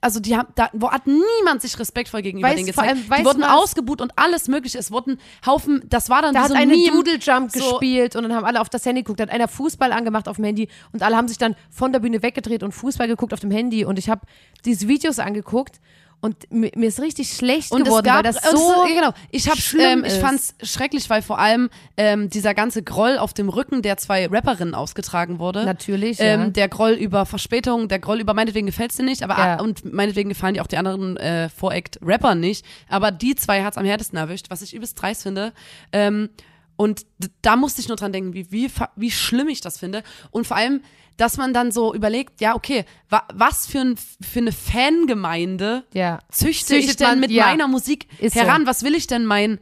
also 0.02 0.20
die 0.20 0.36
haben, 0.38 0.48
da 0.56 0.70
wo 0.74 0.90
hat 0.92 1.04
niemand 1.08 1.62
sich 1.62 1.78
respektvoll 1.78 2.22
gegenüber 2.22 2.48
Weißt- 2.48 2.56
denen 2.56 2.68
gezeigt. 2.68 2.88
allem, 2.90 3.04
die 3.20 3.26
wurden 3.26 3.42
was? 3.42 3.50
ausgebuht 3.52 4.00
und 4.02 4.14
alles 4.18 4.48
mögliche. 4.48 4.78
Es 4.78 4.92
wurden 4.92 5.20
Haufen, 5.46 5.82
das 5.90 6.10
war 6.10 6.22
dann 6.22 6.34
Da 6.34 6.42
hat 6.42 6.48
so 6.50 6.54
ein 6.54 6.62
eine 6.64 6.76
Meme. 6.76 6.92
Doodle 6.92 7.18
Jump 7.20 7.52
So- 7.52 7.60
gespielt 7.60 8.16
und 8.16 8.24
dann 8.24 8.34
haben 8.34 8.46
alle 8.46 8.62
auf 8.62 8.70
das 8.70 8.86
Handy 8.86 9.02
geguckt. 9.04 9.20
Da 9.20 9.24
hat 9.24 9.32
einer 9.32 9.48
Fußball 9.50 9.92
angemacht 9.92 10.28
auf 10.28 10.38
dem 10.38 10.46
Handy 10.46 10.70
und 10.94 11.04
alle 11.04 11.18
haben 11.18 11.28
sich 11.28 11.38
dann 11.38 11.56
von 11.70 11.92
der 11.92 12.00
Bühne 12.00 12.22
weggedreht 12.24 12.64
und 12.64 12.72
Fußball 12.72 13.08
geguckt 13.08 13.34
auf 13.34 13.40
dem 13.42 13.52
Handy. 13.52 13.84
Und 13.86 14.00
ich 14.00 14.10
habe 14.10 14.22
diese 14.66 14.88
Videos 14.88 15.20
angeguckt 15.20 15.80
und 16.22 16.52
mir, 16.52 16.72
mir 16.76 16.88
ist 16.88 17.00
richtig 17.00 17.34
schlecht 17.34 17.72
Und 17.72 17.84
geworden, 17.84 18.06
es 18.06 18.14
gab, 18.14 18.26
weil 18.26 18.34
das 18.34 18.52
und 18.52 18.58
so 18.58 18.84
es, 18.86 18.94
genau, 18.94 19.14
ich 19.32 19.44
schlimm 19.62 20.00
ähm, 20.00 20.06
ich 20.06 20.14
fand's 20.14 20.54
schrecklich, 20.62 21.10
weil 21.10 21.22
vor 21.22 21.40
allem 21.40 21.70
ähm, 21.96 22.30
dieser 22.30 22.54
ganze 22.54 22.84
Groll 22.84 23.18
auf 23.18 23.34
dem 23.34 23.48
Rücken 23.50 23.82
der 23.82 23.98
zwei 23.98 24.28
Rapperinnen 24.28 24.76
ausgetragen 24.76 25.40
wurde. 25.40 25.64
Natürlich, 25.66 26.18
ähm, 26.20 26.42
ja. 26.42 26.50
Der 26.50 26.68
Groll 26.68 26.92
über 26.92 27.26
Verspätung, 27.26 27.88
der 27.88 28.00
Groll 28.00 28.20
über 28.20 28.34
meinetwegen 28.34 28.66
gefällt's 28.68 28.98
dir 28.98 29.04
nicht, 29.04 29.24
aber 29.24 29.38
Ja. 29.38 29.62
und 29.62 29.92
meinetwegen 29.94 30.30
gefallen 30.30 30.56
dir 30.56 30.62
auch 30.62 30.68
die 30.68 30.78
anderen 30.78 31.16
äh, 31.18 31.50
Voract-Rapper 31.50 32.36
nicht. 32.36 32.66
Aber 32.90 33.12
die 33.12 33.36
zwei 33.36 33.64
hat's 33.64 33.78
am 33.78 33.86
härtesten 33.86 34.18
erwischt, 34.18 34.48
was 34.50 34.62
ich 34.62 34.74
übelst 34.74 35.02
dreist 35.02 35.24
finde. 35.24 35.54
Ähm, 35.94 36.30
und 36.76 37.06
da 37.42 37.56
musste 37.56 37.82
ich 37.82 37.88
nur 37.88 37.98
dran 37.98 38.14
denken, 38.14 38.34
wie, 38.34 38.52
wie, 38.52 38.70
wie 38.96 39.12
schlimm 39.12 39.50
ich 39.50 39.60
das 39.60 39.78
finde. 39.78 40.02
Und 40.32 40.48
vor 40.48 40.56
allem, 40.56 40.82
dass 41.20 41.38
man 41.38 41.54
dann 41.54 41.72
so 41.72 41.94
überlegt, 41.94 42.40
ja, 42.42 42.56
okay, 42.56 42.86
wa, 43.10 43.24
was 43.34 43.68
für, 43.68 43.80
ein, 43.82 43.98
für 44.22 44.40
eine 44.40 44.52
Fangemeinde 44.54 45.84
ja. 45.94 46.20
züchte 46.32 46.76
ich 46.76 46.86
Züchtet 46.88 47.00
denn 47.02 47.08
man- 47.10 47.20
mit 47.20 47.32
ja. 47.32 47.46
meiner 47.48 47.68
Musik 47.68 48.08
Ist 48.20 48.34
so. 48.36 48.42
heran? 48.42 48.66
Was 48.66 48.84
will 48.84 48.96
ich 48.96 49.08
denn 49.08 49.26
mein, 49.26 49.60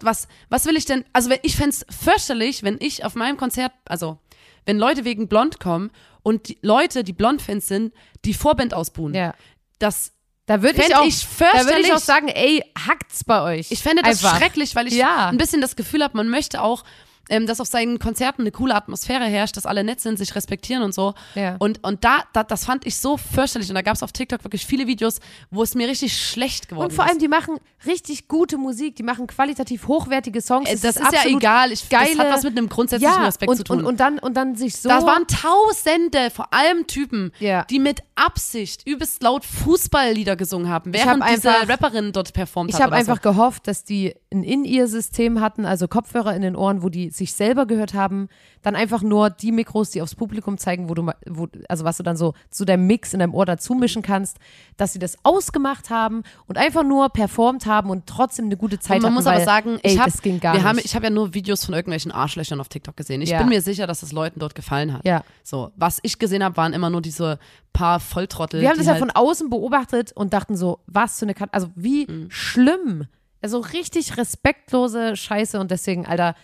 was, 0.00 0.28
was 0.48 0.66
will 0.66 0.76
ich 0.76 0.84
denn, 0.84 1.04
also 1.12 1.30
wenn, 1.30 1.38
ich 1.42 1.56
fänd's 1.56 1.84
fürchterlich, 1.88 2.62
wenn 2.62 2.76
ich 2.80 3.04
auf 3.04 3.14
meinem 3.14 3.36
Konzert, 3.36 3.72
also 3.84 4.18
wenn 4.64 4.78
Leute 4.78 5.04
wegen 5.04 5.28
Blond 5.28 5.60
kommen 5.60 5.90
und 6.22 6.48
die 6.48 6.58
Leute, 6.62 7.04
die 7.04 7.12
Blond-Fans 7.12 7.66
sind, 7.68 7.94
die 8.24 8.34
Vorband 8.34 8.74
ausbuhen. 8.74 9.14
ja. 9.14 9.34
Das, 9.78 10.12
Da 10.46 10.62
würde 10.62 10.80
ich 10.82 10.96
auch, 10.96 11.04
ich 11.04 11.26
da 11.38 11.64
würde 11.66 11.80
ich 11.82 11.92
auch 11.92 11.98
sagen, 11.98 12.28
ey, 12.28 12.64
hackt's 12.86 13.24
bei 13.24 13.42
euch. 13.42 13.70
ich 13.70 13.80
fände 13.82 14.02
das 14.02 14.24
Einfach. 14.24 14.38
schrecklich, 14.38 14.74
weil 14.74 14.86
ich 14.86 14.94
Ja. 14.94 15.28
ein 15.28 15.36
bisschen 15.36 15.60
das 15.60 15.76
Gefühl 15.76 16.02
habe, 16.02 16.16
man 16.16 16.28
möchte 16.30 16.62
auch, 16.62 16.82
ähm, 17.28 17.46
dass 17.46 17.60
auf 17.60 17.66
seinen 17.68 17.98
Konzerten 17.98 18.42
eine 18.42 18.50
coole 18.52 18.74
Atmosphäre 18.74 19.24
herrscht, 19.24 19.56
dass 19.56 19.66
alle 19.66 19.82
nett 19.84 20.00
sind, 20.00 20.16
sich 20.18 20.34
respektieren 20.34 20.82
und 20.82 20.94
so. 20.94 21.14
Ja. 21.34 21.56
Und, 21.58 21.82
und 21.84 22.04
da, 22.04 22.24
da, 22.32 22.44
das 22.44 22.64
fand 22.64 22.86
ich 22.86 22.96
so 22.96 23.16
fürchterlich. 23.16 23.68
Und 23.68 23.74
da 23.74 23.82
gab 23.82 23.94
es 23.96 24.02
auf 24.02 24.12
TikTok 24.12 24.44
wirklich 24.44 24.64
viele 24.66 24.86
Videos, 24.86 25.18
wo 25.50 25.62
es 25.62 25.74
mir 25.74 25.88
richtig 25.88 26.16
schlecht 26.16 26.68
geworden 26.68 26.86
Und 26.86 26.92
vor 26.92 27.04
ist. 27.04 27.10
allem, 27.10 27.18
die 27.18 27.28
machen 27.28 27.58
richtig 27.86 28.28
gute 28.28 28.56
Musik, 28.58 28.96
die 28.96 29.02
machen 29.02 29.26
qualitativ 29.26 29.86
hochwertige 29.88 30.40
Songs. 30.40 30.68
Äh, 30.68 30.74
Es 30.74 30.80
das 30.82 30.96
ist 30.96 31.02
ja 31.02 31.08
absolut 31.08 31.42
egal. 31.42 31.72
Ich, 31.72 31.80
das 31.80 31.88
geile, 31.88 32.18
hat 32.18 32.30
was 32.32 32.42
mit 32.44 32.56
einem 32.56 32.68
grundsätzlichen 32.68 33.16
ja, 33.20 33.24
Respekt 33.26 33.50
und, 33.50 33.56
zu 33.56 33.64
tun. 33.64 33.78
Und, 33.80 33.84
und, 33.86 34.00
dann, 34.00 34.18
und 34.18 34.34
dann 34.36 34.54
sich 34.56 34.76
so. 34.76 34.88
das 34.88 35.04
waren 35.04 35.26
Tausende, 35.26 36.30
vor 36.30 36.52
allem 36.52 36.86
Typen, 36.86 37.32
Ja. 37.38 37.64
die 37.64 37.78
mit 37.78 38.00
Absicht 38.14 38.86
übelst 38.86 39.22
laut 39.22 39.44
Fußballlieder 39.44 40.36
gesungen 40.36 40.68
haben, 40.68 40.92
hab 40.92 41.04
während 41.06 41.24
diese 41.28 41.50
einfach- 41.50 41.68
Rapperin 41.68 42.12
dort 42.12 42.32
performt 42.32 42.70
Ich 42.70 42.76
hat. 42.76 42.82
habe 42.82 42.90
oder 42.92 42.98
einfach 42.98 43.16
so. 43.22 43.30
gehofft, 43.30 43.66
dass 43.66 43.84
die 43.84 44.14
ein 44.32 44.42
In-Ear-System 44.42 45.40
hatten, 45.40 45.64
also 45.64 45.88
Kopfhörer 45.88 46.34
in 46.34 46.42
den 46.42 46.56
Ohren, 46.56 46.82
wo 46.82 46.88
die 46.88 47.10
sich 47.16 47.32
selber 47.34 47.66
gehört 47.66 47.94
haben. 47.94 48.28
Dann 48.62 48.74
einfach 48.76 49.02
nur 49.02 49.30
die 49.30 49.52
Mikros, 49.52 49.90
die 49.90 50.02
aufs 50.02 50.14
Publikum 50.14 50.58
zeigen, 50.58 50.88
wo 50.88 50.94
du, 50.94 51.10
wo, 51.26 51.48
also 51.68 51.84
was 51.84 51.96
du 51.96 52.02
dann 52.02 52.16
so 52.16 52.34
zu 52.50 52.64
deinem 52.64 52.86
Mix 52.86 53.12
in 53.12 53.20
deinem 53.20 53.34
Ohr 53.34 53.46
dazu 53.46 53.74
mischen 53.74 54.02
kannst, 54.02 54.38
dass 54.76 54.92
sie 54.92 54.98
das 54.98 55.16
ausgemacht 55.22 55.90
haben 55.90 56.22
und 56.46 56.58
einfach 56.58 56.82
nur 56.82 57.08
performt 57.10 57.66
haben 57.66 57.90
und 57.90 58.06
trotzdem 58.06 58.46
eine 58.46 58.56
gute 58.56 58.78
Zeit 58.78 58.96
Und 58.96 59.02
man 59.02 59.06
hatten. 59.10 59.14
muss 59.14 59.26
aber 59.26 59.38
weil, 59.38 59.44
sagen, 59.44 59.78
ey, 59.82 59.92
ich 59.94 59.98
habe 60.00 60.10
das 60.10 60.22
nicht. 60.24 60.84
ich 60.86 60.94
habe 60.94 61.04
ja 61.06 61.10
nur 61.10 61.32
Videos 61.34 61.64
von 61.64 61.74
irgendwelchen 61.74 62.10
Arschlöchern 62.12 62.60
auf 62.60 62.68
TikTok 62.68 62.96
gesehen. 62.96 63.22
Ich 63.22 63.30
Ja. 63.30 63.38
bin 63.38 63.48
mir 63.48 63.62
sicher, 63.62 63.86
dass 63.86 64.02
es 64.02 64.12
Leuten 64.12 64.40
dort 64.40 64.54
gefallen 64.54 64.92
hat. 64.92 65.04
Ja. 65.06 65.22
So, 65.42 65.70
was 65.76 65.98
ich 66.02 66.18
gesehen 66.18 66.42
habe, 66.44 66.56
waren 66.56 66.72
immer 66.72 66.90
nur 66.90 67.00
diese 67.02 67.38
paar 67.72 68.00
Volltrottel. 68.00 68.60
Wir 68.60 68.68
haben 68.70 68.78
das 68.78 68.86
ja 68.86 68.92
halt, 68.92 69.00
von 69.00 69.10
außen 69.10 69.50
beobachtet 69.50 70.12
und 70.12 70.32
dachten 70.32 70.56
so, 70.56 70.80
was 70.86 71.18
für 71.18 71.24
eine 71.26 71.34
Kat 71.34 71.50
also 71.52 71.68
wie 71.76 72.06
Mhm. 72.10 72.30
schlimm. 72.30 73.06
Also 73.42 73.58
richtig 73.60 74.16
respektlose 74.16 75.14
Scheiße 75.16 75.60
und 75.60 75.70
deswegen, 75.70 76.06
Alter, 76.06 76.34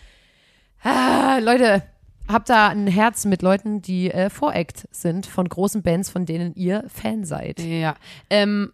ah, 0.83 1.39
Leute, 1.41 1.83
habt 2.27 2.49
da 2.49 2.69
ein 2.69 2.87
Herz 2.87 3.25
mit 3.25 3.41
Leuten, 3.41 3.81
die 3.81 4.11
äh, 4.11 4.29
Voract 4.29 4.87
sind 4.91 5.25
von 5.25 5.47
großen 5.47 5.81
Bands, 5.81 6.09
von 6.09 6.25
denen 6.25 6.53
ihr 6.55 6.85
Fan 6.87 7.25
seid. 7.25 7.59
Ja. 7.59 7.95
Ähm, 8.29 8.71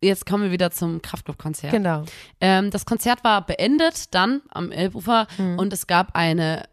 jetzt 0.00 0.26
kommen 0.26 0.44
wir 0.44 0.50
wieder 0.52 0.70
zum 0.70 1.02
Kraftclub-Konzert. 1.02 1.72
Genau. 1.72 2.04
Ähm, 2.40 2.70
das 2.70 2.86
Konzert 2.86 3.24
war 3.24 3.44
beendet 3.44 4.14
dann 4.14 4.42
am 4.50 4.70
Elbufer 4.70 5.26
Mhm. 5.38 5.58
und 5.58 5.72
es 5.72 5.86
gab 5.86 6.14
eine 6.14 6.64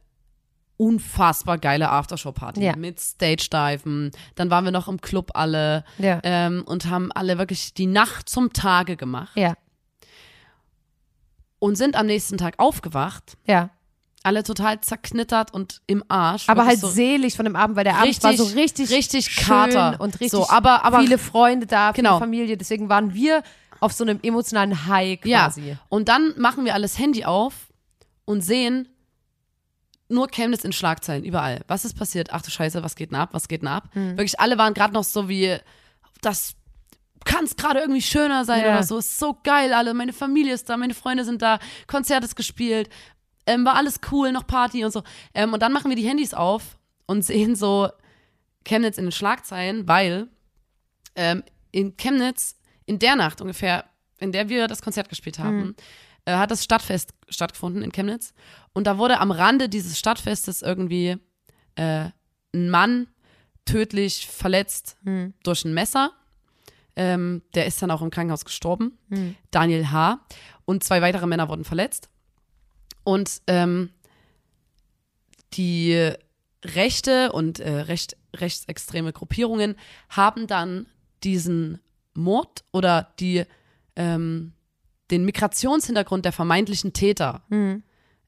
unfassbar 0.77 1.57
geile 1.59 1.89
Aftershow-Party 1.89 2.61
Ja. 2.61 2.75
mit 2.75 2.99
Stage-Diven. 2.99 4.11
Dann 4.35 4.49
waren 4.49 4.65
wir 4.65 4.71
noch 4.71 4.87
im 4.87 4.99
Club 4.99 5.31
alle 5.35 5.85
Ja. 5.97 6.19
ähm, 6.23 6.63
und 6.65 6.89
haben 6.89 7.11
alle 7.11 7.37
wirklich 7.37 7.73
die 7.73 7.85
Nacht 7.85 8.27
zum 8.27 8.51
Tage 8.53 8.97
gemacht 8.97 9.37
Ja. 9.37 9.53
und 11.59 11.75
sind 11.77 11.95
am 11.95 12.07
nächsten 12.07 12.37
Tag 12.37 12.55
aufgewacht, 12.57 13.37
Ja. 13.45 13.69
Alle 14.23 14.43
total 14.43 14.79
zerknittert 14.81 15.53
und 15.53 15.81
im 15.85 16.03
Arsch. 16.07 16.47
Aber 16.47 16.65
halt 16.65 16.79
so 16.79 16.87
selig 16.87 17.35
von 17.35 17.45
dem 17.45 17.55
Abend, 17.57 17.75
weil 17.75 17.83
der 17.83 17.97
Abend 17.97 18.23
war 18.23 18.33
so 18.33 18.45
richtig, 18.45 18.89
richtig 18.89 19.25
schön 19.25 19.45
Kater 19.45 19.99
und 19.99 20.13
richtig 20.15 20.31
so, 20.31 20.49
aber, 20.49 20.85
aber 20.85 21.01
viele 21.01 21.17
Freunde 21.17 21.65
da, 21.67 21.93
viele 21.93 22.07
Genau. 22.07 22.19
Familie. 22.19 22.55
Deswegen 22.57 22.87
waren 22.89 23.13
wir 23.13 23.43
auf 23.81 23.91
so 23.91 24.03
einem 24.05 24.19
emotionalen 24.23 24.87
High 24.87 25.19
quasi. 25.19 25.61
Ja. 25.71 25.75
Und 25.89 26.07
dann 26.07 26.33
machen 26.37 26.63
wir 26.63 26.73
alles 26.73 26.97
Handy 26.97 27.25
auf 27.25 27.53
und 28.25 28.41
sehen 28.41 28.87
nur 30.07 30.27
Chemnitz 30.27 30.63
in 30.63 30.71
Schlagzeilen, 30.73 31.23
überall. 31.25 31.61
Was 31.67 31.83
ist 31.85 31.97
passiert? 31.97 32.29
Ach 32.31 32.41
du 32.41 32.49
Scheiße, 32.51 32.81
was 32.83 32.95
geht 32.95 33.11
denn 33.11 33.17
ab? 33.17 33.29
Was 33.33 33.47
geht 33.47 33.61
denn 33.61 33.67
ab? 33.67 33.89
Hm. 33.93 34.11
Wirklich, 34.11 34.39
alle 34.39 34.57
waren 34.57 34.73
gerade 34.73 34.93
noch 34.93 35.03
so 35.03 35.27
wie 35.27 35.57
das 36.21 36.55
kann 37.25 37.45
es 37.45 37.55
gerade 37.55 37.79
irgendwie 37.79 38.01
schöner 38.01 38.43
sein 38.43 38.61
Ja. 38.65 38.71
oder 38.73 38.83
so. 38.83 38.97
Ist 38.97 39.17
so 39.17 39.37
geil, 39.43 39.73
alle. 39.73 39.93
Meine 39.93 40.11
Familie 40.13 40.53
ist 40.53 40.69
da, 40.69 40.75
meine 40.75 40.93
Freunde 40.93 41.23
sind 41.23 41.41
da, 41.41 41.59
Konzert 41.87 42.23
ist 42.25 42.35
gespielt, 42.35 42.89
ähm, 43.45 43.65
war 43.65 43.75
alles 43.75 43.99
cool, 44.11 44.31
noch 44.31 44.47
Party 44.47 44.83
und 44.83 44.91
so. 44.91 45.03
Ähm, 45.33 45.53
und 45.53 45.61
dann 45.61 45.73
machen 45.73 45.89
wir 45.89 45.95
die 45.95 46.07
Handys 46.07 46.33
auf 46.33 46.77
und 47.05 47.21
sehen 47.25 47.55
so 47.55 47.89
Chemnitz 48.65 48.97
in 48.97 49.05
den 49.05 49.11
Schlagzeilen, 49.11 49.87
weil 49.87 50.27
ähm, 51.15 51.43
in 51.71 51.97
Chemnitz 51.97 52.55
in 52.85 52.99
der 52.99 53.15
Nacht 53.15 53.41
ungefähr, 53.41 53.85
in 54.19 54.31
der 54.31 54.49
wir 54.49 54.67
das 54.67 54.81
Konzert 54.81 55.09
gespielt 55.09 55.39
haben, 55.39 55.75
äh, 56.25 56.35
hat 56.35 56.51
das 56.51 56.63
Stadtfest 56.63 57.13
stattgefunden 57.29 57.81
in 57.81 57.91
Chemnitz. 57.91 58.33
Und 58.73 58.87
da 58.87 58.97
wurde 58.97 59.19
am 59.19 59.31
Rande 59.31 59.69
dieses 59.69 59.99
Stadtfestes 59.99 60.61
irgendwie 60.61 61.17
äh, 61.75 62.09
ein 62.53 62.69
Mann 62.69 63.07
tödlich 63.65 64.27
verletzt 64.27 64.97
durch 65.43 65.65
ein 65.65 65.73
Messer. 65.73 66.11
Ähm, 66.95 67.41
der 67.55 67.65
ist 67.65 67.81
dann 67.81 67.91
auch 67.91 68.01
im 68.01 68.11
Krankenhaus 68.11 68.45
gestorben. 68.45 68.97
Daniel 69.51 69.89
H. 69.91 70.19
Und 70.65 70.83
zwei 70.83 71.01
weitere 71.01 71.25
Männer 71.27 71.49
wurden 71.49 71.63
verletzt. 71.63 72.09
Und 73.03 73.41
ähm, 73.47 73.89
die 75.53 76.11
rechte 76.63 77.31
und 77.31 77.59
äh, 77.59 77.81
recht, 77.81 78.15
rechtsextreme 78.35 79.13
Gruppierungen 79.13 79.75
haben 80.09 80.47
dann 80.47 80.87
diesen 81.23 81.79
Mord 82.13 82.63
oder 82.71 83.13
die, 83.19 83.43
ähm, 83.95 84.53
den 85.11 85.25
Migrationshintergrund 85.25 86.25
der 86.25 86.31
vermeintlichen 86.31 86.93
Täter 86.93 87.43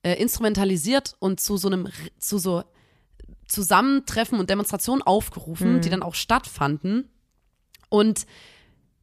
äh, 0.04 0.14
instrumentalisiert 0.22 1.16
und 1.20 1.40
zu 1.40 1.58
so 1.58 1.68
einem, 1.68 1.88
zu 2.20 2.38
so 2.38 2.64
Zusammentreffen 3.48 4.40
und 4.40 4.50
Demonstrationen 4.50 5.02
aufgerufen, 5.02 5.76
die 5.82 5.90
dann 5.90 6.02
auch 6.04 6.16
stattfanden. 6.16 7.10
Und 7.90 8.26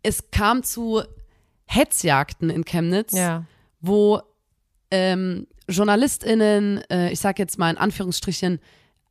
es 0.02 0.30
kam 0.32 0.62
zu 0.64 1.02
Hetzjagden 1.66 2.50
in 2.50 2.64
Chemnitz, 2.64 3.12
Ja. 3.12 3.46
wo 3.80 4.20
ähm, 4.90 5.46
JournalistInnen, 5.72 6.82
äh, 6.90 7.10
ich 7.10 7.20
sag 7.20 7.38
jetzt 7.38 7.58
mal 7.58 7.70
in 7.70 7.78
Anführungsstrichen, 7.78 8.60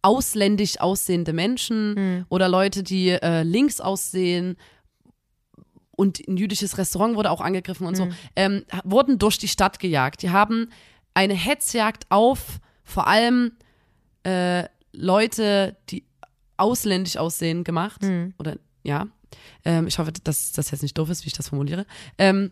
ausländisch 0.02 0.80
aussehende 0.80 1.32
Menschen 1.32 2.26
oder 2.30 2.50
Leute, 2.50 2.82
die 2.82 3.10
äh, 3.10 3.44
links 3.44 3.80
aussehen 3.80 4.58
und 5.92 6.28
ein 6.28 6.38
jüdisches 6.38 6.80
Restaurant 6.80 7.16
wurde 7.16 7.30
auch 7.30 7.42
angegriffen 7.42 7.86
und 7.86 7.96
so, 7.96 8.08
ähm, 8.36 8.66
wurden 8.84 9.20
durch 9.20 9.38
die 9.38 9.48
Stadt 9.48 9.78
gejagt. 9.78 10.24
Die 10.24 10.32
haben 10.32 10.72
eine 11.14 11.36
Hetzjagd 11.36 12.08
auf 12.10 12.60
vor 12.84 13.06
allem 13.06 13.52
äh, 14.24 14.64
Leute, 14.94 15.78
die 15.90 16.04
ausländisch 16.58 17.18
aussehen, 17.18 17.64
gemacht. 17.64 18.02
Oder 18.40 18.58
ja. 18.84 19.08
Ähm, 19.64 19.88
ich 19.88 20.00
hoffe, 20.00 20.12
dass 20.12 20.52
das 20.52 20.72
jetzt 20.72 20.82
nicht 20.82 20.98
doof 20.98 21.10
ist, 21.10 21.24
wie 21.24 21.28
ich 21.28 21.34
das 21.34 21.50
formuliere. 21.50 21.86
Ähm, 22.18 22.52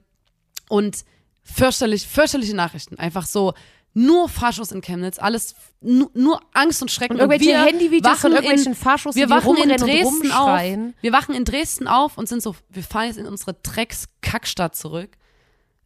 und 0.70 1.04
fürchterlich, 1.44 2.08
fürchterliche 2.08 2.56
Nachrichten. 2.56 3.00
Einfach 3.00 3.26
so, 3.26 3.54
nur 3.94 4.30
Faschos 4.30 4.72
in 4.72 4.82
Chemnitz, 4.82 5.20
alles, 5.20 5.56
nur, 5.82 6.12
nur 6.14 6.42
Angst 6.54 6.82
und 6.82 6.92
Schrecken. 6.92 7.16
Und 7.16 7.20
irgendwelche 7.20 7.52
wir 7.52 7.66
Handyvideos 7.66 8.12
wachen 8.12 8.22
von 8.22 8.32
irgendwelchen 8.34 8.74
in, 8.74 8.78
Faschos, 8.78 9.16
wir 9.16 9.26
die 9.26 9.32
wachen 9.32 9.58
in 9.58 9.72
und 9.72 9.82
Dresden 9.82 10.32
auf. 10.32 10.62
Wir 11.02 11.12
wachen 11.12 11.36
in 11.36 11.46
Dresden 11.46 11.88
auf 11.88 12.18
und 12.18 12.30
sind 12.30 12.42
so, 12.44 12.56
wir 12.70 12.84
fahren 12.84 13.08
jetzt 13.08 13.18
in 13.18 13.26
unsere 13.26 13.54
Drecks-Kackstadt 13.56 14.76
zurück. 14.76 15.18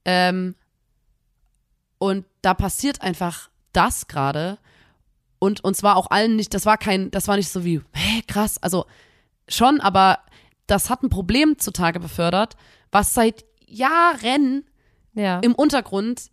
Ähm, 0.06 0.56
und 1.98 2.26
da 2.42 2.54
passiert 2.54 3.02
einfach 3.02 3.50
das 3.72 4.08
gerade. 4.08 4.58
Und 5.40 5.64
uns 5.64 5.84
war 5.84 5.96
auch 5.96 6.12
allen 6.12 6.36
nicht, 6.36 6.54
das 6.54 6.66
war 6.66 6.78
kein, 6.78 7.10
das 7.12 7.28
war 7.28 7.38
nicht 7.38 7.50
so 7.50 7.64
wie, 7.66 7.82
hä, 7.94 8.22
krass, 8.28 8.62
also 8.62 8.86
schon, 9.48 9.82
aber 9.82 10.20
das 10.68 10.90
hat 10.90 11.04
ein 11.04 11.10
Problem 11.10 11.58
zutage 11.58 12.00
befördert, 12.00 12.56
was 12.92 13.14
seit 13.14 13.44
Jahren 13.68 14.66
Ja. 15.14 15.40
im 15.40 15.54
Untergrund 15.56 16.30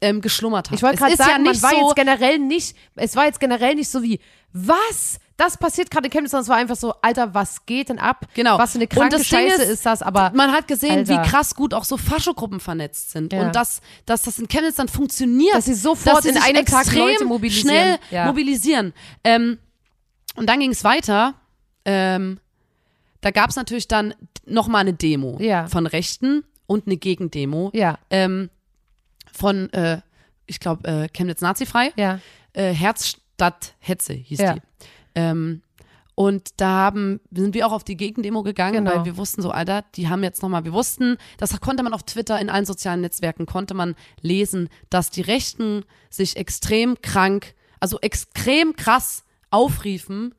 ähm, 0.00 0.20
geschlummert 0.20 0.70
hat. 0.70 0.76
Ich 0.76 0.82
wollte 0.82 0.94
Es 0.96 1.00
gerade 1.00 1.16
sagen, 1.16 1.30
ja 1.30 1.38
nicht 1.38 1.62
man 1.62 1.72
war 1.72 1.78
so, 1.78 1.86
jetzt 1.88 1.96
generell 1.96 2.38
nicht, 2.38 2.76
es 2.96 3.16
war 3.16 3.26
jetzt 3.26 3.40
generell 3.40 3.74
nicht 3.74 3.88
so 3.90 4.02
wie, 4.02 4.18
was? 4.52 5.18
Das 5.36 5.56
passiert 5.56 5.90
gerade 5.90 6.06
in 6.08 6.10
Chemnitz, 6.12 6.32
sondern 6.32 6.42
es 6.42 6.48
war 6.50 6.56
einfach 6.58 6.76
so, 6.76 6.92
Alter, 7.00 7.32
was 7.32 7.64
geht 7.64 7.88
denn 7.88 7.98
ab? 7.98 8.26
Genau. 8.34 8.58
Was 8.58 8.72
für 8.72 8.76
eine 8.76 8.84
Und 8.84 8.90
kranke 8.90 9.16
das 9.16 9.26
Scheiße 9.26 9.62
ist, 9.62 9.68
ist, 9.70 9.86
das, 9.86 10.02
aber 10.02 10.32
man 10.34 10.52
hat 10.52 10.68
gesehen, 10.68 10.98
Alter. 10.98 11.24
wie 11.24 11.28
krass 11.28 11.54
gut 11.54 11.72
auch 11.72 11.84
so 11.84 11.96
Faschogruppen 11.96 12.60
vernetzt 12.60 13.10
sind 13.12 13.32
Ja. 13.32 13.46
und 13.46 13.56
dass, 13.56 13.80
dass 14.04 14.20
das 14.22 14.38
in 14.38 14.48
Chemnitz 14.48 14.74
dann 14.76 14.88
funktioniert. 14.88 15.54
Dass 15.54 15.64
sie 15.64 15.72
sofort 15.74 16.16
dass 16.18 16.24
sie 16.24 16.30
in 16.30 16.36
einem 16.36 16.66
Tag 16.66 16.82
extrem 16.82 16.98
Leute 17.06 17.24
mobilisieren. 17.24 17.70
schnell 17.70 17.98
Ja. 18.10 18.26
mobilisieren. 18.26 18.92
Ähm, 19.24 19.58
und 20.36 20.46
dann 20.48 20.60
ging 20.60 20.72
es 20.72 20.84
weiter. 20.84 21.34
Ähm, 21.86 22.38
da 23.22 23.30
gab 23.30 23.48
es 23.50 23.56
natürlich 23.56 23.88
dann 23.88 24.14
nochmal 24.44 24.82
eine 24.82 24.92
Demo 24.92 25.38
Ja. 25.40 25.66
von 25.68 25.86
Rechten 25.86 26.44
und 26.66 26.86
eine 26.86 26.96
Gegendemo 26.98 27.70
ja, 27.72 27.98
ähm, 28.10 28.50
von, 29.40 29.72
äh, 29.72 30.00
ich 30.46 30.60
glaube, 30.60 30.86
äh, 30.88 31.08
Chemnitz 31.08 31.40
Nazifrei 31.40 31.92
ja. 31.96 32.20
äh, 32.52 32.72
Herzstadt 32.72 33.74
Hetze 33.80 34.12
hieß 34.12 34.38
Ja. 34.40 34.54
die. 34.54 34.60
Ähm, 35.14 35.62
und 36.14 36.50
da 36.58 36.68
haben, 36.68 37.20
sind 37.30 37.54
wir 37.54 37.66
auch 37.66 37.72
auf 37.72 37.82
die 37.84 37.96
Gegendemo 37.96 38.42
gegangen, 38.42 38.84
Genau. 38.84 38.94
weil 38.94 39.04
wir 39.06 39.16
wussten 39.16 39.40
so, 39.40 39.50
Alter, 39.52 39.84
die 39.94 40.08
haben 40.08 40.22
jetzt 40.22 40.42
nochmal, 40.42 40.64
wir 40.64 40.72
wussten, 40.74 41.16
das 41.38 41.58
konnte 41.60 41.82
man 41.82 41.94
auf 41.94 42.02
Twitter, 42.02 42.38
in 42.38 42.50
allen 42.50 42.66
sozialen 42.66 43.00
Netzwerken, 43.00 43.46
konnte 43.46 43.72
man 43.72 43.94
lesen, 44.20 44.68
dass 44.90 45.08
die 45.10 45.22
Rechten 45.22 45.84
sich 46.10 46.36
extrem 46.36 47.00
krank, 47.00 47.54
also 47.80 47.98
extrem 48.00 48.76
krass 48.76 49.24
aufriefen, 49.50 50.34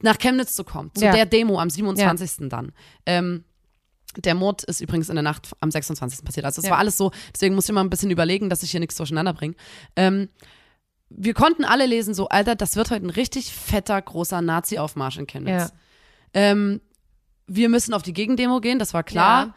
nach 0.00 0.16
Chemnitz 0.18 0.54
zu 0.54 0.64
kommen, 0.64 0.90
zu 0.94 1.04
Ja. 1.04 1.12
der 1.12 1.26
Demo 1.26 1.58
am 1.60 1.68
27. 1.70 2.48
dann. 2.48 2.72
Ähm, 3.04 3.44
der 4.24 4.34
Mord 4.34 4.64
ist 4.64 4.80
übrigens 4.80 5.08
in 5.08 5.16
der 5.16 5.22
Nacht 5.22 5.50
am 5.60 5.70
26. 5.70 6.24
passiert. 6.24 6.46
Also 6.46 6.60
es 6.60 6.66
Ja. 6.66 6.72
war 6.72 6.78
alles 6.78 6.96
so, 6.96 7.10
deswegen 7.34 7.54
muss 7.54 7.64
ich 7.64 7.70
immer 7.70 7.82
ein 7.84 7.90
bisschen 7.90 8.10
überlegen, 8.10 8.48
dass 8.50 8.62
ich 8.62 8.70
hier 8.70 8.80
nichts 8.80 8.96
durcheinander 8.96 9.32
bringe. 9.32 9.54
Ähm, 9.96 10.28
wir 11.08 11.34
konnten 11.34 11.64
alle 11.64 11.86
lesen, 11.86 12.14
so, 12.14 12.28
Alter, 12.28 12.54
das 12.56 12.74
wird 12.76 12.90
heute 12.90 13.06
ein 13.06 13.10
richtig 13.10 13.52
fetter, 13.52 14.00
großer 14.00 14.42
Nazi-Aufmarsch 14.42 15.18
in 15.18 15.26
Chemnitz. 15.26 15.70
Ja. 15.70 15.70
Ähm, 16.34 16.80
wir 17.46 17.68
müssen 17.68 17.94
auf 17.94 18.02
die 18.02 18.12
Gegendemo 18.12 18.60
gehen, 18.60 18.78
das 18.78 18.92
war 18.92 19.04
klar. 19.04 19.46
Ja. 19.46 19.54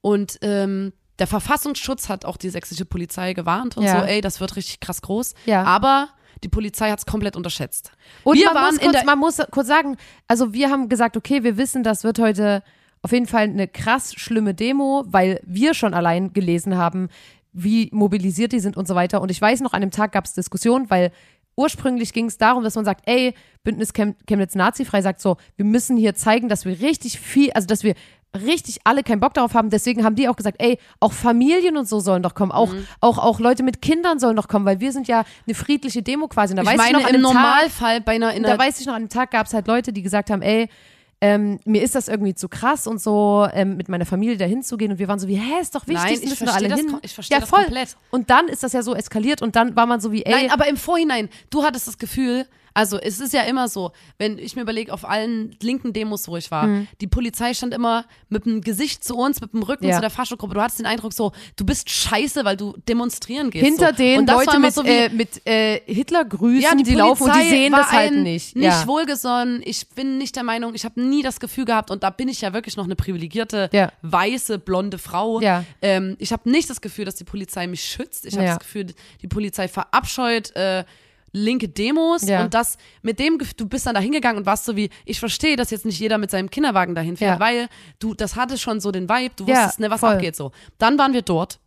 Und 0.00 0.38
ähm, 0.42 0.92
der 1.18 1.26
Verfassungsschutz 1.26 2.08
hat 2.08 2.24
auch 2.24 2.36
die 2.36 2.50
sächsische 2.50 2.84
Polizei 2.84 3.32
gewarnt 3.34 3.76
und 3.76 3.82
Ja. 3.84 4.00
so, 4.00 4.06
ey, 4.06 4.20
das 4.20 4.40
wird 4.40 4.56
richtig 4.56 4.80
krass 4.80 5.02
groß. 5.02 5.34
Ja. 5.46 5.64
Aber 5.64 6.08
die 6.44 6.48
Polizei 6.48 6.90
hat 6.90 6.98
es 7.00 7.06
komplett 7.06 7.36
unterschätzt. 7.36 7.92
Und 8.24 8.36
wir 8.38 8.46
man, 8.46 8.54
waren 8.54 8.74
muss 8.74 8.80
kurz, 8.84 9.04
man 9.04 9.18
muss 9.18 9.38
kurz 9.50 9.68
sagen, 9.68 9.96
also 10.28 10.52
wir 10.52 10.70
haben 10.70 10.88
gesagt, 10.88 11.16
okay, 11.16 11.42
wir 11.44 11.56
wissen, 11.56 11.82
das 11.82 12.04
wird 12.04 12.18
heute 12.18 12.62
auf 13.02 13.12
jeden 13.12 13.26
Fall 13.26 13.42
eine 13.44 13.68
krass 13.68 14.14
schlimme 14.14 14.54
Demo, 14.54 15.04
weil 15.06 15.40
wir 15.44 15.74
schon 15.74 15.92
allein 15.94 16.32
gelesen 16.32 16.76
haben, 16.76 17.08
wie 17.52 17.90
mobilisiert 17.92 18.52
die 18.52 18.60
sind 18.60 18.76
und 18.76 18.86
so 18.88 18.94
weiter. 18.94 19.20
Und 19.20 19.30
ich 19.30 19.40
weiß 19.40 19.60
noch, 19.60 19.72
an 19.72 19.80
dem 19.80 19.90
Tag 19.90 20.12
gab 20.12 20.24
es 20.24 20.32
Diskussionen, 20.34 20.88
weil 20.88 21.10
ursprünglich 21.56 22.12
ging 22.12 22.26
es 22.26 22.38
darum, 22.38 22.64
dass 22.64 22.76
man 22.76 22.84
sagt, 22.84 23.02
ey, 23.06 23.34
Bündnis 23.62 23.92
Chem 23.92 24.14
Chemnitz 24.26 24.54
Nazifrei 24.54 25.02
sagt 25.02 25.20
so, 25.20 25.36
wir 25.56 25.64
müssen 25.66 25.96
hier 25.96 26.14
zeigen, 26.14 26.48
dass 26.48 26.64
wir 26.64 26.80
richtig 26.80 27.18
viel, 27.20 27.50
also 27.52 27.66
dass 27.66 27.82
wir 27.84 27.94
richtig 28.34 28.78
alle 28.84 29.02
keinen 29.02 29.20
Bock 29.20 29.34
darauf 29.34 29.52
haben. 29.52 29.68
Deswegen 29.68 30.04
haben 30.04 30.14
die 30.16 30.28
auch 30.28 30.36
gesagt, 30.36 30.56
ey, 30.62 30.78
auch 31.00 31.12
Familien 31.12 31.76
und 31.76 31.86
so 31.86 32.00
sollen 32.00 32.22
doch 32.22 32.34
kommen, 32.34 32.52
auch, 32.52 32.72
Mhm. 32.72 32.86
auch, 33.00 33.18
auch 33.18 33.38
Leute 33.40 33.62
mit 33.62 33.82
Kindern 33.82 34.18
sollen 34.18 34.36
doch 34.36 34.48
kommen, 34.48 34.64
weil 34.64 34.80
wir 34.80 34.92
sind 34.92 35.06
ja 35.08 35.24
eine 35.46 35.54
friedliche 35.54 36.02
Demo 36.02 36.28
quasi. 36.28 36.52
Und 36.52 36.56
da 36.56 36.62
ich 36.62 36.68
weiß 36.68 36.78
meine, 36.78 36.98
ich 36.98 37.04
noch, 37.04 37.10
im 37.10 37.16
dem 37.16 37.22
Tag, 37.24 37.34
Normalfall 37.34 38.00
bei 38.00 38.12
einer, 38.14 38.32
in 38.32 38.44
da 38.44 38.50
einer 38.50 38.58
weiß 38.58 38.80
ich 38.80 38.86
noch, 38.86 38.94
an 38.94 39.02
dem 39.02 39.08
Tag 39.10 39.32
gab 39.32 39.46
es 39.46 39.52
halt 39.52 39.66
Leute, 39.66 39.92
die 39.92 40.00
gesagt 40.00 40.30
haben, 40.30 40.40
ey, 40.40 40.70
ähm, 41.22 41.60
mir 41.64 41.82
ist 41.82 41.94
das 41.94 42.08
irgendwie 42.08 42.34
zu 42.34 42.48
krass 42.48 42.88
und 42.88 43.00
so, 43.00 43.46
ähm, 43.52 43.76
mit 43.76 43.88
meiner 43.88 44.04
Familie 44.04 44.36
da 44.36 44.44
hinzugehen. 44.44 44.90
Und 44.90 44.98
wir 44.98 45.06
waren 45.06 45.20
so 45.20 45.28
wie, 45.28 45.36
hä, 45.36 45.60
ist 45.60 45.72
doch 45.72 45.86
wichtig, 45.86 46.02
Nein, 46.02 46.14
das 46.14 46.22
ich 46.24 46.30
müssen 46.30 46.46
wir 46.48 46.54
alle 46.54 46.68
das 46.68 46.80
hin. 46.80 46.98
ich 47.00 47.14
verstehe 47.14 47.36
ja, 47.36 47.40
das 47.40 47.48
voll. 47.48 47.62
komplett. 47.62 47.96
Und 48.10 48.28
dann 48.28 48.48
ist 48.48 48.64
das 48.64 48.72
ja 48.72 48.82
so 48.82 48.92
eskaliert 48.92 49.40
und 49.40 49.54
dann 49.54 49.76
war 49.76 49.86
man 49.86 50.00
so 50.00 50.10
wie, 50.10 50.24
ey, 50.24 50.32
Nein, 50.32 50.50
aber 50.50 50.66
im 50.66 50.76
Vorhinein, 50.76 51.28
du 51.50 51.62
hattest 51.62 51.86
das 51.86 51.96
Gefühl, 51.96 52.44
also 52.74 52.98
es 52.98 53.20
ist 53.20 53.32
ja 53.32 53.42
immer 53.42 53.68
so, 53.68 53.92
wenn 54.18 54.38
ich 54.38 54.56
mir 54.56 54.62
überlege, 54.62 54.92
auf 54.92 55.08
allen 55.08 55.56
linken 55.62 55.92
Demos, 55.92 56.28
wo 56.28 56.36
ich 56.36 56.50
war, 56.50 56.68
die 57.00 57.06
Polizei 57.06 57.54
stand 57.54 57.74
immer 57.74 58.04
mit 58.28 58.44
dem 58.46 58.60
Gesicht 58.60 59.04
zu 59.04 59.16
uns, 59.16 59.40
mit 59.40 59.52
dem 59.52 59.62
Rücken 59.62 59.84
Mhm. 59.84 59.90
Ja. 59.90 59.96
zu 59.96 60.00
der 60.02 60.10
Faschogruppe. 60.10 60.54
Du 60.54 60.60
hattest 60.62 60.78
den 60.78 60.86
Eindruck 60.86 61.12
so, 61.12 61.32
du 61.56 61.64
bist 61.64 61.90
scheiße, 61.90 62.44
weil 62.44 62.56
du 62.56 62.74
demonstrieren 62.88 63.50
gehst. 63.50 63.64
hinter 63.64 63.88
so. 63.90 63.96
denen 63.96 64.26
Leute 64.26 64.58
mit, 64.58 64.72
so 64.74 64.84
wie, 64.84 64.88
äh, 64.88 65.08
mit 65.10 65.46
äh, 65.46 65.80
Hitlergrüßen, 65.86 66.60
ja, 66.62 66.74
die, 66.74 66.82
die 66.82 66.94
laufen 66.94 67.24
und 67.24 67.34
die 67.36 67.48
sehen 67.48 67.72
das 67.72 67.90
halt 67.90 68.14
nicht. 68.14 68.56
Nicht 68.56 68.64
ja. 68.66 68.86
wohlgesonnen. 68.86 69.62
Ich 69.64 69.88
bin 69.90 70.18
nicht 70.18 70.36
der 70.36 70.42
Meinung, 70.44 70.74
ich 70.74 70.84
habe 70.84 71.00
nie 71.00 71.22
das 71.22 71.40
Gefühl 71.40 71.64
gehabt, 71.64 71.90
und 71.90 72.02
da 72.02 72.10
bin 72.10 72.28
ich 72.28 72.40
ja 72.40 72.52
wirklich 72.52 72.76
noch 72.76 72.84
eine 72.84 72.96
privilegierte, 72.96 73.68
Ja. 73.72 73.92
weiße, 74.02 74.58
blonde 74.58 74.98
Frau. 74.98 75.40
Ähm, 75.82 76.16
ich 76.18 76.32
habe 76.32 76.48
nicht 76.50 76.70
das 76.70 76.80
Gefühl, 76.80 77.04
dass 77.04 77.16
die 77.16 77.24
Polizei 77.24 77.66
mich 77.66 77.82
schützt. 77.82 78.26
Ich 78.26 78.34
habe 78.36 78.46
das 78.46 78.58
Gefühl, 78.58 78.86
die 79.20 79.28
Polizei 79.28 79.68
verabscheut 79.68 80.54
äh, 80.56 80.84
linke 81.32 81.68
Demos 81.68 82.22
Ja. 82.28 82.42
und 82.44 82.52
das 82.54 82.76
mit 83.02 83.18
dem 83.18 83.38
Gefühl, 83.38 83.54
du 83.56 83.66
bist 83.66 83.86
dann 83.86 83.94
da 83.94 84.00
hingegangen 84.00 84.38
und 84.38 84.46
warst 84.46 84.64
so 84.66 84.76
wie, 84.76 84.90
ich 85.04 85.18
verstehe, 85.18 85.56
dass 85.56 85.70
jetzt 85.70 85.84
nicht 85.86 85.98
jeder 85.98 86.18
mit 86.18 86.30
seinem 86.30 86.50
Kinderwagen 86.50 86.94
dahin 86.94 87.16
fährt, 87.16 87.40
Ja. 87.40 87.44
weil 87.44 87.68
du, 87.98 88.12
das 88.14 88.36
hatte 88.36 88.58
schon 88.58 88.80
so 88.80 88.90
den 88.92 89.08
Vibe, 89.08 89.34
du 89.36 89.46
Ja, 89.46 89.56
wusstest, 89.56 89.80
ne, 89.80 89.90
was 89.90 90.00
voll. 90.00 90.12
abgeht 90.14 90.36
so. 90.36 90.52
Dann 90.78 90.98
waren 90.98 91.12
wir 91.14 91.22
dort. 91.22 91.58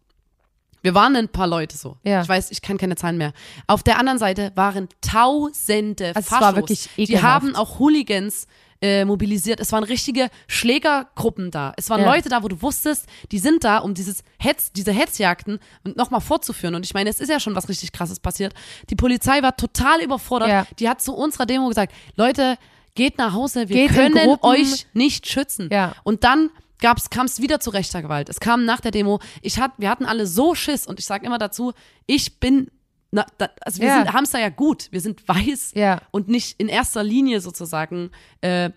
Wir 0.83 0.93
waren 0.93 1.15
ein 1.15 1.29
paar 1.29 1.47
Leute 1.47 1.75
so. 1.75 1.97
Ja. 2.03 2.21
Ich 2.21 2.29
weiß, 2.29 2.51
ich 2.51 2.61
kann 2.61 2.77
keine 2.77 2.95
Zahlen 2.95 3.17
mehr. 3.17 3.33
Auf 3.65 3.81
der 3.81 3.97
anderen 3.97 4.19
Seite 4.19 4.51
waren 4.53 4.87
tausende 5.01 6.09
Also 6.09 6.19
es 6.19 6.27
Faschos. 6.27 6.41
war 6.41 6.55
wirklich 6.55 6.89
Die 6.95 7.03
ekelhaft. 7.03 7.23
haben 7.25 7.55
auch 7.55 7.79
Hooligans 7.79 8.45
äh, 8.81 9.05
mobilisiert. 9.05 9.59
Es 9.59 9.71
waren 9.71 9.83
richtige 9.83 10.29
Schlägergruppen 10.47 11.51
da. 11.51 11.73
Es 11.77 11.89
waren 11.89 12.01
Ja. 12.01 12.13
Leute 12.13 12.29
da, 12.29 12.43
wo 12.43 12.47
du 12.47 12.61
wusstest, 12.61 13.07
die 13.31 13.39
sind 13.39 13.63
da, 13.63 13.79
um 13.79 13.93
dieses 13.93 14.23
Hetz, 14.37 14.71
diese 14.71 14.91
Hetzjagden 14.91 15.59
nochmal 15.83 16.21
fortzuführen. 16.21 16.75
Und 16.75 16.85
ich 16.85 16.93
meine, 16.93 17.09
es 17.09 17.19
ist 17.19 17.29
ja 17.29 17.39
schon 17.39 17.55
was 17.55 17.69
richtig 17.69 17.91
krasses 17.91 18.19
passiert. 18.19 18.53
Die 18.89 18.95
Polizei 18.95 19.41
war 19.41 19.55
total 19.55 20.01
überfordert. 20.01 20.49
Ja. 20.49 20.67
Die 20.79 20.89
hat 20.89 21.01
zu 21.01 21.15
unserer 21.15 21.45
Demo 21.45 21.67
gesagt, 21.67 21.93
Leute, 22.15 22.57
geht 22.95 23.17
nach 23.17 23.33
Hause, 23.33 23.69
wir 23.69 23.75
Geht 23.75 23.91
können 23.91 24.37
euch 24.41 24.87
nicht 24.93 25.27
schützen. 25.27 25.69
Ja. 25.71 25.95
Und 26.03 26.23
dann 26.23 26.49
kam 26.81 27.25
es 27.25 27.41
wieder 27.41 27.59
zu 27.59 27.69
rechter 27.69 28.01
Gewalt. 28.01 28.29
Es 28.29 28.39
kam 28.39 28.65
nach 28.65 28.81
der 28.81 28.91
Demo. 28.91 29.19
Ich 29.41 29.59
hat, 29.59 29.71
wir 29.77 29.89
hatten 29.89 30.05
alle 30.05 30.27
so 30.27 30.55
Schiss 30.55 30.85
und 30.85 30.99
ich 30.99 31.05
sage 31.05 31.25
immer 31.25 31.37
dazu, 31.37 31.73
ich 32.05 32.39
bin, 32.39 32.69
na, 33.15 33.25
da, 33.37 33.49
also 33.61 33.79
wir 33.81 33.87
Ja. 33.87 33.95
sind, 34.03 34.13
haben 34.13 34.23
es 34.25 34.31
da 34.31 34.39
ja 34.39 34.49
gut. 34.49 34.87
Wir 34.91 34.99
sind 35.01 35.25
weiß 35.27 35.71
Ja. 35.73 36.01
und 36.11 36.27
nicht 36.27 36.59
in 36.59 36.67
erster 36.67 37.01
Linie 37.03 37.39
sozusagen 37.39 38.11
äh, 38.41 38.71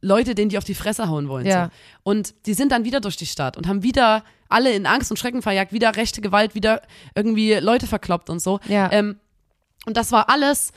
Leute, 0.00 0.34
denen 0.34 0.48
die 0.48 0.56
auf 0.58 0.64
die 0.64 0.74
Fresse 0.74 1.08
hauen 1.08 1.28
wollen. 1.28 1.46
Ja. 1.46 1.66
So. 1.66 1.70
Und 2.10 2.34
die 2.46 2.54
sind 2.54 2.72
dann 2.72 2.84
wieder 2.84 3.00
durch 3.00 3.16
die 3.16 3.26
Stadt 3.26 3.56
und 3.56 3.66
haben 3.68 3.82
wieder 3.82 4.24
alle 4.48 4.72
in 4.72 4.86
Angst 4.86 5.10
und 5.10 5.16
Schrecken 5.18 5.42
verjagt, 5.42 5.72
wieder 5.72 5.96
rechte 5.96 6.20
Gewalt, 6.20 6.54
wieder 6.54 6.80
irgendwie 7.14 7.54
Leute 7.54 7.86
verkloppt 7.86 8.30
und 8.30 8.40
so. 8.40 8.58
Ja. 8.68 8.90
Ähm, 8.92 9.18
und 9.86 9.96
das 9.96 10.12
war 10.12 10.30
alles 10.30 10.72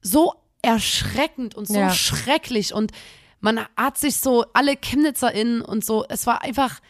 so 0.00 0.34
erschreckend 0.62 1.54
und 1.54 1.66
so 1.68 1.74
Ja. 1.78 1.90
schrecklich 1.90 2.72
und 2.74 2.90
man 3.40 3.60
hat 3.76 3.98
sich 3.98 4.16
so, 4.16 4.44
alle 4.52 4.76
ChemnitzerInnen 4.76 5.62
und 5.62 5.84
so, 5.84 6.04
es 6.08 6.26
war 6.26 6.42
einfach 6.42 6.80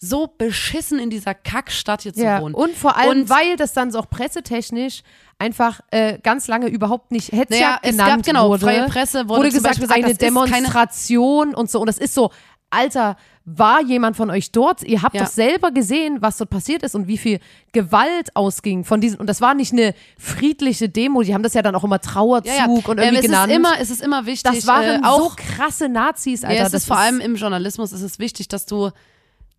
so 0.00 0.28
beschissen 0.38 0.98
in 1.00 1.10
dieser 1.10 1.34
Kackstadt 1.34 2.02
hier 2.02 2.14
zu 2.14 2.22
Ja, 2.22 2.40
wohnen. 2.40 2.54
und 2.54 2.76
vor 2.76 2.96
allem, 2.96 3.22
Und- 3.22 3.30
weil 3.30 3.56
das 3.56 3.72
dann 3.72 3.90
so 3.90 3.98
auch 3.98 4.08
pressetechnisch 4.08 5.02
einfach 5.38 5.80
äh, 5.90 6.18
ganz 6.22 6.46
lange 6.48 6.68
überhaupt 6.68 7.10
nicht 7.10 7.32
Hetzjagd 7.32 7.50
Naja, 7.50 7.78
es 7.82 7.90
genannt 7.90 8.10
gab, 8.10 8.22
genau, 8.24 8.48
wurde. 8.48 8.64
freie 8.64 8.86
Presse 8.88 9.28
wurde 9.28 9.40
wurde 9.40 9.50
gesagt, 9.50 9.80
gesagt, 9.80 9.92
eine 10.04 10.14
Demonstration 10.14 11.54
und 11.54 11.70
so. 11.70 11.80
Und 11.80 11.86
das 11.86 11.98
ist 11.98 12.14
so, 12.14 12.30
Alter, 12.70 13.16
war 13.44 13.80
jemand 13.82 14.16
von 14.16 14.30
euch 14.30 14.52
dort? 14.52 14.82
Ihr 14.82 15.02
habt 15.02 15.14
Ja. 15.14 15.22
doch 15.24 15.30
selber 15.30 15.70
gesehen, 15.70 16.18
was 16.20 16.36
dort 16.36 16.50
passiert 16.50 16.82
ist 16.82 16.94
und 16.94 17.08
wie 17.08 17.16
viel 17.16 17.40
Gewalt 17.72 18.36
ausging 18.36 18.84
von 18.84 19.00
diesen. 19.00 19.18
Und 19.18 19.26
das 19.26 19.40
war 19.40 19.54
nicht 19.54 19.72
eine 19.72 19.94
friedliche 20.18 20.88
Demo, 20.88 21.22
die 21.22 21.32
haben 21.34 21.42
das 21.42 21.54
ja 21.54 21.62
dann 21.62 21.74
auch 21.74 21.84
immer 21.84 21.98
Trauerzug 22.00 22.46
ja, 22.52 22.66
ja. 22.66 22.66
und 22.66 22.86
Ähm, 22.98 22.98
irgendwie 22.98 23.16
es 23.16 23.22
genannt. 23.22 23.50
ist 23.50 23.56
immer, 23.56 23.72
es 23.80 23.90
ist 23.90 24.02
immer 24.02 24.26
wichtig, 24.26 24.52
das 24.54 24.66
waren 24.66 25.02
äh, 25.02 25.06
auch 25.06 25.30
so 25.30 25.36
krasse 25.56 25.88
Nazis, 25.88 26.44
Alter. 26.44 26.56
ja, 26.56 26.66
es 26.66 26.72
das 26.72 26.82
ist 26.82 26.88
vor 26.88 26.98
allem 26.98 27.20
im 27.20 27.36
Journalismus 27.36 27.92
ist 27.92 28.02
es 28.02 28.18
wichtig, 28.18 28.48
dass 28.48 28.66
du 28.66 28.90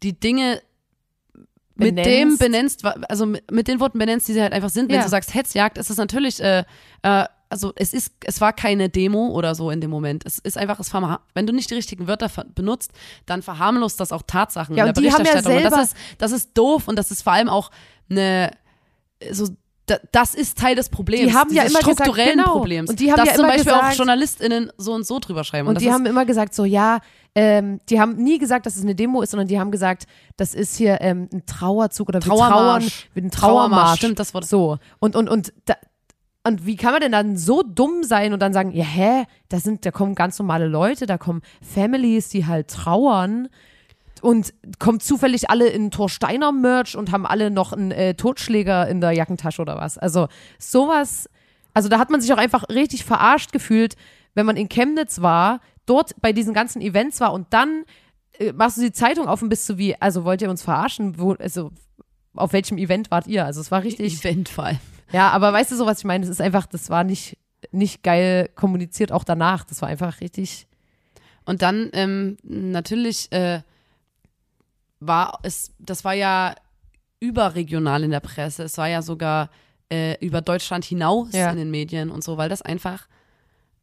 die 0.03 0.19
Dinge 0.19 0.61
mit 1.75 1.95
Benennst. 1.95 2.09
dem 2.11 2.37
benennst, 2.37 2.85
also 2.85 3.25
mit 3.25 3.49
mit 3.51 3.67
den 3.67 3.79
Worten 3.79 3.99
benennst, 3.99 4.27
die 4.27 4.33
sie 4.33 4.41
halt 4.41 4.51
einfach 4.53 4.69
sind. 4.69 4.89
Wenn 4.89 4.97
Ja. 4.97 5.03
du 5.03 5.09
sagst 5.09 5.33
Hetzjagd, 5.33 5.77
ist 5.77 5.89
es 5.89 5.95
natürlich, 5.97 6.41
äh, 6.41 6.65
äh, 7.03 7.25
also 7.51 7.71
es 7.77 7.93
ist, 7.93 8.13
es 8.25 8.41
war 8.41 8.51
keine 8.53 8.89
Demo 8.89 9.29
oder 9.29 9.55
so 9.55 9.71
in 9.71 9.79
dem 9.81 9.89
Moment. 9.89 10.23
Es 10.25 10.39
ist 10.39 10.57
einfach, 10.57 10.79
es 10.79 10.91
wenn 11.33 11.47
du 11.47 11.53
nicht 11.53 11.69
die 11.69 11.75
richtigen 11.75 12.05
Wörter 12.07 12.29
benutzt, 12.53 12.91
dann 13.25 13.41
verharmlost 13.41 13.99
das 13.99 14.11
auch 14.11 14.21
Tatsachen 14.27 14.75
Ja, 14.75 14.83
in 14.83 14.89
und 14.89 14.97
der 14.97 15.03
die 15.03 15.11
haben 15.11 15.25
ja 15.25 15.31
Berichterstattung. 15.31 15.55
und 15.57 15.61
selber- 15.63 15.77
das 15.77 15.87
ist, 15.87 15.97
das 16.17 16.31
ist 16.33 16.49
doof 16.57 16.87
und 16.89 16.97
das 16.99 17.11
ist 17.11 17.23
vor 17.23 17.33
allem 17.33 17.47
auch 17.49 17.71
eine, 18.09 18.51
so 19.31 19.47
da- 19.85 19.99
das 20.11 20.35
ist 20.35 20.57
Teil 20.59 20.75
des 20.75 20.89
Problems, 20.89 21.31
Die 21.31 21.35
haben 21.37 21.51
ja 21.53 21.63
immer 21.63 21.79
gesagt, 21.79 22.01
strukturellen 22.01 22.37
genau. 22.37 22.51
Problems. 22.51 22.89
Und 22.91 22.99
die 22.99 23.09
haben 23.09 23.17
dass 23.17 23.29
ja 23.29 23.35
zum 23.35 23.47
Beispiel 23.47 23.71
auch 23.71 23.77
gesagt- 23.79 23.97
JournalistInnen 23.97 24.71
so 24.77 24.93
und 24.93 25.07
so 25.07 25.17
drüber 25.19 25.43
schreiben. 25.43 25.67
Und 25.67 25.75
das 25.75 25.83
die 25.83 25.91
haben 25.91 26.05
immer 26.05 26.25
gesagt, 26.25 26.53
so, 26.53 26.65
ja, 26.65 26.99
ähm, 27.35 27.79
die 27.89 27.99
haben 27.99 28.15
nie 28.15 28.37
gesagt, 28.37 28.65
dass 28.65 28.75
es 28.75 28.83
eine 28.83 28.95
Demo 28.95 29.21
ist, 29.21 29.31
sondern 29.31 29.47
die 29.47 29.59
haben 29.59 29.71
gesagt, 29.71 30.05
das 30.37 30.53
ist 30.53 30.75
hier 30.77 30.99
ähm, 31.01 31.29
ein 31.31 31.45
Trauerzug 31.45 32.09
oder 32.09 32.19
wir 32.19 32.27
trauern, 32.27 32.51
Trauermarsch. 32.51 33.09
wir 33.13 33.23
ein 33.23 33.31
Trauermarsch, 33.31 33.69
Trauermarsch. 33.69 33.97
stimmt, 33.99 34.19
das 34.19 34.33
Wort. 34.33 34.45
So. 34.45 34.77
Und, 34.99 35.15
und, 35.15 35.29
und, 35.29 35.53
da, 35.65 35.75
und 36.43 36.65
wie 36.65 36.75
kann 36.75 36.91
man 36.91 37.01
denn 37.01 37.11
dann 37.11 37.37
so 37.37 37.63
dumm 37.63 38.03
sein 38.03 38.33
und 38.33 38.41
dann 38.41 38.53
sagen, 38.53 38.71
ja, 38.71 38.83
hä, 38.83 39.25
da 39.49 39.59
sind, 39.59 39.85
da 39.85 39.91
kommen 39.91 40.15
ganz 40.15 40.39
normale 40.39 40.67
Leute, 40.67 41.05
da 41.05 41.17
kommen 41.17 41.41
Families, 41.61 42.29
die 42.29 42.45
halt 42.45 42.69
trauern 42.69 43.49
und 44.21 44.53
kommen 44.79 44.99
zufällig 44.99 45.49
alle 45.49 45.67
in 45.67 45.91
Torsteiner 45.91 46.51
Merch 46.51 46.95
und 46.95 47.11
haben 47.11 47.25
alle 47.25 47.51
noch 47.51 47.73
einen 47.73 47.91
äh, 47.91 48.15
Totschläger 48.15 48.87
in 48.87 49.01
der 49.01 49.11
Jackentasche 49.11 49.61
oder 49.61 49.77
was. 49.77 49.97
Also 49.97 50.27
sowas, 50.57 51.29
also 51.73 51.89
da 51.89 51.99
hat 51.99 52.09
man 52.09 52.21
sich 52.21 52.33
auch 52.33 52.37
einfach 52.37 52.67
richtig 52.69 53.05
verarscht 53.05 53.51
gefühlt, 53.51 53.95
wenn 54.33 54.45
man 54.45 54.57
in 54.57 54.69
Chemnitz 54.69 55.21
war, 55.21 55.59
dort 55.89 56.13
bei 56.21 56.31
diesen 56.33 56.53
ganzen 56.53 56.81
Events 56.81 57.19
war 57.19 57.33
und 57.33 57.47
dann 57.51 57.83
äh, 58.37 58.51
machst 58.53 58.77
du 58.77 58.81
die 58.81 58.91
Zeitung 58.91 59.27
auf 59.27 59.41
und 59.41 59.49
bist 59.49 59.65
so 59.65 59.77
wie, 59.77 59.99
also 60.01 60.23
wollt 60.25 60.41
ihr 60.41 60.49
uns 60.49 60.61
verarschen? 60.63 61.19
Wo, 61.19 61.33
also 61.33 61.71
auf 62.35 62.53
welchem 62.53 62.77
Event 62.77 63.09
wart 63.11 63.27
ihr? 63.27 63.45
Also 63.45 63.59
es 63.61 63.71
war 63.71 63.83
richtig, 63.83 64.19
Eventfall. 64.23 64.79
ja, 65.11 65.29
aber 65.31 65.51
weißt 65.53 65.71
du 65.71 65.75
so, 65.75 65.85
was 65.85 65.99
ich 65.99 66.05
meine? 66.05 66.23
Es 66.23 66.29
ist 66.29 66.41
einfach, 66.41 66.65
das 66.67 66.89
war 66.89 67.03
nicht, 67.03 67.37
nicht 67.71 68.03
geil 68.03 68.49
kommuniziert, 68.55 69.11
auch 69.11 69.23
danach. 69.23 69.63
Das 69.65 69.81
war 69.81 69.89
einfach 69.89 70.21
richtig, 70.21 70.67
Und 71.45 71.61
dann 71.61 71.89
ähm, 71.93 72.37
natürlich 72.43 73.31
äh, 73.31 73.61
war 74.99 75.39
es, 75.43 75.71
das 75.79 76.03
war 76.05 76.13
ja 76.13 76.55
überregional 77.19 78.03
in 78.03 78.11
der 78.11 78.19
Presse. 78.19 78.63
Es 78.63 78.77
war 78.77 78.87
ja 78.87 79.01
sogar 79.01 79.49
äh, 79.91 80.15
über 80.25 80.41
Deutschland 80.41 80.85
hinaus 80.85 81.31
Ja. 81.33 81.49
in 81.51 81.57
den 81.57 81.71
Medien 81.71 82.11
und 82.11 82.23
so, 82.23 82.37
weil 82.37 82.49
das 82.49 82.61
einfach, 82.61 83.07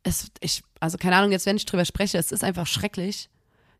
es, 0.06 0.30
ich, 0.40 0.62
also 0.80 0.98
keine 0.98 1.16
Ahnung, 1.16 1.32
jetzt 1.32 1.46
wenn 1.46 1.56
ich 1.56 1.66
drüber 1.66 1.84
spreche, 1.84 2.16
es 2.18 2.30
ist 2.32 2.44
einfach 2.44 2.66
schrecklich 2.66 3.28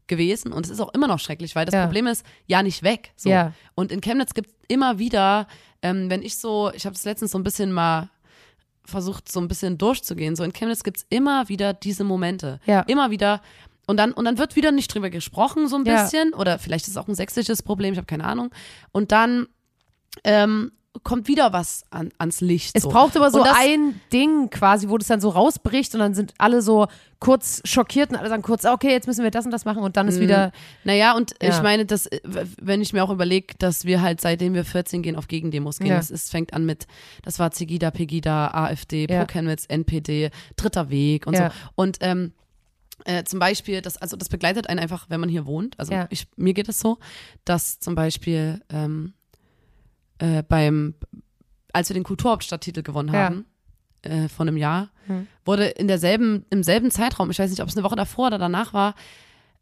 gewesen 0.09 0.53
und 0.53 0.67
es 0.67 0.71
ist 0.71 0.81
auch 0.81 0.93
immer 0.95 1.07
noch 1.07 1.19
schrecklich, 1.19 1.55
weil 1.55 1.67
das 1.67 1.75
Ja. 1.75 1.85
Problem 1.85 2.07
ist, 2.07 2.25
ja 2.47 2.63
nicht 2.63 2.83
weg. 2.83 3.13
So. 3.17 3.29
Ja. 3.31 3.53
Und 3.75 3.93
in 3.93 4.01
Chemnitz 4.01 4.35
gibt 4.35 4.49
es 4.51 4.55
immer 4.69 4.99
wieder, 4.99 5.47
ähm, 5.83 6.11
wenn 6.11 6.23
ich 6.23 6.37
so, 6.39 6.71
ich 6.75 6.85
habe 6.85 6.95
das 6.95 7.05
letztens 7.05 7.33
so 7.33 7.39
ein 7.39 7.45
bisschen 7.45 7.73
mal 7.73 8.11
versucht, 8.85 9.31
so 9.31 9.41
ein 9.41 9.49
bisschen 9.49 9.79
durchzugehen, 9.79 10.37
so 10.37 10.45
in 10.45 10.53
Chemnitz 10.53 10.83
gibt 10.85 10.99
es 10.99 11.07
immer 11.11 11.49
wieder 11.49 11.75
diese 11.75 12.05
Momente. 12.05 12.61
Ja. 12.67 12.81
Immer 12.83 13.11
wieder. 13.11 13.41
Und 13.89 13.97
dann, 13.99 14.13
und 14.13 14.25
dann 14.25 14.39
wird 14.39 14.57
wieder 14.57 14.73
nicht 14.73 14.93
drüber 14.93 15.11
gesprochen, 15.11 15.69
so 15.69 15.77
ein 15.77 15.85
bisschen. 15.85 16.35
Oder 16.35 16.59
vielleicht 16.59 16.87
ist 16.87 16.93
es 16.93 16.97
auch 16.97 17.09
ein 17.09 17.15
sächsisches 17.15 17.63
Problem, 17.63 17.93
ich 17.93 17.99
habe 17.99 18.07
keine 18.07 18.25
Ahnung. 18.25 18.51
Und 18.93 19.13
dann 19.13 19.47
ähm, 20.25 20.73
kommt 21.03 21.29
wieder 21.29 21.53
was 21.53 21.85
an, 21.91 22.11
ans 22.19 22.41
Licht. 22.41 22.73
Es 22.75 22.83
so. 22.85 22.89
braucht 22.89 23.17
aber 23.17 23.31
so 23.31 23.43
das- 23.43 23.57
ein 23.59 24.01
Ding 24.13 24.51
quasi, 24.51 24.89
wo 24.89 24.99
das 24.99 25.09
dann 25.09 25.21
so 25.21 25.29
rausbricht 25.31 25.95
und 25.95 26.01
dann 26.01 26.15
sind 26.15 26.35
alle 26.39 26.63
so 26.63 26.87
kurz 27.19 27.63
schockiert 27.65 28.11
und 28.11 28.17
alle 28.17 28.29
sagen 28.29 28.43
kurz, 28.43 28.65
okay, 28.65 28.91
jetzt 28.91 29.07
müssen 29.07 29.23
wir 29.25 29.31
das 29.31 29.45
und 29.45 29.51
das 29.51 29.65
machen 29.65 29.83
und 29.83 29.97
dann 29.97 30.07
ist 30.09 30.21
wieder, 30.21 30.53
Naja, 30.85 31.17
und 31.17 31.35
Ja. 31.43 31.49
ich 31.49 31.63
meine, 31.63 31.87
dass, 31.87 32.07
äh, 32.07 32.21
wenn 32.61 32.81
ich 32.83 32.93
mir 32.93 33.03
auch 33.05 33.11
überlege, 33.11 33.55
dass 33.59 33.85
wir 33.85 34.03
halt 34.03 34.21
seitdem 34.21 34.55
wir 34.55 34.65
14 34.65 35.03
gehen 35.03 35.17
auf 35.17 35.27
Gegendemos 35.29 35.79
gehen, 35.79 35.89
Ja. 35.89 35.97
das 35.97 36.11
ist, 36.11 36.31
fängt 36.31 36.53
an 36.53 36.67
mit, 36.67 36.87
das 37.23 37.39
war 37.39 37.51
Zigida, 37.53 37.91
Pegida, 37.91 38.49
AfD, 38.53 39.07
Ja. 39.11 39.21
Pro 39.25 39.33
Chemnitz, 39.33 39.65
NPD, 39.67 40.31
Dritter 40.57 40.91
Weg 40.91 41.27
und 41.27 41.35
Ja. 41.35 41.51
so. 41.51 41.55
Und 41.75 41.99
ähm, 42.01 42.33
äh, 43.05 43.25
zum 43.25 43.39
Beispiel, 43.39 43.83
das, 43.83 43.97
also 43.99 44.17
das 44.17 44.29
begleitet 44.29 44.69
einen 44.69 44.79
einfach, 44.81 45.07
wenn 45.09 45.21
man 45.21 45.29
hier 45.29 45.47
wohnt. 45.47 45.79
Also 45.79 45.93
ich, 46.11 46.27
mir 46.37 46.55
geht 46.55 46.69
es 46.69 46.81
so, 46.81 46.99
dass 47.45 47.79
zum 47.79 47.95
Beispiel 47.95 48.63
ähm, 48.71 49.13
äh, 50.19 50.43
beim, 50.43 50.95
als 51.73 51.89
wir 51.91 51.95
den 51.95 52.05
Kulturhauptstadttitel 52.05 52.83
gewonnen 52.83 53.13
Ja. 53.13 53.25
haben, 53.25 53.45
äh, 54.03 54.29
vor 54.29 54.47
einem 54.47 54.57
Jahr, 54.57 54.91
Hm. 55.07 55.27
wurde 55.45 55.67
in 55.67 55.89
derselben, 55.89 56.45
im 56.51 56.63
selben 56.63 56.91
Zeitraum, 56.91 57.31
ich 57.31 57.39
weiß 57.39 57.51
nicht, 57.51 57.61
ob 57.63 57.69
es 57.69 57.77
eine 57.77 57.85
Woche 57.85 57.97
davor 57.97 58.29
oder 58.29 58.39
danach 58.39 58.73
war, 58.75 58.95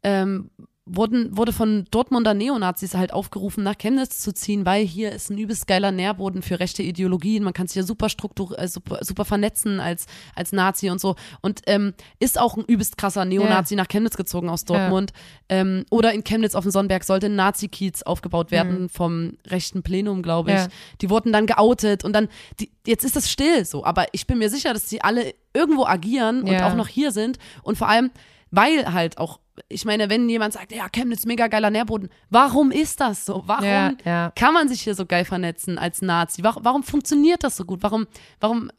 ähm, 0.03 0.49
wurden, 0.87 1.35
wurde 1.35 1.51
von 1.51 1.85
Dortmunder 1.89 2.35
Neonazis 2.35 2.93
halt 2.93 3.11
aufgerufen, 3.11 3.63
nach 3.63 3.77
Chemnitz 3.77 4.19
zu 4.19 4.33
ziehen, 4.33 4.65
weil 4.67 4.85
hier 4.85 5.11
ist 5.11 5.31
ein 5.31 5.37
übelst 5.37 5.65
geiler 5.65 5.91
Nährboden 5.91 6.43
für 6.43 6.59
rechte 6.59 6.83
Ideologien. 6.83 7.43
Man 7.43 7.53
kann 7.53 7.65
sich 7.65 7.73
hier 7.73 7.83
super 7.83 8.07
struktur, 8.07 8.57
äh, 8.59 8.67
super, 8.67 8.99
super 9.01 9.25
vernetzen 9.25 9.79
als, 9.79 10.05
als 10.35 10.51
Nazi 10.51 10.91
und 10.91 11.01
so. 11.01 11.15
Und 11.41 11.61
ähm, 11.65 11.95
ist 12.19 12.39
auch 12.39 12.55
ein 12.55 12.65
übelst 12.65 12.97
krasser 12.99 13.25
Neonazi 13.25 13.75
nach 13.75 13.87
Chemnitz 13.87 14.15
gezogen 14.15 14.47
aus 14.47 14.63
Dortmund. 14.65 15.11
Ähm, 15.49 15.85
oder 15.89 16.13
in 16.13 16.23
Chemnitz 16.23 16.53
auf 16.53 16.63
dem 16.65 16.71
Sonnenberg 16.71 17.03
sollte 17.03 17.27
ein 17.27 17.35
Nazi-Kiez 17.35 18.03
aufgebaut 18.03 18.51
werden 18.51 18.87
vom 18.89 19.37
rechten 19.47 19.81
Plenum, 19.81 20.21
glaube 20.21 20.51
ich. 20.51 20.57
Ja. 20.57 20.67
Die 21.01 21.09
wurden 21.09 21.33
dann 21.33 21.47
geoutet 21.47 22.03
und 22.05 22.13
dann, 22.13 22.27
die, 22.59 22.71
jetzt 22.85 23.03
ist 23.03 23.15
das 23.15 23.31
still 23.31 23.65
so. 23.65 23.83
Aber 23.83 24.05
ich 24.11 24.27
bin 24.27 24.37
mir 24.37 24.51
sicher, 24.51 24.71
dass 24.73 24.87
sie 24.87 25.01
alle 25.01 25.33
irgendwo 25.53 25.85
agieren 25.85 26.41
und 26.43 26.51
Ja. 26.51 26.67
auch 26.69 26.75
noch 26.75 26.87
hier 26.87 27.11
sind. 27.11 27.39
Und 27.63 27.75
vor 27.77 27.89
allem, 27.89 28.11
weil 28.51 28.93
halt 28.93 29.17
auch, 29.17 29.39
ich 29.69 29.85
meine, 29.85 30.09
wenn 30.09 30.27
jemand 30.29 30.53
sagt, 30.53 30.71
ja, 30.73 30.87
Chemnitz, 30.89 31.25
mega 31.25 31.47
geiler 31.47 31.69
Nährboden, 31.69 32.09
warum 32.29 32.71
ist 32.71 32.99
das 32.99 33.25
so? 33.25 33.43
Warum 33.45 33.63
Ja, 33.65 33.93
ja. 34.03 34.31
kann 34.35 34.53
man 34.53 34.67
sich 34.67 34.81
hier 34.81 34.95
so 34.95 35.05
geil 35.05 35.25
vernetzen 35.25 35.77
als 35.77 36.01
Nazi? 36.01 36.43
Warum, 36.43 36.65
warum 36.65 36.83
funktioniert 36.83 37.43
das 37.43 37.55
so 37.55 37.65
gut? 37.65 37.81
Warum, 37.83 38.07
warum, 38.39 38.69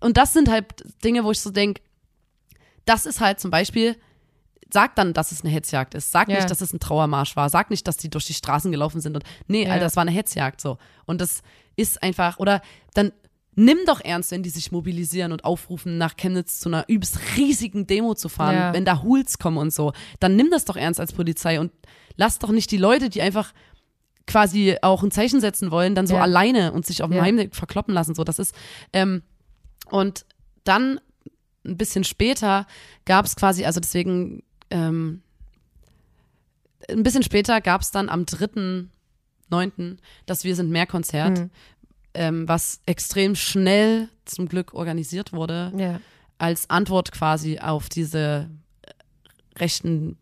und 0.00 0.16
das 0.16 0.32
sind 0.32 0.48
halt 0.50 0.66
Dinge, 1.04 1.24
wo 1.24 1.30
ich 1.30 1.40
so 1.40 1.50
denke, 1.50 1.82
das 2.86 3.06
ist 3.06 3.20
halt 3.20 3.40
zum 3.40 3.50
Beispiel, 3.50 3.96
sag 4.72 4.94
dann, 4.96 5.12
dass 5.12 5.32
es 5.32 5.42
eine 5.42 5.50
Hetzjagd 5.52 5.94
ist. 5.94 6.12
Sag 6.12 6.28
Ja. 6.28 6.36
nicht, 6.36 6.50
dass 6.50 6.60
es 6.60 6.72
ein 6.72 6.80
Trauermarsch 6.80 7.36
war. 7.36 7.48
Sag 7.48 7.70
nicht, 7.70 7.86
dass 7.86 7.96
die 7.96 8.10
durch 8.10 8.26
die 8.26 8.34
Straßen 8.34 8.70
gelaufen 8.72 9.00
sind 9.00 9.14
und 9.16 9.24
nee. 9.46 9.68
Alter, 9.68 9.84
das 9.84 9.96
war 9.96 10.02
eine 10.02 10.10
Hetzjagd 10.10 10.60
so. 10.60 10.78
Und 11.06 11.20
das 11.20 11.42
ist 11.76 12.02
einfach, 12.02 12.38
oder 12.38 12.60
dann 12.94 13.12
nimm 13.56 13.78
doch 13.86 14.00
ernst, 14.00 14.30
wenn 14.30 14.42
die 14.42 14.50
sich 14.50 14.72
mobilisieren 14.72 15.32
und 15.32 15.44
aufrufen, 15.44 15.98
nach 15.98 16.16
Chemnitz 16.16 16.60
zu 16.60 16.68
einer 16.68 16.84
übelst 16.88 17.18
riesigen 17.36 17.86
Demo 17.86 18.14
zu 18.14 18.28
fahren, 18.28 18.54
Ja. 18.54 18.72
wenn 18.74 18.84
da 18.84 19.02
Hools 19.02 19.38
kommen 19.38 19.58
und 19.58 19.72
so. 19.72 19.92
Dann 20.20 20.36
nimm 20.36 20.50
das 20.50 20.64
doch 20.64 20.76
ernst 20.76 21.00
als 21.00 21.12
Polizei 21.12 21.60
und 21.60 21.72
lass 22.16 22.38
doch 22.38 22.50
nicht 22.50 22.70
die 22.70 22.76
Leute, 22.78 23.08
die 23.10 23.22
einfach 23.22 23.52
quasi 24.26 24.76
auch 24.82 25.02
ein 25.02 25.10
Zeichen 25.10 25.40
setzen 25.40 25.70
wollen, 25.70 25.94
dann 25.94 26.06
so 26.06 26.14
Ja. 26.14 26.22
alleine 26.22 26.72
und 26.72 26.86
sich 26.86 27.02
auf 27.02 27.10
dem 27.10 27.16
Ja. 27.18 27.22
Heimweg 27.24 27.54
verkloppen 27.54 27.92
lassen. 27.94 28.14
So, 28.14 28.24
das 28.24 28.38
ist, 28.38 28.54
ähm, 28.92 29.22
und 29.90 30.24
dann 30.64 30.98
ein 31.66 31.76
bisschen 31.76 32.04
später 32.04 32.66
gab 33.04 33.26
es 33.26 33.36
quasi, 33.36 33.64
also 33.66 33.80
deswegen, 33.80 34.42
ähm, 34.70 35.22
ein 36.88 37.02
bisschen 37.02 37.22
später 37.22 37.60
gab 37.60 37.80
es 37.82 37.90
dann 37.90 38.08
am 38.08 38.24
3.9. 38.26 39.98
das 40.26 40.44
Wir 40.44 40.56
sind 40.56 40.70
mehr 40.70 40.86
Konzert, 40.86 41.38
Mhm. 41.38 41.50
Ähm, 42.14 42.48
was 42.48 42.80
extrem 42.86 43.34
schnell 43.34 44.08
zum 44.24 44.48
Glück 44.48 44.72
organisiert 44.74 45.32
wurde, 45.32 45.72
Ja. 45.76 46.00
als 46.38 46.70
Antwort 46.70 47.12
quasi 47.12 47.58
auf 47.58 47.88
diese 47.88 48.48
äh, 48.82 49.58
rechten 49.58 50.16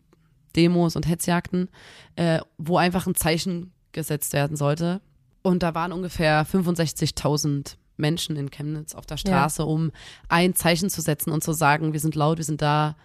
Demos 0.55 0.95
und 0.95 1.07
Hetzjagden, 1.07 1.69
äh, 2.15 2.39
wo 2.57 2.77
einfach 2.77 3.07
ein 3.07 3.15
Zeichen 3.15 3.71
gesetzt 3.91 4.33
werden 4.33 4.55
sollte. 4.57 5.01
Und 5.41 5.63
da 5.63 5.73
waren 5.75 5.91
ungefähr 5.91 6.45
65.000 6.45 7.75
Menschen 7.97 8.35
in 8.37 8.49
Chemnitz 8.49 8.95
auf 8.95 9.05
der 9.05 9.17
Straße, 9.17 9.65
um 9.65 9.91
ein 10.29 10.55
Zeichen 10.55 10.89
zu 10.89 11.01
setzen 11.01 11.31
und 11.31 11.43
zu 11.43 11.53
sagen, 11.53 11.93
wir 11.93 11.99
sind 11.99 12.15
laut, 12.15 12.37
wir 12.37 12.45
sind 12.45 12.61
da. 12.61 12.95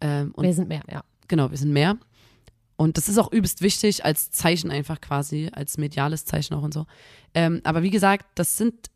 Ähm, 0.00 0.32
und 0.34 0.44
Wir 0.44 0.54
sind 0.54 0.68
mehr, 0.68 0.82
ja. 0.90 1.02
genau, 1.28 1.50
wir 1.50 1.58
sind 1.58 1.72
mehr. 1.72 1.96
Und 2.80 2.96
das 2.96 3.10
ist 3.10 3.18
auch 3.18 3.30
übelst 3.30 3.60
wichtig 3.60 4.06
als 4.06 4.30
Zeichen 4.30 4.70
einfach 4.70 5.02
quasi, 5.02 5.50
als 5.52 5.76
mediales 5.76 6.24
Zeichen 6.24 6.54
auch 6.54 6.62
und 6.62 6.72
so. 6.72 6.86
Ähm, 7.34 7.60
aber 7.62 7.82
wie 7.82 7.90
gesagt, 7.90 8.24
das 8.36 8.56
sind, 8.56 8.90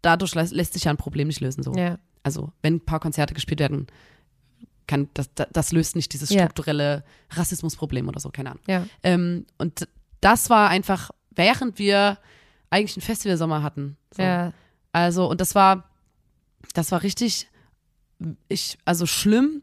dadurch 0.00 0.34
lässt, 0.34 0.52
lässt 0.52 0.72
sich 0.72 0.82
ja 0.82 0.90
ein 0.90 0.96
Problem 0.96 1.28
nicht 1.28 1.38
lösen 1.38 1.62
so. 1.62 1.72
ja. 1.74 2.00
Also 2.24 2.50
wenn 2.60 2.74
ein 2.74 2.84
paar 2.84 2.98
Konzerte 2.98 3.34
gespielt 3.34 3.60
werden, 3.60 3.86
kann 4.88 5.08
das, 5.14 5.30
das, 5.32 5.70
löst 5.70 5.94
nicht 5.94 6.12
dieses 6.12 6.30
Ja. 6.30 6.40
strukturelle 6.40 7.04
Rassismusproblem 7.30 8.08
oder 8.08 8.18
so, 8.18 8.30
keine 8.30 8.50
Ahnung. 8.50 8.64
Ja. 8.66 8.84
Ähm, 9.04 9.46
und 9.58 9.86
das 10.20 10.50
war 10.50 10.68
einfach, 10.68 11.12
während 11.30 11.78
wir 11.78 12.18
eigentlich 12.68 12.96
einen 12.96 13.02
Festivalsommer 13.02 13.62
hatten. 13.62 13.96
So. 14.10 14.22
Ja. 14.24 14.52
Also, 14.90 15.30
und 15.30 15.40
das 15.40 15.54
war, 15.54 15.88
das 16.74 16.90
war 16.90 17.04
richtig, 17.04 17.46
ich, 18.48 18.76
also 18.84 19.06
schlimm. 19.06 19.62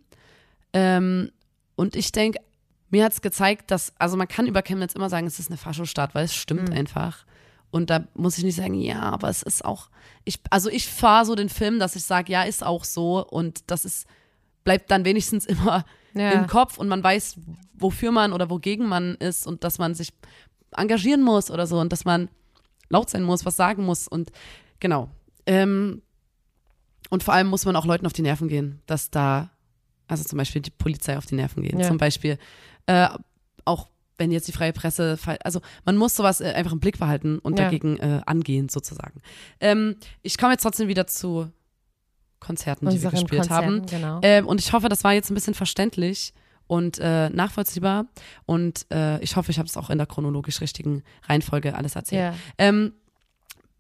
Ähm, 0.72 1.34
und 1.76 1.98
ich 1.98 2.14
denke, 2.14 2.40
mir 2.90 3.04
hat 3.06 3.14
es 3.14 3.22
gezeigt, 3.22 3.72
dass, 3.72 3.94
also 3.98 4.18
man 4.18 4.28
kann 4.28 4.48
über 4.48 4.62
Chemnitz 4.62 4.94
immer 4.94 5.10
sagen, 5.10 5.28
es 5.28 5.40
ist 5.40 5.50
eine 5.50 5.58
Faschostadt, 5.58 6.16
weil 6.16 6.26
es 6.26 6.34
stimmt 6.36 6.70
Mhm. 6.70 6.76
einfach. 6.76 7.26
Und 7.72 7.90
da 7.92 8.06
muss 8.16 8.38
ich 8.38 8.44
nicht 8.44 8.56
sagen, 8.56 8.74
ja, 8.74 9.00
aber 9.02 9.30
es 9.30 9.44
ist 9.44 9.64
auch, 9.64 9.90
ich, 10.26 10.40
also 10.50 10.70
ich 10.70 10.88
fahre 10.88 11.26
so 11.26 11.36
den 11.36 11.50
Film, 11.50 11.78
dass 11.80 11.96
ich 11.96 12.04
sage, 12.04 12.32
ja, 12.32 12.44
ist 12.44 12.64
auch 12.64 12.84
so. 12.84 13.24
Und 13.28 13.70
das 13.70 13.86
ist, 13.86 14.08
bleibt 14.64 14.90
dann 14.90 15.06
wenigstens 15.06 15.46
immer 15.46 15.86
Ja. 16.16 16.32
im 16.32 16.48
Kopf 16.48 16.78
und 16.80 16.88
man 16.88 17.04
weiß, 17.04 17.38
wofür 17.76 18.12
man 18.12 18.34
oder 18.34 18.50
wogegen 18.50 18.88
man 18.88 19.14
ist 19.16 19.46
und 19.46 19.64
dass 19.64 19.78
man 19.78 19.94
sich 19.94 20.12
engagieren 20.76 21.22
muss 21.22 21.52
oder 21.52 21.68
so 21.68 21.80
und 21.80 21.92
dass 21.92 22.06
man 22.06 22.30
laut 22.90 23.10
sein 23.10 23.24
muss, 23.24 23.46
was 23.46 23.56
sagen 23.56 23.86
muss 23.86 24.08
und 24.08 24.32
genau. 24.80 25.10
Ähm, 25.46 26.02
und 27.12 27.24
vor 27.24 27.34
allem 27.36 27.48
muss 27.48 27.66
man 27.66 27.76
auch 27.76 27.86
Leuten 27.86 28.06
auf 28.06 28.14
die 28.14 28.22
Nerven 28.24 28.48
gehen, 28.48 28.82
dass 28.88 29.10
da, 29.12 29.50
also 30.08 30.24
zum 30.24 30.38
Beispiel 30.38 30.62
die 30.62 30.70
Polizei 30.72 31.18
auf 31.18 31.26
die 31.28 31.36
Nerven 31.36 31.64
gehen, 31.64 31.80
Ja. 31.80 31.88
zum 31.88 31.98
Beispiel 31.98 32.38
äh, 32.90 33.08
auch 33.66 33.88
wenn 34.18 34.32
jetzt 34.32 34.48
die 34.50 34.52
freie 34.52 34.74
Presse, 34.74 35.18
also 35.44 35.62
man 35.86 35.96
muss 35.96 36.16
sowas 36.16 36.42
äh, 36.42 36.52
einfach 36.54 36.74
im 36.74 36.80
Blick 36.82 37.00
behalten 37.00 37.40
und 37.40 37.58
Ja. 37.58 37.66
dagegen 37.66 37.98
äh, 37.98 38.22
angehen 38.26 38.68
sozusagen. 38.68 39.22
Ähm, 39.62 39.96
ich 40.24 40.38
komme 40.38 40.52
jetzt 40.54 40.64
trotzdem 40.64 40.90
wieder 40.90 41.08
zu 41.08 41.50
Konzerten, 42.42 42.90
die 42.90 43.02
wir 43.02 43.10
Unseren 43.14 43.22
gespielt 43.28 43.50
haben. 43.50 43.80
Konzerten, 43.80 44.02
genau. 44.04 44.20
Ähm, 44.24 44.46
und 44.48 44.60
ich 44.60 44.74
hoffe, 44.74 44.90
das 44.90 45.04
war 45.04 45.14
jetzt 45.14 45.30
ein 45.30 45.36
bisschen 45.36 45.54
verständlich 45.54 46.34
und 46.68 47.00
äh, 47.00 47.30
nachvollziehbar. 47.30 48.08
Und 48.46 48.86
äh, 48.92 49.20
ich 49.22 49.36
hoffe, 49.36 49.52
ich 49.52 49.58
habe 49.60 49.68
es 49.68 49.78
auch 49.78 49.90
in 49.90 49.98
der 49.98 50.08
chronologisch 50.08 50.60
richtigen 50.62 51.04
Reihenfolge 51.28 51.76
alles 51.76 51.96
erzählt. 51.96 52.34
ja. 52.34 52.40
Ähm, 52.58 52.94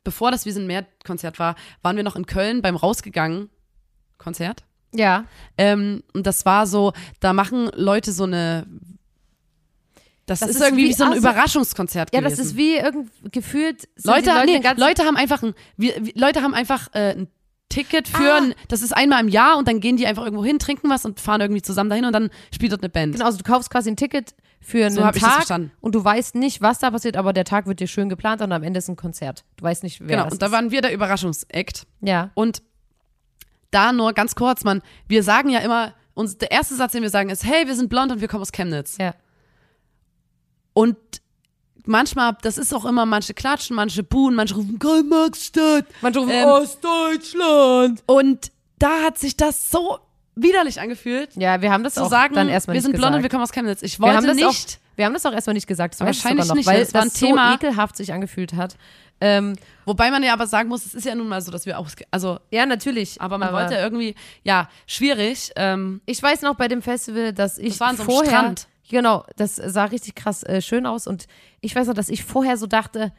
bevor 0.05 0.31
das 0.31 0.45
Wir 0.45 0.53
sind 0.53 0.67
mehr 0.67 0.85
Konzert 1.05 1.37
war, 1.39 1.55
waren 1.81 1.95
wir 1.97 2.03
noch 2.03 2.15
in 2.15 2.25
Köln 2.25 2.61
beim 2.61 2.75
Rausgegangen 2.77 3.49
Konzert. 4.17 4.63
ja. 4.93 5.25
Ähm, 5.57 6.01
und 6.13 6.25
das 6.27 6.45
war 6.45 6.65
so, 6.65 6.93
da 7.19 7.33
machen 7.33 7.69
Leute 7.75 8.11
so 8.13 8.23
eine. 8.23 8.65
Das, 10.29 10.39
Das 10.39 10.49
ist, 10.49 10.55
ist 10.57 10.61
irgendwie 10.63 10.89
wie 10.89 10.93
so 10.93 11.03
ein 11.05 11.13
Überraschungskonzert 11.13 12.13
Ja, 12.13 12.19
gewesen. 12.21 12.37
das 12.37 12.45
ist 12.47 12.55
wie 12.57 12.75
irgend 12.75 13.09
gefühlt 13.31 13.87
Leute, 14.03 14.29
Leute 14.31 14.45
nee, 14.45 14.61
Leute 14.77 15.03
haben 15.05 15.17
einfach 15.17 15.41
ein, 15.43 15.53
wir, 15.77 15.93
Leute 16.15 16.41
haben 16.41 16.53
einfach 16.53 16.87
äh, 16.93 17.15
ein 17.15 17.27
Ticket 17.69 18.07
für, 18.07 18.33
Ah. 18.33 18.37
ein, 18.37 18.55
das 18.67 18.81
ist 18.81 18.95
einmal 18.95 19.21
im 19.21 19.27
Jahr 19.29 19.57
und 19.57 19.67
dann 19.67 19.79
gehen 19.79 19.95
die 19.97 20.07
einfach 20.07 20.23
irgendwo 20.25 20.43
hin, 20.43 20.57
trinken 20.59 20.89
was 20.89 21.05
und 21.05 21.19
fahren 21.19 21.41
irgendwie 21.41 21.61
zusammen 21.61 21.89
dahin 21.91 22.05
und 22.05 22.13
dann 22.13 22.29
spielt 22.53 22.71
dort 22.71 22.81
eine 22.81 22.89
Band. 22.89 23.13
Genau, 23.13 23.25
also 23.25 23.37
du 23.37 23.43
kaufst 23.43 23.69
quasi 23.69 23.89
ein 23.91 23.95
Ticket 23.95 24.33
für 24.59 24.85
einen 24.87 24.95
So 24.95 25.01
Tag 25.01 25.17
verstanden. 25.17 25.71
und 25.79 25.93
du 25.95 26.03
weißt 26.03 26.33
nicht, 26.35 26.61
was 26.61 26.79
da 26.79 26.89
passiert, 26.91 27.15
aber 27.15 27.31
der 27.31 27.45
Tag 27.45 27.67
wird 27.67 27.79
dir 27.79 27.87
schön 27.87 28.09
geplant 28.09 28.41
und 28.41 28.51
am 28.51 28.63
Ende 28.63 28.79
ist 28.79 28.89
ein 28.89 28.95
Konzert. 28.95 29.45
Du 29.57 29.63
weißt 29.65 29.83
nicht, 29.83 29.99
wer 30.01 30.07
Genau, 30.07 30.23
das 30.23 30.33
und 30.33 30.41
da 30.41 30.47
ist. 30.47 30.51
waren 30.51 30.71
wir 30.71 30.81
der 30.81 30.93
Überraschungsakt. 30.93 31.85
ja, 32.01 32.31
Und 32.33 32.61
da 33.71 33.91
nur 33.93 34.13
ganz 34.13 34.33
kurz, 34.35 34.63
man, 34.63 34.81
wir 35.07 35.21
sagen 35.23 35.49
ja 35.49 35.59
immer, 35.59 35.93
uns, 36.15 36.37
der 36.37 36.51
erste 36.51 36.75
Satz, 36.75 36.91
den 36.93 37.03
wir 37.03 37.09
sagen, 37.11 37.29
ist, 37.29 37.45
hey, 37.45 37.67
wir 37.67 37.75
sind 37.75 37.87
blond 37.89 38.11
und 38.11 38.19
wir 38.19 38.27
kommen 38.27 38.41
aus 38.41 38.51
Chemnitz. 38.51 38.97
ja, 38.99 39.13
Und 40.79 40.97
manchmal, 41.85 42.37
das 42.41 42.57
ist 42.57 42.73
auch 42.73 42.85
immer, 42.85 43.05
manche 43.05 43.33
klatschen, 43.33 43.75
manche 43.75 44.03
buhen, 44.03 44.35
manche 44.35 44.55
rufen 44.55 44.79
Karl-Marx-Stadt. 44.79 45.85
man 46.01 46.15
ruft 46.15 46.31
Ähm, 46.31 46.45
Ostdeutschland. 46.47 48.03
Und 48.05 48.51
da 48.77 49.03
hat 49.03 49.17
sich 49.17 49.35
das 49.35 49.71
so 49.71 49.99
widerlich 50.35 50.79
angefühlt, 50.79 51.31
Ja, 51.35 51.61
wir 51.61 51.71
haben 51.71 51.83
das 51.83 51.95
zu 51.95 52.03
auch 52.03 52.09
sagen, 52.09 52.33
dann 52.33 52.47
erstmal 52.47 52.75
wir 52.75 52.81
sind 52.81 52.95
blond 52.95 53.15
und 53.15 53.23
wir 53.23 53.29
kommen 53.29 53.43
aus 53.43 53.51
Chemnitz. 53.51 53.81
Ich 53.81 53.99
wir 53.99 54.07
haben 54.07 54.15
wollte 54.25 54.27
das 54.27 54.35
nicht, 54.37 54.79
Auch, 54.79 54.97
wir 54.97 55.05
haben 55.05 55.13
das 55.13 55.25
auch 55.25 55.33
erstmal 55.33 55.53
nicht 55.53 55.67
gesagt. 55.67 55.95
Das 55.95 55.99
Wahrscheinlich 55.99 56.47
noch, 56.47 56.55
nicht, 56.55 56.65
weil 56.65 56.79
das 56.79 56.93
war 56.93 57.01
ein 57.01 57.11
Thema. 57.13 57.49
so 57.49 57.55
ekelhaft 57.55 57.97
sich 57.97 58.13
angefühlt 58.13 58.53
hat. 58.53 58.77
Ähm, 59.21 59.57
wobei 59.85 60.11
man 60.11 60.23
ja 60.23 60.31
aber 60.31 60.47
sagen 60.47 60.69
muss, 60.69 60.85
es 60.85 60.93
ist 60.93 61.05
ja 61.05 61.13
nun 61.13 61.27
mal 61.27 61.41
so, 61.41 61.51
dass 61.51 61.65
wir 61.65 61.77
auch, 61.77 61.89
also, 62.09 62.39
ja, 62.51 62.65
natürlich. 62.65 63.19
aber 63.19 63.37
man 63.37 63.51
wollte 63.51 63.75
irgendwie, 63.75 64.15
ja, 64.43 64.69
schwierig. 64.87 65.51
Ähm, 65.57 65.99
Ich 66.05 66.23
weiß 66.23 66.41
noch 66.43 66.55
bei 66.55 66.69
dem 66.69 66.81
Festival, 66.81 67.33
dass 67.33 67.57
ich 67.57 67.71
Das 67.71 67.79
war 67.81 67.87
an 67.89 67.97
so 67.97 68.03
einem 68.03 68.11
vorher, 68.11 68.31
Strand. 68.31 68.67
Genau, 68.89 69.25
das 69.35 69.55
sah 69.55 69.85
richtig 69.85 70.15
krass 70.15 70.43
äh, 70.43 70.61
schön 70.61 70.85
aus 70.85 71.07
und 71.07 71.27
ich 71.61 71.75
weiß 71.75 71.87
noch, 71.87 71.93
dass 71.93 72.09
ich 72.09 72.23
vorher 72.23 72.57
so 72.57 72.67
dachte, 72.67 73.13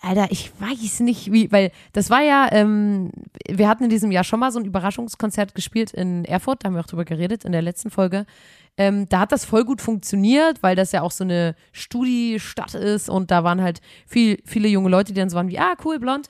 Alter, 0.00 0.26
ich 0.30 0.52
weiß 0.60 1.00
nicht 1.00 1.32
wie, 1.32 1.50
weil 1.50 1.70
das 1.92 2.10
war 2.10 2.20
ja, 2.20 2.48
ähm, 2.52 3.10
wir 3.48 3.68
hatten 3.68 3.84
in 3.84 3.90
diesem 3.90 4.12
Jahr 4.12 4.24
schon 4.24 4.40
mal 4.40 4.52
so 4.52 4.58
ein 4.58 4.66
Überraschungskonzert 4.66 5.54
gespielt 5.54 5.92
in 5.92 6.24
Erfurt, 6.24 6.62
da 6.62 6.68
haben 6.68 6.74
wir 6.74 6.80
auch 6.80 6.86
drüber 6.86 7.06
geredet 7.06 7.44
in 7.44 7.52
der 7.52 7.62
letzten 7.62 7.90
Folge. 7.90 8.26
Ähm, 8.76 9.08
da 9.08 9.20
hat 9.20 9.32
das 9.32 9.44
voll 9.44 9.64
gut 9.64 9.80
funktioniert, 9.80 10.62
weil 10.62 10.76
das 10.76 10.92
ja 10.92 11.02
auch 11.02 11.12
so 11.12 11.24
eine 11.24 11.54
Studi-Stadt 11.72 12.74
ist 12.74 13.08
und 13.08 13.30
da 13.30 13.44
waren 13.44 13.62
halt 13.62 13.80
viel, 14.06 14.42
viele 14.44 14.68
junge 14.68 14.90
Leute, 14.90 15.12
die 15.12 15.20
dann 15.20 15.30
so 15.30 15.36
waren 15.36 15.48
wie, 15.48 15.58
ah, 15.58 15.74
cool, 15.84 15.98
blond. 15.98 16.28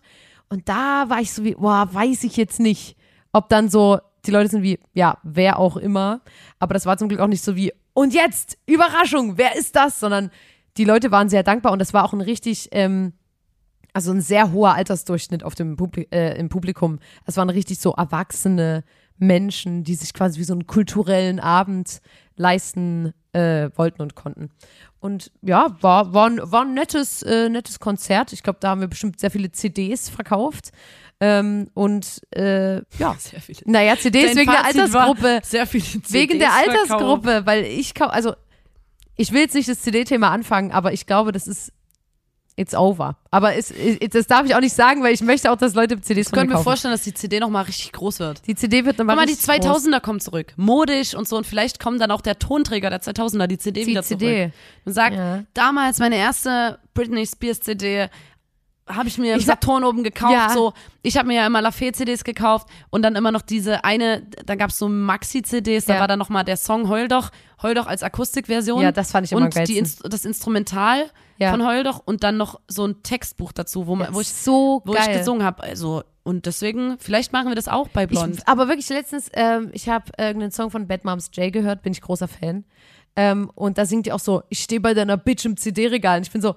Und 0.51 0.69
da 0.69 1.07
war 1.09 1.21
ich 1.21 1.33
so 1.33 1.43
wie, 1.43 1.55
boah, 1.55 1.89
weiß 1.91 2.23
ich 2.25 2.37
jetzt 2.37 2.61
nicht, 2.61 2.97
ob 3.33 3.49
dann 3.49 3.69
so, 3.71 3.99
die 4.27 4.31
Leute 4.31 4.51
sind 4.51 4.63
wie, 4.63 4.79
ja, 4.93 5.19
wer 5.23 5.59
auch 5.59 5.77
immer. 5.77 6.21
Aber 6.59 6.75
das 6.75 6.87
war 6.87 6.97
zum 6.97 7.09
Glück 7.09 7.21
auch 7.21 7.29
nicht 7.29 7.45
so 7.45 7.57
wie, 7.57 7.73
und 7.93 8.15
jetzt, 8.15 8.59
Überraschung, 8.67 9.39
wer 9.39 9.57
ist 9.57 9.77
das? 9.77 10.01
Sondern 10.01 10.31
die 10.77 10.85
Leute 10.85 11.11
waren 11.11 11.29
sehr 11.29 11.43
dankbar 11.43 11.73
und 11.73 11.79
das 11.79 11.95
war 11.95 12.05
auch 12.05 12.13
ein 12.13 12.21
richtig, 12.21 12.69
ähm, 12.73 13.13
also 13.93 14.11
ein 14.11 14.21
sehr 14.21 14.53
hoher 14.53 14.75
Altersdurchschnitt 14.75 15.45
auf 15.45 15.55
dem 15.55 15.77
Publi 15.77 16.09
äh, 16.11 16.37
im 16.39 16.49
Publikum. 16.49 16.99
Es 17.27 17.37
waren 17.37 17.51
richtig 17.51 17.79
so 17.79 17.93
erwachsene 17.93 18.83
Menschen, 19.19 19.85
die 19.85 19.95
sich 19.95 20.13
quasi 20.13 20.41
wie 20.41 20.45
so 20.45 20.53
einen 20.53 20.67
kulturellen 20.67 21.39
Abend 21.39 22.01
leisten 22.37 23.13
äh, 23.35 23.71
wollten 23.77 24.03
und 24.03 24.15
konnten. 24.15 24.51
Und 25.01 25.31
ja, 25.43 25.77
war, 25.81 26.15
war, 26.15 26.31
ein, 26.31 26.41
war 26.43 26.63
ein 26.63 26.73
nettes, 26.73 27.23
äh, 27.23 27.49
nettes 27.49 27.79
Konzert. 27.79 28.33
Ich 28.33 28.43
glaube, 28.43 28.59
da 28.61 28.71
haben 28.71 28.81
wir 28.81 28.89
bestimmt 28.89 29.21
sehr 29.21 29.31
viele 29.31 29.53
CDs 29.53 30.09
verkauft. 30.09 30.71
Ähm, 31.21 31.69
und 31.75 32.23
äh, 32.31 32.77
ja, 32.99 33.15
sehr 33.19 33.41
viele. 33.41 33.61
naja, 33.67 33.97
CDs 33.97 34.29
Dein 34.29 34.37
wegen 34.37 34.51
der 34.51 34.61
Fazit 34.61 34.93
war, 34.93 35.03
Altersgruppe. 35.09 35.41
Sehr 35.45 35.67
viele 35.67 35.85
CDs 35.85 36.13
Wegen 36.13 36.39
der 36.39 36.51
verkauft. 36.51 36.91
Altersgruppe, 36.91 37.43
weil 37.47 37.65
ich 37.65 38.01
also 38.01 38.35
ich 39.17 39.33
will 39.33 39.43
jetzt 39.43 39.55
nicht 39.55 39.69
das 39.69 39.83
CD-Thema 39.83 40.31
anfangen, 40.31 40.73
aber 40.73 40.93
ich 40.93 41.07
glaube, 41.07 41.33
das 41.33 41.47
ist 41.47 41.73
it's 42.57 42.75
over. 42.75 43.17
Aber 43.31 43.57
es, 43.57 43.71
es, 43.71 43.99
das 44.11 44.27
darf 44.27 44.47
ich 44.47 44.55
auch 44.55 44.61
nicht 44.61 44.75
sagen, 44.75 45.03
weil 45.03 45.13
ich 45.13 45.23
möchte 45.23 45.51
auch, 45.51 45.57
dass 45.57 45.75
Leute 45.75 46.01
CDs 46.01 46.27
Ich 46.27 46.31
von 46.31 46.37
mir 46.37 46.41
könnte 46.43 46.49
mir 46.51 46.55
kaufen. 46.55 46.65
vorstellen, 46.65 46.93
dass 46.95 47.03
die 47.03 47.15
CD 47.15 47.41
nochmal 47.41 47.65
richtig 47.65 47.93
groß 47.93 48.21
wird. 48.21 48.47
Die 48.47 48.55
CD 48.55 48.85
wird 48.85 48.99
nochmal 48.99 49.17
Guck 49.17 49.23
mal, 49.23 49.27
die 49.27 49.33
richtig 49.33 49.61
groß. 49.63 49.87
2000er 49.87 50.01
kommen 50.01 50.21
zurück. 50.21 50.53
Modisch 50.57 51.15
und 51.15 51.27
so. 51.29 51.37
Und 51.37 51.47
vielleicht 51.47 51.81
kommt 51.81 52.01
dann 52.01 52.11
auch 52.11 52.21
der 52.21 52.39
Tonträger 52.39 52.91
der 52.91 53.01
2000er, 53.03 53.47
die 53.49 53.59
CD 53.59 53.81
Die 53.83 53.87
wieder 53.89 54.03
CD. 54.03 54.43
zurück. 54.45 54.53
Und 54.85 54.93
sagt, 54.93 55.17
Ja. 55.17 55.43
damals 55.55 55.99
meine 55.99 56.17
erste 56.17 56.79
Britney 56.95 57.27
Spears 57.27 57.61
CD 57.61 58.09
habe 58.87 59.09
ich 59.09 59.17
mir 59.19 59.37
Ich 59.37 59.47
sag- 59.47 59.63
Saturn 59.63 59.83
oben 59.85 60.03
gekauft. 60.05 60.33
Ja. 60.33 60.51
So, 60.51 60.73
ich 61.03 61.17
habe 61.17 61.29
mir 61.29 61.35
ja 61.37 61.47
immer 61.47 61.63
Lafayette-CDs 61.63 62.23
gekauft 62.25 62.69
und 62.91 63.03
dann 63.03 63.17
immer 63.17 63.33
noch 63.33 63.43
diese 63.43 63.83
eine, 63.85 64.23
da 64.45 64.55
gab 64.57 64.71
es 64.71 64.79
so 64.79 64.89
Maxi-CDs, 64.89 65.87
da 65.87 65.95
Ja. 65.95 66.01
war 66.01 66.09
dann 66.09 66.19
nochmal 66.19 66.45
der 66.45 66.57
Song 66.57 66.89
Heul 66.89 67.09
doch, 67.09 67.31
Heul 67.63 67.75
doch 67.75 67.87
als 67.87 68.03
Akustikversion. 68.03 68.83
Ja, 68.83 68.93
das 68.93 69.11
fand 69.11 69.27
ich 69.27 69.33
immer 69.33 69.41
am 69.43 69.47
Und 69.47 70.13
das 70.13 70.25
Instrumental 70.27 71.07
Ja. 71.39 71.51
von 71.51 71.67
Heul 71.67 71.83
doch 71.85 72.03
und 72.05 72.23
dann 72.25 72.37
noch 72.37 72.61
so 72.69 72.87
ein 72.87 73.03
Textbuch 73.03 73.53
dazu, 73.53 73.87
wo, 73.87 73.97
man, 73.97 74.13
wo 74.15 74.21
ich 74.21 74.29
so 74.33 74.83
wo 74.85 74.93
geil. 74.93 75.05
ich 75.11 75.19
gesungen 75.19 75.45
habe. 75.45 75.63
Also, 75.63 76.03
und 76.23 76.45
deswegen, 76.47 76.97
vielleicht 76.99 77.33
machen 77.33 77.49
wir 77.49 77.55
das 77.55 77.69
auch 77.69 77.89
bei 77.89 78.07
Blond. 78.07 78.37
Ich, 78.37 78.49
aber 78.49 78.69
wirklich 78.69 78.89
letztens, 78.91 79.31
ähm, 79.33 79.71
ich 79.73 79.89
habe 79.89 80.07
irgendeinen 80.19 80.53
Song 80.53 80.71
von 80.71 80.87
Bad 80.87 81.05
Moms 81.05 81.31
J 81.35 81.53
gehört, 81.53 81.83
bin 81.83 81.93
ich 81.93 82.01
großer 82.03 82.29
Fan. 82.29 82.65
Ähm, 83.17 83.51
und 83.55 83.79
da 83.79 83.87
singt 83.87 84.07
die 84.07 84.13
auch 84.13 84.21
so, 84.21 84.43
ich 84.49 84.59
stehe 84.61 84.81
bei 84.81 84.93
deiner 84.93 85.17
Bitch 85.17 85.45
im 85.45 85.57
CD-Regal. 85.57 86.19
Und 86.19 86.27
ich 86.27 86.33
bin 86.33 86.43
so, 86.43 86.57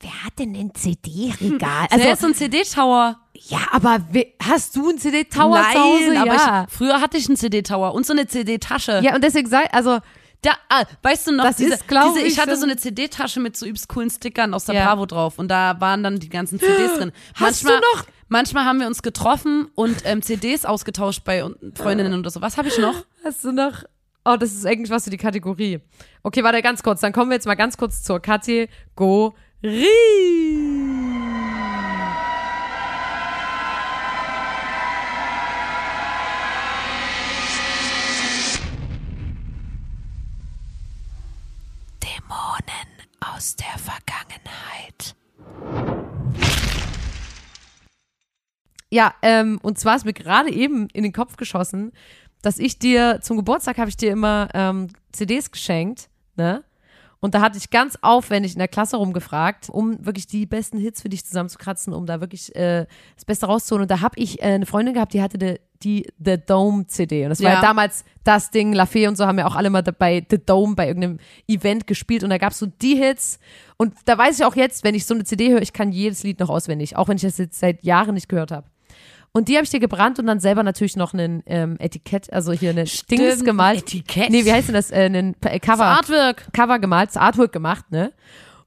wer 0.00 0.24
hat 0.24 0.38
denn 0.38 0.54
ein 0.54 0.74
CD-Regal? 0.74 1.86
Also, 1.90 2.02
Also, 2.08 2.12
ist 2.12 2.20
so 2.20 2.26
ein 2.28 2.34
CD-Tower. 2.34 3.18
Ja, 3.34 3.58
aber 3.72 4.00
we- 4.12 4.32
hast 4.42 4.76
du 4.76 4.88
einen 4.88 4.98
CD-Tower 4.98 5.62
zu 5.72 5.78
Hause? 5.78 6.20
aber 6.20 6.34
ja. 6.34 6.66
ich, 6.68 6.74
früher 6.74 7.00
hatte 7.00 7.16
ich 7.18 7.26
einen 7.28 7.36
CD-Tower 7.36 7.94
und 7.94 8.06
so 8.06 8.12
eine 8.12 8.26
CD-Tasche. 8.26 9.00
ja, 9.02 9.14
und 9.14 9.22
deswegen 9.24 9.48
sei, 9.48 9.70
also, 9.72 9.98
Da, 10.42 10.52
ah, 10.68 10.84
weißt 11.02 11.28
du 11.28 11.32
noch, 11.32 11.44
Das 11.44 11.56
diese, 11.56 11.74
ist, 11.74 11.88
glaub 11.88 12.14
diese, 12.14 12.26
ich 12.26 12.34
ich, 12.34 12.38
hatte 12.40 12.54
so- 12.54 12.60
so 12.60 12.66
eine 12.66 12.76
CD-Tasche 12.76 13.40
mit 13.40 13.56
so 13.56 13.64
übelst 13.66 13.88
coolen 13.88 14.10
Stickern 14.10 14.52
aus 14.54 14.66
der 14.66 14.74
Ja. 14.76 14.84
Bravo 14.86 15.06
drauf 15.06 15.38
und 15.38 15.48
da 15.48 15.80
waren 15.80 16.02
dann 16.02 16.18
die 16.18 16.28
ganzen 16.28 16.58
CDs 16.60 16.98
drin. 16.98 17.12
Hast 17.34 17.40
manchmal, 17.64 17.80
du 17.80 17.96
noch- 17.96 18.04
Manchmal 18.28 18.64
haben 18.64 18.80
wir 18.80 18.86
uns 18.88 19.02
getroffen 19.02 19.68
und 19.76 19.98
ähm, 20.04 20.20
CDs 20.20 20.64
ausgetauscht 20.64 21.22
bei 21.24 21.44
un- 21.44 21.56
Freundinnen 21.76 22.18
oder 22.18 22.28
so. 22.30 22.40
Was 22.42 22.56
habe 22.58 22.68
ich 22.68 22.76
noch? 22.78 22.94
hast 23.24 23.44
du 23.44 23.52
noch, 23.52 23.84
oh, 24.24 24.36
das 24.36 24.52
ist 24.52 24.66
eigentlich 24.66 24.90
was 24.90 25.04
für 25.04 25.10
die 25.10 25.16
Kategorie. 25.16 25.78
Okay, 26.24 26.42
warte 26.42 26.60
ganz 26.60 26.82
kurz, 26.82 27.00
dann 27.00 27.12
kommen 27.12 27.30
wir 27.30 27.36
jetzt 27.36 27.46
mal 27.46 27.54
ganz 27.54 27.76
kurz 27.76 28.02
zur 28.02 28.18
Kategorie. 28.20 29.32
Dämonen 29.66 29.80
aus 43.18 43.56
der 43.56 43.66
Vergangenheit. 43.76 45.16
Ja, 48.88 49.14
ähm, 49.22 49.58
und 49.62 49.80
zwar 49.80 49.96
ist 49.96 50.04
mir 50.04 50.12
gerade 50.12 50.52
eben 50.52 50.88
in 50.92 51.02
den 51.02 51.12
Kopf 51.12 51.36
geschossen, 51.36 51.90
dass 52.40 52.60
ich 52.60 52.78
dir 52.78 53.18
zum 53.20 53.36
Geburtstag 53.36 53.78
habe 53.78 53.88
ich 53.88 53.96
dir 53.96 54.12
immer 54.12 54.48
ähm, 54.54 54.90
CDs 55.10 55.50
geschenkt, 55.50 56.08
ne? 56.36 56.62
Und 57.20 57.34
da 57.34 57.40
hatte 57.40 57.56
ich 57.58 57.70
ganz 57.70 57.98
aufwendig 58.02 58.52
in 58.52 58.58
der 58.58 58.68
Klasse 58.68 58.96
rumgefragt, 58.98 59.68
um 59.70 60.04
wirklich 60.04 60.26
die 60.26 60.46
besten 60.46 60.78
Hits 60.78 61.02
für 61.02 61.08
dich 61.08 61.24
zusammenzukratzen, 61.24 61.92
um 61.94 62.06
da 62.06 62.20
wirklich 62.20 62.54
äh, 62.54 62.86
das 63.14 63.24
Beste 63.24 63.46
rauszuholen. 63.46 63.82
Und 63.82 63.90
da 63.90 64.00
habe 64.00 64.18
ich 64.18 64.40
äh, 64.40 64.44
eine 64.46 64.66
Freundin 64.66 64.94
gehabt, 64.94 65.14
die 65.14 65.22
hatte 65.22 65.38
die, 65.38 65.58
die 65.82 66.06
The 66.22 66.36
Dome 66.38 66.86
CD. 66.86 67.24
Und 67.24 67.30
das 67.30 67.42
war 67.42 67.50
Ja. 67.50 67.54
ja 67.56 67.62
damals 67.62 68.04
das 68.22 68.50
Ding, 68.50 68.72
La 68.74 68.86
Fee 68.86 69.06
und 69.08 69.16
so 69.16 69.26
haben 69.26 69.38
ja 69.38 69.46
auch 69.46 69.56
alle 69.56 69.70
mal 69.70 69.82
bei 69.82 70.24
The 70.28 70.38
Dome 70.44 70.74
bei 70.74 70.86
irgendeinem 70.88 71.18
Event 71.48 71.86
gespielt. 71.86 72.22
Und 72.22 72.30
da 72.30 72.38
gab 72.38 72.52
es 72.52 72.58
so 72.58 72.66
die 72.66 72.96
Hits. 72.96 73.38
Und 73.78 73.94
da 74.04 74.18
weiß 74.18 74.38
ich 74.38 74.44
auch 74.44 74.54
jetzt, 74.56 74.84
wenn 74.84 74.94
ich 74.94 75.06
so 75.06 75.14
eine 75.14 75.24
CD 75.24 75.50
höre, 75.50 75.62
ich 75.62 75.72
kann 75.72 75.92
jedes 75.92 76.22
Lied 76.22 76.38
noch 76.40 76.50
auswendig, 76.50 76.96
auch 76.96 77.08
wenn 77.08 77.16
ich 77.16 77.22
das 77.22 77.38
jetzt 77.38 77.58
seit 77.58 77.82
Jahren 77.82 78.14
nicht 78.14 78.28
gehört 78.28 78.52
habe. 78.52 78.66
Und 79.36 79.48
die 79.48 79.56
habe 79.56 79.64
ich 79.64 79.70
dir 79.70 79.80
gebrannt 79.80 80.18
und 80.18 80.26
dann 80.26 80.40
selber 80.40 80.62
natürlich 80.62 80.96
noch 80.96 81.12
ein 81.12 81.42
ähm, 81.44 81.76
Etikett, 81.78 82.32
also 82.32 82.52
hier 82.52 82.70
eine 82.70 82.84
Dings 82.84 83.44
gemalt. 83.44 83.80
Etikett? 83.80 84.30
Nee, 84.30 84.46
wie 84.46 84.52
heißt 84.54 84.68
denn 84.68 84.74
das? 84.74 84.90
Äh, 84.90 85.10
ein 85.10 85.36
äh, 85.44 85.60
Cover. 85.60 85.84
Artwork. 85.84 86.50
Cover 86.54 86.78
gemalt, 86.78 87.10
das 87.10 87.18
Artwork 87.18 87.52
gemacht, 87.52 87.84
ne? 87.90 88.14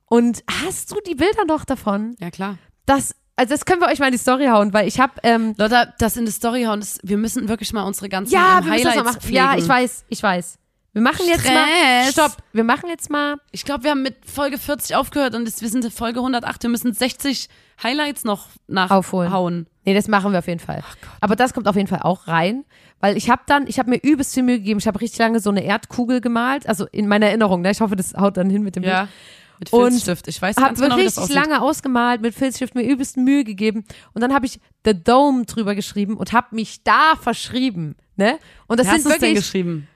Und 0.05 0.43
hast 0.61 0.91
du 0.91 0.97
die 1.07 1.15
Bilder 1.15 1.45
noch 1.47 1.65
davon? 1.65 2.15
Ja, 2.19 2.29
klar. 2.29 2.59
Das, 2.85 3.15
also 3.35 3.51
das 3.51 3.65
können 3.65 3.81
wir 3.81 3.87
euch 3.87 3.97
mal 3.97 4.05
in 4.05 4.11
die 4.11 4.19
Story 4.19 4.45
hauen, 4.45 4.71
weil 4.71 4.87
ich 4.87 4.99
habe 4.99 5.13
ähm, 5.23 5.55
Leute, 5.57 5.91
das 5.97 6.15
in 6.17 6.27
die 6.27 6.31
Story 6.31 6.65
hauen, 6.65 6.81
das, 6.81 6.99
wir 7.01 7.17
müssen 7.17 7.49
wirklich 7.49 7.73
mal 7.73 7.81
unsere 7.81 8.07
ganzen 8.07 8.31
ja, 8.31 8.59
ähm, 8.59 8.67
das 8.67 8.71
Highlights 8.71 9.03
machen. 9.03 9.21
pflegen. 9.21 9.37
Ja, 9.37 9.55
ich 9.57 9.67
weiß, 9.67 10.05
ich 10.07 10.21
weiß. 10.21 10.58
Wir 10.93 11.01
machen 11.01 11.25
jetzt 11.27 11.45
mal. 11.45 11.65
Stress. 11.65 12.11
Stopp. 12.13 12.37
Wir 12.51 12.63
machen 12.63 12.89
jetzt 12.89 13.09
mal. 13.09 13.35
Ich 13.51 13.63
glaube, 13.63 13.83
wir 13.83 13.91
haben 13.91 14.01
mit 14.01 14.15
Folge 14.25 14.57
40 14.57 14.95
aufgehört 14.95 15.35
und 15.35 15.45
jetzt, 15.45 15.61
wir 15.61 15.69
sind 15.69 15.85
in 15.85 15.91
Folge 15.91 16.19
108. 16.19 16.63
Wir 16.63 16.69
müssen 16.69 16.91
60 16.93 17.47
Highlights 17.83 18.23
noch 18.23 18.47
Aufholen. 18.89 19.29
nachhauen. 19.29 19.67
Nee, 19.85 19.93
das 19.93 20.07
machen 20.07 20.31
wir 20.31 20.39
auf 20.39 20.47
jeden 20.47 20.59
Fall. 20.59 20.83
Aber 21.21 21.35
das 21.35 21.53
kommt 21.53 21.67
auf 21.67 21.75
jeden 21.75 21.87
Fall 21.87 22.01
auch 22.01 22.27
rein, 22.27 22.65
weil 22.99 23.17
ich 23.17 23.29
habe 23.29 23.41
dann, 23.45 23.67
ich 23.67 23.79
habe 23.79 23.89
mir 23.89 23.97
übelst 23.97 24.33
viel 24.33 24.43
Mühe 24.43 24.57
gegeben. 24.57 24.79
Ich 24.79 24.87
habe 24.87 24.99
richtig 24.99 25.19
lange 25.19 25.39
so 25.39 25.49
eine 25.49 25.63
Erdkugel 25.63 26.21
gemalt, 26.21 26.67
also 26.67 26.85
in 26.91 27.07
meiner 27.07 27.27
Erinnerung. 27.27 27.61
Ne? 27.61 27.71
Ich 27.71 27.81
hoffe, 27.81 27.95
das 27.95 28.13
haut 28.15 28.37
dann 28.37 28.49
hin 28.49 28.63
mit 28.63 28.75
dem 28.75 28.81
Bild. 28.81 28.93
Ja. 28.93 29.07
Mit 29.59 29.73
Und 29.73 29.91
Filzstift. 29.91 30.27
Ich 30.27 30.41
weiß 30.41 30.55
ganz 30.55 30.79
genau, 30.79 30.95
wie 30.95 31.03
das 31.03 31.17
richtig 31.17 31.35
aussieht. 31.35 31.35
lange 31.35 31.61
ausgemalt, 31.61 32.21
mit 32.21 32.33
Filzstift 32.33 32.75
mir 32.75 32.83
übelst 32.83 33.17
Mühe 33.17 33.43
gegeben 33.43 33.83
und 34.13 34.21
dann 34.21 34.33
habe 34.33 34.45
ich 34.45 34.59
The 34.85 34.93
Dome 34.93 35.45
drüber 35.45 35.75
geschrieben 35.75 36.15
und 36.15 36.31
habe 36.31 36.55
mich 36.55 36.83
da 36.83 37.15
verschrieben, 37.19 37.95
ne? 38.15 38.39
Und 38.67 38.79
das 38.79 38.87
hast 38.87 39.03
sind 39.03 39.05
du 39.05 39.09
es 39.09 39.19
denn 39.19 39.21
wirklich, 39.29 39.43
geschrieben? 39.43 39.87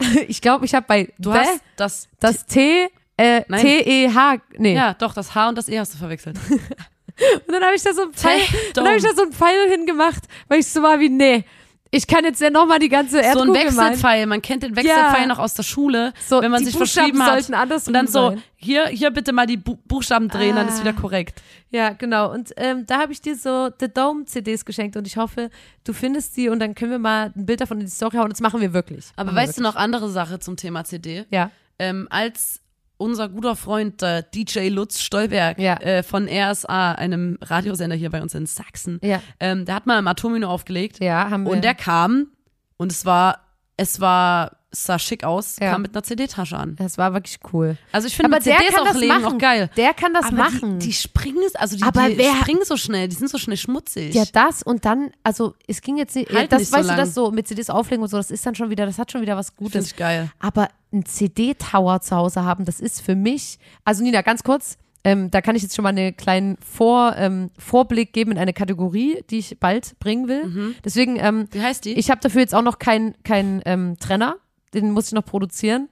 ich 0.28 0.40
glaube, 0.40 0.64
ich 0.64 0.74
habe 0.74 0.86
bei 0.86 1.12
Du 1.18 1.32
hast 1.32 1.60
das. 1.76 2.08
das 2.18 2.46
T 2.46 2.88
äh, 3.16 3.42
Nein. 3.48 3.60
T 3.60 3.80
E 3.80 4.08
H 4.08 4.36
nee 4.56 4.74
Ja, 4.74 4.94
doch, 4.94 5.12
das 5.12 5.34
H 5.34 5.48
und 5.50 5.58
das 5.58 5.68
E 5.68 5.78
hast 5.78 5.94
du 5.94 5.98
verwechselt. 5.98 6.38
und 6.50 7.52
dann 7.52 7.62
habe 7.62 7.74
ich 7.74 7.82
da 7.82 7.92
so 7.92 8.02
ein 8.02 8.12
Pfeil, 8.12 8.40
dann 8.74 8.86
habe 8.86 8.96
ich 8.96 9.02
da 9.02 9.14
so 9.14 9.22
ein 9.22 9.32
Pfeil 9.32 9.68
hingemacht, 9.68 10.24
weil 10.48 10.60
ich 10.60 10.66
so 10.66 10.82
war 10.82 10.98
wie 11.00 11.10
nee, 11.10 11.44
ich 11.92 12.06
kann 12.06 12.24
jetzt 12.24 12.40
ja 12.40 12.50
noch 12.50 12.66
mal 12.66 12.78
die 12.78 12.88
ganze 12.88 13.12
so 13.12 13.18
ein 13.18 13.24
Erdkugel. 13.24 13.54
Wechselpfeil. 13.54 14.26
Man 14.26 14.42
kennt 14.42 14.62
den 14.62 14.76
Wechselpfeil 14.76 15.22
Ja. 15.22 15.26
noch 15.26 15.38
aus 15.38 15.54
der 15.54 15.62
Schule, 15.64 16.12
So, 16.28 16.40
wenn 16.40 16.50
man 16.50 16.64
sich 16.64 16.78
Buchstaben 16.78 17.16
verschrieben 17.16 17.56
hat. 17.58 17.86
Und 17.88 17.92
dann 17.94 18.06
so, 18.06 18.30
sein. 18.30 18.42
hier, 18.56 18.86
hier 18.86 19.10
bitte 19.10 19.32
mal 19.32 19.46
die 19.46 19.56
Bu 19.56 19.76
Buchstaben 19.86 20.28
drehen, 20.28 20.54
dann 20.56 20.68
ist 20.68 20.76
Ah. 20.78 20.80
wieder 20.80 20.92
korrekt. 20.92 21.42
Ja, 21.70 21.90
genau. 21.90 22.32
Und 22.32 22.52
ähm, 22.56 22.86
da 22.86 23.00
habe 23.00 23.12
ich 23.12 23.20
dir 23.20 23.36
so 23.36 23.70
The 23.80 23.88
Dome 23.92 24.24
CDs 24.24 24.64
geschenkt 24.64 24.96
und 24.96 25.06
ich 25.06 25.16
hoffe, 25.16 25.50
du 25.84 25.92
findest 25.92 26.36
die 26.36 26.48
und 26.48 26.58
dann 26.60 26.74
können 26.74 26.90
wir 26.92 26.98
mal 26.98 27.32
ein 27.34 27.46
Bild 27.46 27.60
davon 27.60 27.78
in 27.80 27.86
die 27.86 27.92
Story 27.92 28.16
hauen. 28.18 28.30
Das 28.30 28.40
machen 28.40 28.60
wir 28.60 28.72
wirklich. 28.72 29.06
Aber 29.16 29.26
machen 29.32 29.36
wir 29.36 29.42
weißt 29.42 29.58
du 29.58 29.62
noch 29.62 29.76
andere 29.76 30.08
Sache 30.10 30.38
zum 30.38 30.56
Thema 30.56 30.84
CD? 30.84 31.16
wirklich. 31.16 31.32
Ja. 31.32 31.50
Ähm, 31.78 32.06
als 32.10 32.60
unser 33.00 33.28
guter 33.28 33.56
Freund 33.56 34.02
äh, 34.02 34.22
DJ 34.34 34.68
Lutz 34.68 35.00
Stolberg 35.00 35.58
Ja. 35.58 35.74
äh, 35.76 36.02
von 36.02 36.28
RSA, 36.28 36.92
einem 36.92 37.38
Radiosender 37.40 37.96
hier 37.96 38.10
bei 38.10 38.22
uns 38.22 38.34
in 38.34 38.46
Sachsen, 38.46 39.00
Ja. 39.02 39.20
ähm, 39.40 39.64
der 39.64 39.74
hat 39.74 39.86
mal 39.86 39.98
im 39.98 40.06
Atomino 40.06 40.48
aufgelegt 40.48 41.02
Ja, 41.02 41.30
haben 41.30 41.44
wir. 41.44 41.50
und 41.52 41.64
der 41.64 41.74
kam 41.74 42.28
und 42.76 42.92
es 42.92 43.04
war, 43.06 43.40
es 43.76 44.00
war, 44.00 44.58
sah 44.72 44.98
schick 44.98 45.24
aus, 45.24 45.56
Ja. 45.60 45.72
kam 45.72 45.82
mit 45.82 45.94
einer 45.96 46.02
CD-Tasche 46.04 46.56
an. 46.56 46.76
das 46.76 46.96
war 46.96 47.12
wirklich 47.12 47.38
cool. 47.52 47.76
Also 47.90 48.06
ich 48.06 48.16
finde 48.16 48.38
CDs 48.40 48.58
kann 48.72 48.80
auch 48.82 48.84
das 48.92 48.96
legen 48.98 49.20
machen. 49.20 49.24
auch 49.34 49.38
geil. 49.38 49.68
Der 49.76 49.92
kann 49.94 50.14
das 50.14 50.26
Aber 50.26 50.36
machen. 50.36 50.78
Die, 50.78 50.86
die 50.88 50.92
springen, 50.92 51.42
also 51.54 51.76
die, 51.76 51.82
Aber 51.82 52.08
die 52.08 52.18
wer- 52.18 52.34
springen 52.36 52.60
so 52.64 52.76
schnell, 52.76 53.08
die 53.08 53.16
sind 53.16 53.28
so 53.30 53.38
schnell 53.38 53.56
schmutzig. 53.56 54.14
ja, 54.14 54.24
das 54.32 54.62
und 54.62 54.84
dann, 54.84 55.10
also 55.24 55.54
es 55.66 55.80
ging 55.80 55.96
jetzt 55.96 56.14
nicht, 56.14 56.32
Halten 56.32 56.50
das 56.50 56.60
nicht 56.60 56.70
so 56.70 56.76
weißt 56.76 56.84
du, 56.88 56.88
lang. 56.92 56.96
das 56.98 57.14
so 57.14 57.30
mit 57.32 57.48
CDs 57.48 57.68
auflegen 57.68 58.02
und 58.02 58.08
so, 58.08 58.16
das 58.16 58.30
ist 58.30 58.46
dann 58.46 58.54
schon 58.54 58.70
wieder, 58.70 58.86
das 58.86 58.98
hat 58.98 59.10
schon 59.10 59.22
wieder 59.22 59.36
was 59.36 59.48
Finde 59.50 59.64
Gutes. 59.72 59.86
ich 59.88 59.96
geil. 59.96 60.30
Aber 60.38 60.68
ein 60.92 61.04
CD-Tower 61.04 62.00
zu 62.00 62.14
Hause 62.16 62.44
haben, 62.44 62.64
das 62.64 62.80
ist 62.80 63.00
für 63.00 63.16
mich, 63.16 63.58
also 63.84 64.02
Nina, 64.02 64.22
ganz 64.22 64.42
kurz, 64.42 64.76
ähm, 65.02 65.30
da 65.30 65.40
kann 65.40 65.56
ich 65.56 65.62
jetzt 65.62 65.74
schon 65.74 65.82
mal 65.82 65.88
einen 65.88 66.14
kleinen 66.16 66.58
Vor, 66.58 67.14
ähm, 67.16 67.50
Vorblick 67.58 68.12
geben 68.12 68.32
in 68.32 68.38
eine 68.38 68.52
Kategorie, 68.52 69.24
die 69.30 69.38
ich 69.38 69.58
bald 69.58 69.98
bringen 69.98 70.28
will. 70.28 70.74
Deswegen, 70.84 71.16
ähm, 71.16 71.48
Wie 71.52 71.60
heißt 71.62 71.86
die? 71.86 71.94
ich 71.94 72.10
habe 72.10 72.20
dafür 72.20 72.42
jetzt 72.42 72.54
auch 72.54 72.62
noch 72.62 72.78
keinen 72.78 73.14
kein, 73.24 73.62
ähm, 73.64 73.96
Trenner, 73.98 74.36
den 74.74 74.92
muss 74.92 75.08
ich 75.08 75.12
noch 75.12 75.24
produzieren. 75.24 75.88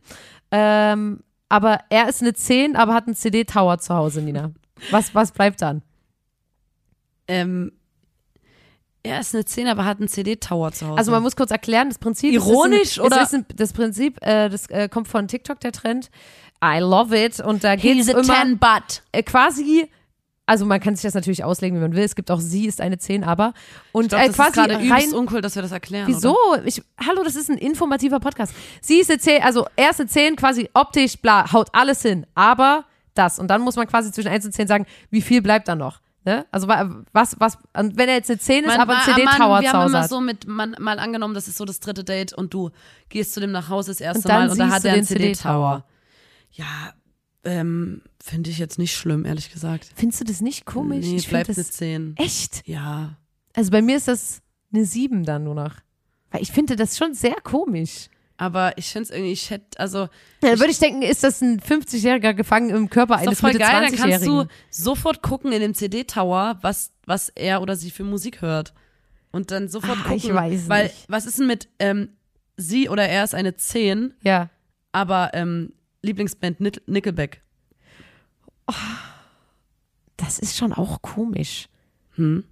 Ähm, 0.51 1.21
aber 1.49 1.81
er 1.91 2.09
ist 2.09 2.23
eine 2.23 2.35
10, 2.35 2.77
aber 2.77 2.95
hat 2.95 3.07
einen 3.07 3.17
CD-Tower 3.17 3.79
zu 3.79 3.95
Hause, 3.95 4.23
Nina. 4.23 4.53
Was, 4.91 5.15
was 5.15 5.33
bleibt 5.33 5.63
dann? 5.63 5.83
ähm, 7.29 7.73
er 9.03 9.21
ist 9.21 9.35
eine 9.35 9.45
10, 9.45 9.69
aber 9.69 9.85
hat 9.85 9.99
einen 9.99 10.09
CD-Tower 10.09 10.73
zu 10.73 10.87
Hause. 10.87 10.99
Also 10.99 11.13
man 11.13 11.23
muss 11.23 11.37
kurz 11.37 11.51
erklären, 11.51 11.89
das 11.89 11.99
Prinzip 11.99 12.33
Ironisch, 12.33 12.97
ist 12.97 12.99
ein, 12.99 13.07
oder? 13.07 13.29
Ein, 13.33 13.47
das 13.55 13.73
Prinzip, 13.73 14.19
äh, 14.23 14.49
das 14.49 14.69
äh, 14.71 14.89
kommt 14.89 15.09
von 15.09 15.29
TikTok, 15.29 15.61
der 15.61 15.73
Trend. 15.73 16.11
I 16.63 16.81
love 16.81 17.17
it. 17.17 17.39
Und 17.39 17.63
da 17.63 17.77
geht 17.77 18.01
es 18.01 18.09
immer 18.09 18.25
10 18.25 18.59
but. 18.59 19.03
äh, 19.13 19.23
quasi, 19.23 19.89
also 20.49 20.65
man 20.67 20.81
kann 20.81 20.97
sich 20.97 21.03
das 21.05 21.15
natürlich 21.15 21.45
auslegen, 21.45 21.77
wie 21.79 21.83
man 21.83 21.95
will. 21.95 22.03
Es 22.03 22.17
gibt 22.17 22.31
auch 22.31 22.41
sie 22.41 22.67
ist 22.67 22.81
eine 22.81 22.99
10, 22.99 23.23
aber. 23.25 23.53
Und 23.93 24.05
Ich 24.05 24.09
glaub, 24.11 24.21
äh, 24.23 24.27
das 24.27 24.31
ist 24.31 24.37
quasi 24.37 24.53
gerade 24.53 24.75
rein. 24.77 24.85
übelst 24.87 25.13
uncool, 25.15 25.41
dass 25.41 25.55
wir 25.55 25.63
das 25.63 25.73
erklären. 25.73 26.07
Wieso? 26.09 26.37
Oder? 26.53 26.65
Ich, 26.67 26.83
hallo, 27.07 27.23
das 27.25 27.37
ist 27.37 27.51
ein 27.51 27.59
informativer 27.59 28.19
Podcast. 28.21 28.53
Sie 28.81 28.99
ist 28.99 29.11
eine 29.11 29.21
10, 29.21 29.43
also 29.43 29.67
er 29.77 29.91
ist 29.91 30.01
eine 30.01 30.09
10, 30.09 30.37
quasi 30.37 30.69
optisch, 30.75 31.19
bla, 31.19 31.53
haut 31.53 31.69
alles 31.73 32.03
hin. 32.03 32.27
Aber 32.35 32.85
das. 33.15 33.39
Und 33.39 33.49
dann 33.49 33.61
muss 33.63 33.77
man 33.77 33.87
quasi 33.87 34.11
zwischen 34.13 34.29
1 34.29 34.45
und 34.47 34.53
10 34.53 34.67
sagen, 34.69 34.87
wie 35.11 35.23
viel 35.23 35.43
bleibt 35.43 35.69
da 35.69 35.75
noch? 35.75 36.01
Ne? 36.25 36.45
Also 36.51 36.69
wa- 36.69 36.91
was, 37.13 37.37
was, 37.39 37.57
und 37.75 37.97
wenn 37.97 38.09
er 38.09 38.17
jetzt 38.17 38.29
eine 38.31 38.39
10 38.39 38.65
ist, 38.65 38.71
Man- 38.71 38.81
aber 38.81 38.97
ein 38.97 39.03
CD-Tower 39.05 39.61
wir 39.61 39.69
zu 39.69 39.73
haben 39.73 39.83
Hause 39.85 39.93
immer 39.95 40.03
hat. 40.03 40.11
so 40.11 40.21
mit, 40.21 40.47
man, 40.47 40.77
mal 40.79 40.99
angenommen, 40.99 41.33
das 41.35 41.49
ist 41.49 41.57
so 41.57 41.65
das 41.65 41.81
dritte 41.81 42.05
Date 42.05 42.33
und 42.33 42.53
du 42.53 42.71
gehst 43.09 43.33
zu 43.35 43.41
dem 43.41 43.51
nach 43.53 43.69
Hause 43.69 43.93
das 43.93 44.01
erste 44.01 44.29
Und 44.29 44.35
Mal 44.35 44.51
und 44.51 44.59
da 44.59 44.69
hat 44.69 44.85
du 44.85 44.89
er 44.89 44.95
einen 44.95 45.03
den 45.03 45.07
CD-Tower. 45.07 45.85
CD-Tower. 45.85 45.85
Ja, 46.53 46.65
ähm, 47.49 48.03
finde 48.23 48.51
ich 48.51 48.59
jetzt 48.59 48.79
nicht 48.79 48.95
schlimm, 48.95 49.25
ehrlich 49.25 49.53
gesagt. 49.53 49.89
Findest 49.97 50.21
du 50.21 50.25
das 50.25 50.41
nicht 50.41 50.65
komisch? 50.67 51.07
Nee, 51.07 51.17
ich 51.17 51.29
bleibt 51.29 51.49
eine 51.49 51.57
das 51.57 51.73
10. 51.73 52.15
echt. 52.17 52.67
Ja. 52.69 53.17
Also 53.55 53.71
bei 53.71 53.83
mir 53.83 53.97
ist 53.97 54.07
das 54.09 54.41
eine 54.73 54.85
7 54.85 55.25
dann 55.25 55.45
nur 55.45 55.55
noch. 55.55 55.75
Weil 56.31 56.43
ich 56.43 56.53
finde 56.53 56.77
das 56.77 56.97
schon 56.99 57.15
sehr 57.15 57.37
komisch. 57.43 58.09
Aber 58.41 58.79
ich 58.79 58.87
finde 58.87 59.03
es 59.05 59.11
irgendwie, 59.11 59.33
ich 59.33 59.51
hätte, 59.51 59.81
also, 59.81 59.99
Ja, 59.99 60.09
dann 60.43 60.59
würde 60.61 60.71
ich 60.71 60.79
denken, 60.79 61.03
ist 61.03 61.25
das 61.25 61.41
ein 61.41 61.59
50-Jähriger 61.61 62.35
gefangen 62.35 62.71
im 62.71 62.89
Körper 62.89 63.17
ist 63.17 63.23
eines 63.27 63.41
voll 63.41 63.49
Mitte 63.53 63.65
geil, 63.65 63.83
dann 63.89 63.97
kannst 63.97 64.25
du 64.27 64.31
20-Jährigen? 64.43 64.51
sofort 64.71 65.23
gucken 65.23 65.51
in 65.51 65.61
dem 65.61 65.75
CD-Tower, 65.75 66.59
was, 66.61 66.93
was 67.05 67.31
er 67.31 67.63
oder 67.63 67.75
sie 67.75 67.91
für 67.91 68.05
Musik 68.05 68.41
hört. 68.41 68.75
Und 69.33 69.51
dann 69.51 69.69
sofort 69.69 69.99
Ah, 69.99 70.03
gucken. 70.03 70.17
ich 70.19 70.33
weiß 70.33 70.69
weil, 70.69 70.85
nicht. 70.85 71.05
was 71.09 71.27
ist 71.27 71.41
denn 71.41 71.49
mit, 71.49 71.69
ähm, 71.81 72.11
sie 72.57 72.89
oder 72.89 73.09
er 73.09 73.25
ist 73.25 73.35
eine 73.35 73.57
10, 73.57 74.15
Ja. 74.23 74.51
aber 74.93 75.31
ähm, 75.35 75.73
Lieblingsband 76.03 76.61
Nick- 76.61 76.87
Nickelback. 76.87 77.43
Das 80.17 80.39
ist 80.39 80.57
schon 80.57 80.73
auch 80.73 81.01
komisch. 81.03 81.69
Hm. 82.17 82.45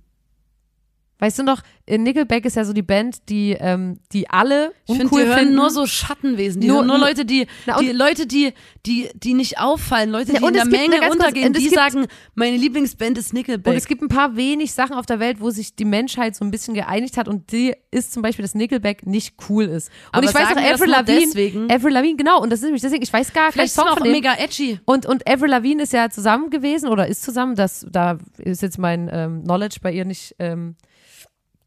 Weißt 1.19 1.39
du 1.39 1.45
noch, 1.45 1.63
äh, 1.87 1.97
Nickelback 1.97 2.45
ist 2.45 2.57
ja 2.57 2.65
so 2.67 2.75
die 2.75 2.83
Band, 2.83 3.29
die, 3.31 3.57
ähm, 3.59 3.99
die 4.13 4.29
alle 4.29 4.73
Ich 4.85 4.91
uncool 4.91 5.09
finde, 5.09 5.23
die 5.23 5.29
hören 5.29 5.39
finden. 5.39 5.55
nur 5.55 5.71
so 5.71 5.87
Schattenwesen. 5.87 6.61
Die 6.61 6.67
Nur- 6.69 6.85
nur 6.85 6.99
Leute, 6.99 7.25
die, 7.25 7.47
Na, 7.65 7.79
die 7.79 7.93
Leute, 7.93 8.27
die, 8.27 8.53
die, 8.85 9.09
die 9.15 9.33
nicht 9.33 9.59
auffallen, 9.59 10.11
Leute, 10.11 10.33
Ja, 10.35 10.41
die 10.41 10.45
und 10.45 10.49
in 10.51 10.55
der 10.55 10.67
Menge 10.67 10.99
kurz- 10.99 11.13
untergehen, 11.15 11.55
die 11.55 11.69
sagen, 11.71 12.07
meine 12.35 12.59
Lieblingsband 12.59 13.17
ist 13.17 13.33
Nickelback. 13.33 13.73
Und 13.73 13.79
es 13.79 13.87
gibt 13.87 14.03
ein 14.03 14.09
paar 14.09 14.37
wenig 14.37 14.75
Sachen 14.75 14.95
auf 14.95 15.07
der 15.07 15.19
Welt, 15.19 15.41
wo 15.41 15.49
sich 15.51 15.75
die 15.75 15.87
Menschheit 15.87 16.37
so 16.37 16.45
ein 16.45 16.51
bisschen 16.51 16.75
geeinigt 16.75 17.17
hat 17.17 17.29
und 17.29 17.51
die 17.51 17.75
ist 17.91 18.13
zum 18.13 18.21
Beispiel, 18.23 18.43
dass 18.43 18.55
Nickelback 18.55 19.07
nicht 19.07 19.37
cool 19.49 19.65
ist. 19.65 19.89
Und 20.13 20.19
Aber 20.19 20.25
ich 20.25 20.35
weiß 20.35 20.49
das 20.55 20.59
Avril 20.75 20.91
Lavigne? 20.91 21.69
Avril 21.75 21.93
Lavigne, 21.95 22.17
genau, 22.17 22.43
und 22.43 22.51
das 22.51 22.59
ist 22.59 22.65
nämlich 22.65 22.83
deswegen, 22.83 23.03
ich 23.03 23.13
weiß 23.13 23.33
gar 23.33 23.53
Vielleicht 23.53 23.73
Song 23.73 23.89
von 23.89 24.03
auch 24.03 24.05
mega 24.05 24.35
edgy. 24.35 24.81
Und, 24.85 25.07
und 25.07 25.27
Avril 25.27 25.49
Lavigne 25.49 25.83
ist 25.85 25.95
ja 25.95 26.11
zusammen 26.11 26.51
gewesen 26.51 26.89
oder 26.91 27.07
ist 27.07 27.23
zusammen, 27.23 27.55
das, 27.55 27.87
da 27.91 28.19
ist 28.37 28.61
jetzt 28.61 28.79
mein 28.79 29.09
ähm, 29.11 29.45
Knowledge 29.45 29.79
bei 29.81 29.93
ihr 29.93 30.05
nicht 30.05 30.35
ähm, 30.39 30.77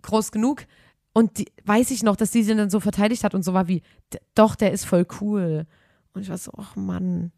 groß 0.04 0.32
genug. 0.32 0.66
Und 1.14 1.38
die, 1.40 1.48
weiß 1.66 1.92
ich 1.92 2.04
noch, 2.04 2.16
dass 2.16 2.32
die 2.32 2.44
sie 2.44 2.56
dann 2.56 2.70
so 2.70 2.80
verteidigt 2.80 3.24
hat 3.24 3.34
und 3.34 3.44
so 3.44 3.54
war 3.54 3.68
wie, 3.68 3.82
"D- 4.14 4.20
doch, 4.36 4.56
der 4.56 4.72
ist 4.72 4.86
voll 4.86 5.06
cool. 5.22 5.66
Und 6.14 6.22
ich 6.22 6.30
war 6.30 6.38
so, 6.38 6.52
ach 6.58 6.76
Mann. 6.76 7.32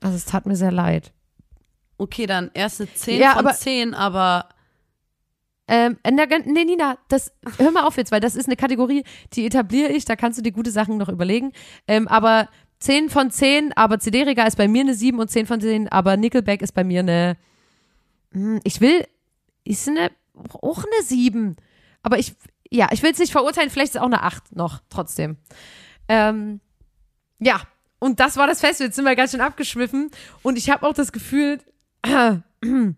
Also 0.00 0.16
es 0.16 0.24
tat 0.26 0.46
mir 0.46 0.56
sehr 0.56 0.72
leid. 0.72 1.12
Okay, 1.98 2.26
dann 2.26 2.50
erste 2.54 2.92
10 2.92 3.20
Ja, 3.20 3.32
von 3.34 3.46
aber- 3.46 3.54
10, 3.54 3.94
aber 3.94 4.48
Ähm, 5.72 5.98
gan- 6.02 6.42
nee, 6.46 6.64
Nina, 6.64 6.98
das, 7.06 7.32
hör 7.58 7.70
mal 7.70 7.84
auf 7.84 7.96
jetzt, 7.96 8.10
weil 8.10 8.20
das 8.20 8.34
ist 8.34 8.46
eine 8.46 8.56
Kategorie, 8.56 9.04
die 9.34 9.46
etabliere 9.46 9.92
ich, 9.92 10.04
da 10.04 10.16
kannst 10.16 10.36
du 10.36 10.42
dir 10.42 10.50
gute 10.50 10.72
Sachen 10.72 10.96
noch 10.96 11.08
überlegen. 11.08 11.52
Ähm, 11.86 12.08
aber 12.08 12.48
10 12.80 13.08
von 13.08 13.30
10, 13.30 13.72
aber 13.76 14.00
CD-Regal 14.00 14.48
ist 14.48 14.56
bei 14.56 14.66
mir 14.66 14.80
eine 14.80 14.94
7 14.94 15.20
und 15.20 15.30
10 15.30 15.46
von 15.46 15.60
10, 15.60 15.86
aber 15.88 16.16
Nickelback 16.16 16.62
ist 16.62 16.72
bei 16.72 16.82
mir 16.82 17.00
eine, 17.00 17.36
hm, 18.32 18.60
ich 18.64 18.80
will, 18.80 19.06
ist 19.62 19.86
eine, 19.86 20.10
auch 20.60 20.78
eine 20.82 21.04
7. 21.04 21.54
Aber 22.02 22.18
ich, 22.18 22.34
ja, 22.70 22.88
ich 22.92 23.02
will 23.02 23.12
es 23.12 23.18
nicht 23.18 23.32
verurteilen, 23.32 23.70
vielleicht 23.70 23.90
ist 23.90 23.96
es 23.96 24.02
auch 24.02 24.06
eine 24.06 24.22
8 24.22 24.56
noch, 24.56 24.80
trotzdem. 24.88 25.36
Ähm, 26.08 26.60
ja, 27.38 27.60
und 27.98 28.20
das 28.20 28.36
war 28.36 28.46
das 28.46 28.60
Fest, 28.60 28.80
jetzt 28.80 28.96
sind 28.96 29.04
wir 29.04 29.16
ganz 29.16 29.32
schön 29.32 29.40
abgeschwiffen 29.40 30.10
und 30.42 30.56
ich 30.58 30.70
habe 30.70 30.86
auch 30.86 30.94
das 30.94 31.12
Gefühl, 31.12 31.58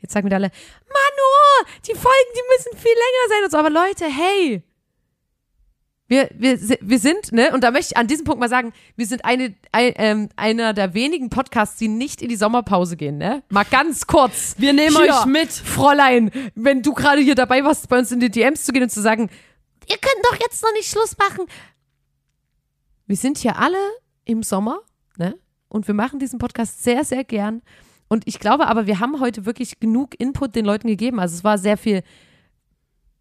Jetzt 0.00 0.12
sagen 0.12 0.26
wieder 0.26 0.36
alle, 0.36 0.50
Manu, 0.86 1.68
die 1.86 1.94
Folgen, 1.94 2.32
die 2.34 2.42
müssen 2.56 2.78
viel 2.78 2.92
länger 2.92 3.28
sein 3.28 3.44
und 3.44 3.50
so. 3.50 3.58
Aber 3.58 3.70
Leute, 3.70 4.04
hey, 4.04 4.62
wir, 6.08 6.30
wir, 6.34 6.58
wir 6.80 6.98
sind, 6.98 7.32
ne, 7.32 7.52
und 7.52 7.62
da 7.62 7.70
möchte 7.70 7.92
ich 7.92 7.96
an 7.98 8.06
diesem 8.06 8.24
Punkt 8.24 8.40
mal 8.40 8.48
sagen, 8.48 8.72
wir 8.96 9.06
sind 9.06 9.26
eine, 9.26 9.54
ein, 9.72 9.92
ähm, 9.96 10.28
einer 10.36 10.72
der 10.72 10.94
wenigen 10.94 11.28
Podcasts, 11.28 11.76
die 11.76 11.88
nicht 11.88 12.22
in 12.22 12.30
die 12.30 12.36
Sommerpause 12.36 12.96
gehen, 12.96 13.18
ne? 13.18 13.42
Mal 13.50 13.66
ganz 13.70 14.06
kurz. 14.06 14.54
wir 14.56 14.72
nehmen 14.72 14.96
Hier, 14.96 15.14
euch 15.14 15.26
mit. 15.26 15.52
Fräulein, 15.52 16.30
wenn 16.54 16.82
du 16.82 16.94
gerade 16.94 17.20
hier 17.20 17.34
dabei 17.34 17.62
warst, 17.62 17.90
bei 17.90 17.98
uns 17.98 18.10
in 18.10 18.20
die 18.20 18.30
DMs 18.30 18.64
zu 18.64 18.72
gehen 18.72 18.84
und 18.84 18.90
zu 18.90 19.02
sagen, 19.02 19.28
ihr 19.86 19.98
könnt 19.98 20.24
doch 20.24 20.38
jetzt 20.40 20.62
noch 20.62 20.72
nicht 20.72 20.90
Schluss 20.90 21.16
machen. 21.18 21.44
Wir 23.06 23.16
sind 23.16 23.36
hier 23.36 23.58
alle 23.58 23.78
im 24.24 24.42
Sommer, 24.42 24.78
ne? 25.18 25.38
Und 25.68 25.86
wir 25.86 25.94
machen 25.94 26.18
diesen 26.18 26.38
Podcast 26.38 26.82
sehr, 26.82 27.04
sehr 27.04 27.24
gern. 27.24 27.60
Und 28.08 28.26
ich 28.26 28.38
glaube 28.38 28.66
aber, 28.68 28.86
wir 28.86 29.00
haben 29.00 29.20
heute 29.20 29.44
wirklich 29.44 29.78
genug 29.78 30.18
Input 30.18 30.54
den 30.54 30.64
Leuten 30.64 30.88
gegeben. 30.88 31.20
Also 31.20 31.36
es 31.36 31.44
war 31.44 31.58
sehr 31.58 31.76
viel 31.76 32.02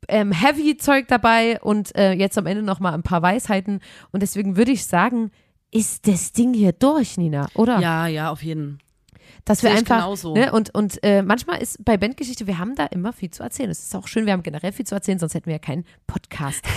ähm, 0.07 0.31
Heavy-Zeug 0.31 1.07
dabei 1.07 1.59
und 1.61 1.95
äh, 1.95 2.13
jetzt 2.13 2.37
am 2.37 2.45
Ende 2.45 2.63
noch 2.63 2.79
mal 2.79 2.93
ein 2.93 3.03
paar 3.03 3.21
Weisheiten. 3.21 3.81
Und 4.11 4.21
deswegen 4.21 4.55
würde 4.57 4.71
ich 4.71 4.85
sagen, 4.85 5.31
ist 5.71 6.07
das 6.07 6.31
Ding 6.31 6.53
hier 6.53 6.71
durch, 6.71 7.17
Nina, 7.17 7.47
oder? 7.55 7.79
Ja, 7.79 8.07
ja, 8.07 8.31
auf 8.31 8.43
jeden. 8.43 8.79
Dass 9.45 9.63
wir 9.63 9.71
einfach, 9.71 9.99
genauso. 9.99 10.33
ne, 10.33 10.51
und, 10.51 10.73
und 10.75 11.01
äh, 11.03 11.21
manchmal 11.21 11.61
ist 11.61 11.83
bei 11.85 11.95
Bandgeschichte, 11.97 12.47
wir 12.47 12.57
haben 12.57 12.75
da 12.75 12.85
immer 12.85 13.13
viel 13.13 13.31
zu 13.31 13.43
erzählen. 13.43 13.69
Es 13.69 13.79
ist 13.79 13.95
auch 13.95 14.07
schön, 14.07 14.25
wir 14.25 14.33
haben 14.33 14.43
generell 14.43 14.73
viel 14.73 14.85
zu 14.85 14.95
erzählen, 14.95 15.19
sonst 15.19 15.35
hätten 15.35 15.45
wir 15.45 15.53
ja 15.53 15.59
keinen 15.59 15.85
Podcast. 16.05 16.65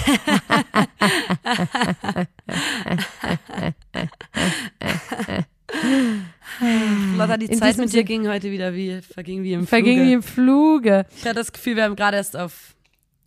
Lotta, 7.16 7.36
die 7.36 7.46
In 7.46 7.58
Zeit 7.58 7.76
mit 7.76 7.92
dir 7.92 8.04
ging 8.04 8.28
heute 8.28 8.50
wieder 8.50 8.74
wie, 8.74 9.00
verging 9.02 9.42
wie 9.42 9.52
im 9.54 9.66
Verging 9.66 9.96
Fluge. 9.96 10.08
wie 10.08 10.12
im 10.12 10.22
Fluge. 10.22 11.06
Ich 11.16 11.24
hatte 11.24 11.36
das 11.36 11.52
Gefühl, 11.52 11.76
wir 11.76 11.84
haben 11.84 11.96
gerade 11.96 12.16
erst 12.16 12.36
auf 12.36 12.74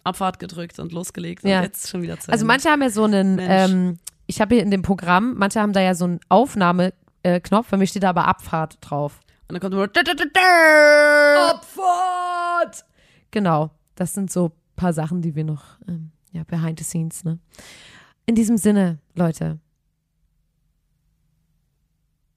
Abfahrt 0.04 0.39
gedrückt 0.39 0.80
und 0.80 0.91
losgelegt 0.91 1.43
Ja. 1.43 1.58
und 1.60 1.64
jetzt 1.64 1.89
schon 1.89 2.01
wieder 2.01 2.20
Zeit. 2.20 2.34
Also 2.34 2.45
manche 2.45 2.70
haben 2.70 2.82
ja 2.82 2.89
so 2.89 3.04
einen, 3.04 3.39
ähm, 3.41 3.99
ich 4.28 4.41
habe 4.41 4.56
hier 4.56 4.64
in 4.64 4.72
dem 4.72 4.82
Programm, 4.82 5.36
manche 5.38 5.62
haben 5.62 5.74
da 5.74 5.82
ja 5.82 5.95
so 5.95 6.06
einen 6.06 6.20
Aufnahmeknopf, 6.30 7.70
bei 7.70 7.78
mir 7.78 7.88
steht 7.88 8.04
da 8.04 8.10
aber 8.10 8.28
Abfahrt 8.28 8.78
drauf. 8.82 9.20
und 9.47 9.54
dann 9.54 9.62
kommt 9.62 9.74
immer. 9.74 9.88
Abfahrt! 11.49 12.86
Genau, 13.32 13.72
das 13.95 14.14
sind 14.14 14.32
so 14.32 14.45
ein 14.47 14.51
paar 14.76 14.93
Sachen, 14.93 15.22
die 15.22 15.36
wir 15.36 15.43
noch, 15.43 15.64
ähm, 15.88 16.12
ja, 16.32 16.43
behind 16.43 16.80
the 16.80 16.86
scenes, 16.86 17.24
ne? 17.24 17.39
In 18.26 18.36
diesem 18.36 18.58
Sinne, 18.58 18.99
Leute, 19.16 19.60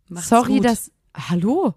Macht's 0.08 0.28
sorry, 0.28 0.56
gut. 0.56 0.64
dass, 0.66 0.90
hallo? 1.14 1.74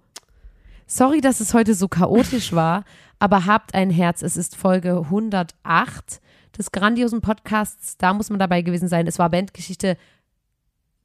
Sorry, 0.87 1.21
dass 1.21 1.39
es 1.39 1.53
heute 1.53 1.75
so 1.75 1.87
chaotisch 1.87 2.53
war, 2.53 2.83
aber 3.19 3.45
habt 3.45 3.73
ein 3.75 3.89
Herz. 3.89 4.21
Es 4.21 4.37
ist 4.37 4.55
Folge 4.55 4.97
108 5.05 6.21
des 6.57 6.71
grandiosen 6.71 7.21
Podcasts. 7.21 7.97
Da 7.97 8.13
muss 8.13 8.29
man 8.29 8.39
dabei 8.39 8.61
gewesen 8.61 8.87
sein. 8.87 9.07
Es 9.07 9.19
war 9.19 9.29
Bandgeschichte 9.29 9.97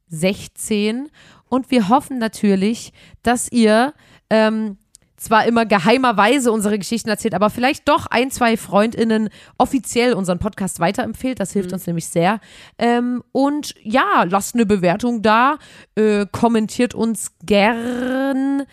16 0.07 1.09
und 1.49 1.71
wir 1.71 1.89
hoffen 1.89 2.17
natürlich, 2.17 2.93
dass 3.23 3.51
ihr 3.51 3.93
ähm, 4.29 4.77
zwar 5.17 5.45
immer 5.45 5.65
geheimerweise 5.65 6.51
unsere 6.51 6.77
Geschichten 6.77 7.09
erzählt, 7.09 7.33
aber 7.33 7.49
vielleicht 7.49 7.87
doch 7.87 8.05
ein, 8.07 8.31
zwei 8.31 8.57
FreundInnen 8.57 9.29
offiziell 9.57 10.13
unseren 10.13 10.39
Podcast 10.39 10.79
weiterempfehlt. 10.79 11.39
Das 11.39 11.53
hilft 11.53 11.73
uns 11.73 11.87
nämlich 11.87 12.07
sehr. 12.07 12.39
Ähm, 12.77 13.23
und 13.31 13.73
ja, 13.81 14.25
lasst 14.29 14.55
eine 14.55 14.65
Bewertung 14.65 15.21
da, 15.21 15.57
äh, 15.95 16.25
kommentiert 16.31 16.93
uns 16.93 17.31
gern. 17.43 18.63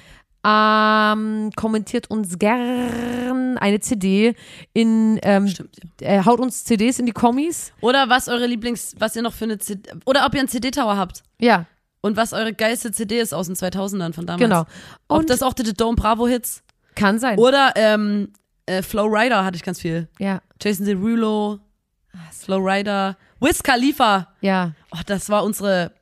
Ähm, 0.44 1.50
kommentiert 1.54 2.10
uns 2.10 2.38
gern 2.38 3.58
eine 3.58 3.78
CD 3.80 4.34
in, 4.72 5.20
ähm, 5.22 5.46
Stimmt, 5.46 5.76
ja. 6.00 6.08
äh, 6.08 6.24
haut 6.24 6.40
uns 6.40 6.64
CDs 6.64 6.98
in 6.98 7.06
die 7.06 7.12
Kommis. 7.12 7.72
Oder 7.80 8.08
was 8.08 8.26
eure 8.28 8.46
Lieblings, 8.46 8.94
was 8.98 9.14
ihr 9.14 9.22
noch 9.22 9.34
für 9.34 9.44
eine 9.44 9.58
CD, 9.58 9.88
oder 10.04 10.26
ob 10.26 10.34
ihr 10.34 10.40
einen 10.40 10.48
CD-Tower 10.48 10.96
habt. 10.96 11.22
Ja, 11.38 11.66
Und 12.00 12.16
was 12.16 12.32
eure 12.32 12.52
geilste 12.52 12.90
CD 12.90 13.20
ist 13.20 13.32
aus 13.32 13.46
den 13.46 13.54
2000ern 13.54 14.12
von 14.12 14.26
damals. 14.26 14.40
genau. 14.42 14.60
Ob 15.08 15.18
Und 15.20 15.30
das 15.30 15.42
auch 15.42 15.52
die 15.52 15.64
The 15.64 15.74
Dome 15.74 15.94
Bravo 15.94 16.26
Hits. 16.26 16.62
kann 16.96 17.20
sein. 17.20 17.38
Oder 17.38 17.72
ähm, 17.76 18.32
äh, 18.66 18.82
Flow 18.82 19.06
Rider 19.06 19.44
hatte 19.44 19.56
ich 19.56 19.62
ganz 19.62 19.80
viel. 19.80 20.08
ja, 20.18 20.40
Jason 20.60 20.86
Derulo, 20.86 21.60
Flow 22.32 22.58
Rider, 22.58 23.16
Wiz 23.40 23.62
Khalifa. 23.62 24.28
ja. 24.40 24.72
Oh, 24.94 25.00
das 25.06 25.28
war 25.30 25.42
unsere, 25.44 25.92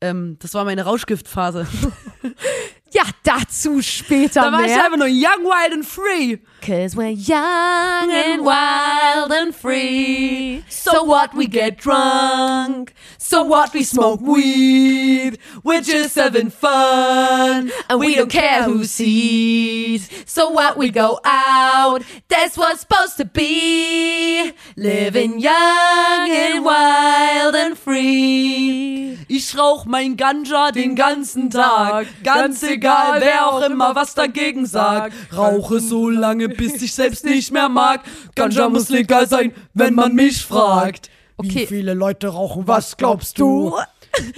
ähm, 0.00 0.36
das 0.40 0.54
war 0.54 0.64
meine 0.64 0.82
Rauschgiftphase. 0.84 1.66
Ja, 2.92 3.02
dazu 3.22 3.80
später 3.82 4.42
Da 4.42 4.52
war 4.52 4.60
ich 4.62 4.66
mehr. 4.68 4.84
einfach 4.84 4.96
nur 4.98 5.06
young, 5.06 5.44
wild 5.44 5.72
and 5.72 5.86
free. 5.86 6.38
Cause 6.60 6.94
we're 6.94 7.08
young 7.08 8.10
and 8.12 8.44
wild 8.44 9.32
and 9.32 9.54
free. 9.54 10.62
So 10.68 11.02
what 11.02 11.34
we 11.34 11.46
get 11.46 11.78
drunk. 11.78 12.92
So 13.16 13.42
what 13.42 13.72
we 13.72 13.82
smoke 13.82 14.20
weed. 14.20 15.38
We're 15.64 15.80
just 15.80 16.16
having 16.16 16.50
fun. 16.50 17.72
And 17.88 17.98
we 17.98 18.14
don't 18.14 18.30
care 18.30 18.64
who 18.64 18.84
sees. 18.84 20.10
So 20.26 20.50
what 20.50 20.76
we 20.76 20.90
go 20.90 21.18
out. 21.24 22.02
That's 22.28 22.58
what's 22.58 22.82
supposed 22.82 23.16
to 23.16 23.24
be. 23.24 24.52
Living 24.76 25.40
young 25.40 26.30
and 26.30 26.62
wild 26.62 27.54
and 27.54 27.78
free. 27.78 29.16
Ich 29.28 29.56
rauch 29.56 29.86
mein 29.86 30.16
Ganja 30.16 30.72
den 30.72 30.94
ganzen 30.94 31.50
Tag. 31.50 32.06
Ganz 32.22 32.62
egal, 32.62 33.20
wer 33.20 33.46
auch 33.46 33.62
immer 33.62 33.94
was 33.94 34.14
dagegen 34.14 34.66
sagt. 34.66 35.14
Rauche 35.34 35.80
so 35.80 36.10
lange, 36.10 36.49
bis 36.56 36.80
ich 36.82 36.92
selbst 36.94 37.24
nicht 37.24 37.52
mehr 37.52 37.68
mag. 37.68 38.02
Ganja 38.34 38.68
muss 38.68 38.88
legal 38.88 39.28
sein, 39.28 39.52
wenn 39.74 39.94
man 39.94 40.14
mich 40.14 40.44
fragt. 40.44 41.10
Okay. 41.36 41.62
Wie 41.62 41.66
viele 41.66 41.94
Leute 41.94 42.28
rauchen? 42.28 42.66
Was 42.66 42.96
glaubst 42.96 43.38
du? 43.38 43.76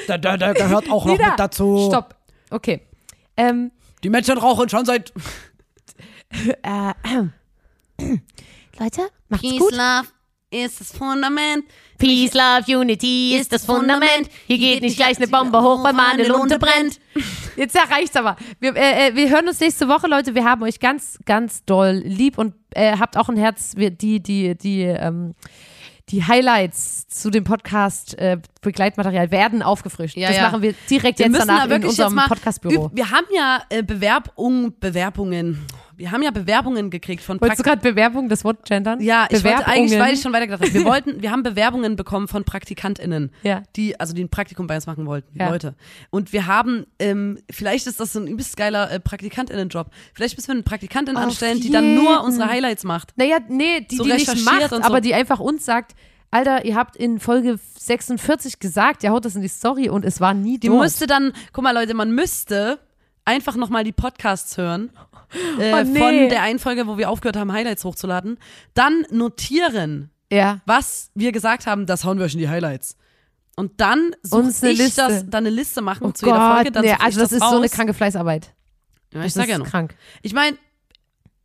Da, 0.06 0.18
da, 0.18 0.36
da 0.36 0.52
gehört 0.52 0.90
auch 0.90 1.06
noch 1.06 1.16
Nina, 1.16 1.30
mit 1.30 1.40
dazu. 1.40 1.86
Stopp. 1.88 2.14
Okay. 2.50 2.82
Ähm, 3.38 3.70
Die 4.04 4.10
Menschen 4.10 4.36
rauchen 4.36 4.68
schon 4.68 4.84
seit. 4.84 5.14
äh, 6.62 6.92
Leute, 8.78 9.08
macht's 9.30 9.48
gut. 9.58 9.72
Love 9.72 10.08
ist 10.52 10.80
das 10.80 10.92
Fundament. 10.92 11.64
Peace, 11.98 12.34
Love, 12.34 12.78
Unity 12.78 13.36
ist 13.36 13.52
das 13.52 13.64
Fundament. 13.64 14.28
Hier 14.46 14.58
geht 14.58 14.82
nicht 14.82 14.96
gleich 14.96 15.16
eine 15.16 15.28
Bombe 15.28 15.62
hoch, 15.62 15.84
weil 15.84 15.92
meine 15.92 16.26
Lunte 16.26 16.58
brennt. 16.58 16.98
Jetzt 17.56 17.76
reicht's 17.76 18.16
aber. 18.16 18.36
Wir, 18.60 18.74
äh, 18.76 19.08
äh, 19.08 19.14
wir 19.14 19.30
hören 19.30 19.48
uns 19.48 19.60
nächste 19.60 19.88
Woche, 19.88 20.08
Leute. 20.08 20.34
Wir 20.34 20.44
haben 20.44 20.62
euch 20.62 20.80
ganz, 20.80 21.18
ganz 21.24 21.64
doll 21.64 22.02
lieb 22.04 22.38
und 22.38 22.54
äh, 22.70 22.96
habt 22.98 23.16
auch 23.16 23.28
ein 23.28 23.36
Herz. 23.36 23.74
Wir, 23.76 23.90
die, 23.90 24.20
die, 24.20 24.56
die, 24.56 24.82
ähm, 24.82 25.34
die 26.08 26.24
Highlights 26.24 27.06
zu 27.08 27.30
dem 27.30 27.44
Podcast 27.44 28.18
äh, 28.18 28.38
Begleitmaterial 28.62 29.30
werden 29.30 29.62
aufgefrischt. 29.62 30.16
Ja, 30.16 30.28
das 30.28 30.36
ja. 30.38 30.42
machen 30.44 30.62
wir 30.62 30.74
direkt 30.88 31.18
Wir 31.18 31.26
jetzt 31.26 31.38
danach 31.38 31.58
da 31.58 31.64
in 31.64 31.70
wirklich 31.70 31.90
unserem 31.90 32.16
Podcastbüro. 32.28 32.90
Wir 32.94 33.10
haben 33.10 33.26
ja 33.36 33.62
äh, 33.68 33.82
Bewerbung, 33.82 34.72
Bewerbungen. 34.80 35.66
wir 35.96 36.10
haben 36.12 36.22
ja 36.22 36.30
Bewerbungen 36.30 36.88
gekriegt 36.90 37.22
von 37.22 37.40
Wolltest 37.40 37.58
du 37.60 37.64
Praktikanten. 37.64 37.82
gerade 37.82 37.94
Bewerbung, 37.94 38.28
das 38.28 38.44
Wort 38.44 38.64
gendern? 38.64 39.00
Ja, 39.00 39.26
ich 39.30 39.42
wollte 39.44 39.66
eigentlich, 39.66 39.98
weil 39.98 40.14
ich 40.14 40.20
schon 40.22 40.32
weitergedacht 40.32 40.62
habe. 40.62 40.72
Wir 40.72 40.84
wollten, 40.86 41.20
wir 41.22 41.30
haben 41.32 41.42
Bewerbungen 41.42 41.96
bekommen 41.96 42.28
von 42.28 42.44
PraktikantInnen, 42.44 43.30
Ja. 43.42 43.62
die, 43.76 43.98
also 43.98 44.14
die 44.14 44.22
ein 44.22 44.28
Praktikum 44.28 44.66
bei 44.68 44.76
uns 44.76 44.86
machen 44.86 45.06
wollten, 45.06 45.36
Ja. 45.38 45.50
Leute. 45.50 45.74
Und 46.10 46.32
wir 46.32 46.46
haben, 46.46 46.86
ähm, 47.00 47.38
vielleicht 47.50 47.86
ist 47.88 47.98
das 48.00 48.12
so 48.12 48.20
ein 48.20 48.26
übelst 48.28 48.56
geiler 48.56 48.90
äh, 48.90 49.00
PraktikantInnen-Job. 49.00 49.90
Vielleicht 50.14 50.36
müssen 50.36 50.48
wir 50.48 50.54
eine 50.54 50.62
Praktikantin 50.62 51.16
Auf 51.16 51.24
anstellen, 51.24 51.60
die 51.60 51.70
dann 51.70 51.94
nur 51.96 52.10
jeden. 52.12 52.24
unsere 52.24 52.48
Highlights 52.48 52.84
macht. 52.84 53.12
Naja, 53.16 53.38
nee, 53.48 53.80
die, 53.90 53.96
So 53.96 54.04
die 54.04 54.12
nicht 54.12 54.44
macht, 54.44 54.70
so. 54.70 54.80
aber 54.80 55.00
die 55.00 55.14
einfach 55.14 55.40
uns 55.40 55.64
sagt, 55.64 55.94
Alter, 56.32 56.64
ihr 56.64 56.74
habt 56.74 56.96
in 56.96 57.20
Folge 57.20 57.58
46 57.78 58.58
gesagt, 58.58 59.04
ihr 59.04 59.10
haut 59.12 59.24
das 59.24 59.36
in 59.36 59.42
die 59.42 59.48
Story 59.48 59.88
und 59.88 60.04
es 60.04 60.20
war 60.20 60.34
nie 60.34 60.58
Die 60.58 60.66
dort. 60.68 60.80
müsste 60.82 61.06
dann, 61.06 61.32
guck 61.52 61.62
mal 61.62 61.72
Leute, 61.74 61.94
man 61.94 62.10
müsste 62.12 62.78
einfach 63.24 63.54
nochmal 63.54 63.84
die 63.84 63.92
Podcasts 63.92 64.56
hören. 64.56 64.90
Äh, 65.58 65.72
Oh, 65.72 65.82
nee. 65.84 65.98
Von 65.98 66.28
der 66.28 66.42
einen 66.42 66.58
Folge, 66.58 66.86
wo 66.86 66.98
wir 66.98 67.08
aufgehört 67.08 67.36
haben, 67.36 67.52
Highlights 67.52 67.84
hochzuladen. 67.84 68.38
Dann 68.74 69.06
notieren, 69.10 70.10
ja. 70.30 70.60
was 70.66 71.10
wir 71.14 71.32
gesagt 71.32 71.66
haben, 71.66 71.86
das 71.86 72.04
hauen 72.04 72.18
wir 72.18 72.24
euch 72.26 72.34
in 72.34 72.40
die 72.40 72.48
Highlights. 72.48 72.96
Und 73.56 73.80
dann 73.80 74.14
suche 74.22 74.48
ich 74.68 74.78
Liste. 74.78 75.02
das, 75.02 75.24
dann 75.28 75.46
eine 75.46 75.50
Liste 75.54 75.82
machen 75.82 76.06
Oh 76.08 76.12
zu 76.12 76.26
jeder 76.26 76.38
Gott, 76.38 76.54
Folge. 76.54 76.72
Dann 76.72 76.84
nee, 76.84 76.92
also 76.98 77.20
das, 77.20 77.30
das 77.30 77.40
ist 77.42 77.48
so 77.50 77.56
eine 77.56 77.68
kranke 77.68 77.94
Fleißarbeit. 77.94 78.52
Ja, 79.12 79.20
ich 79.20 79.24
Das 79.26 79.34
sag 79.34 79.48
ja 79.48 79.56
ist 79.56 79.58
noch. 79.60 79.70
krank. 79.70 79.94
Ich 80.22 80.32
meine, 80.32 80.56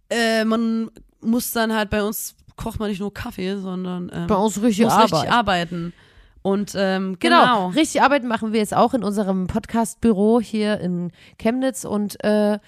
äh, 0.09 0.45
man 0.45 0.89
muss 1.19 1.51
dann 1.51 1.73
halt 1.73 1.89
bei 1.89 2.01
uns 2.03 2.35
kocht 2.57 2.79
man 2.79 2.89
nicht 2.89 2.99
nur 2.99 3.13
Kaffee, 3.13 3.55
sondern 3.57 4.11
ähm, 4.13 4.27
Bei 4.27 4.35
uns 4.35 4.61
richtig 4.61 4.85
muss 4.85 4.93
Arbeit. 4.93 5.13
richtig 5.13 5.31
arbeiten. 5.31 5.93
Und 6.41 6.73
ähm, 6.75 7.17
Genau. 7.19 7.41
genau. 7.41 7.67
Richtig 7.69 8.01
Arbeit 8.01 8.23
machen 8.23 8.51
wir 8.53 8.59
jetzt 8.59 8.75
auch 8.75 8.93
in 8.93 9.03
unserem 9.03 9.47
Podcast-Büro 9.47 10.39
hier 10.41 10.79
in 10.79 11.11
Chemnitz 11.39 11.85
und 11.85 12.23
äh, 12.23 12.59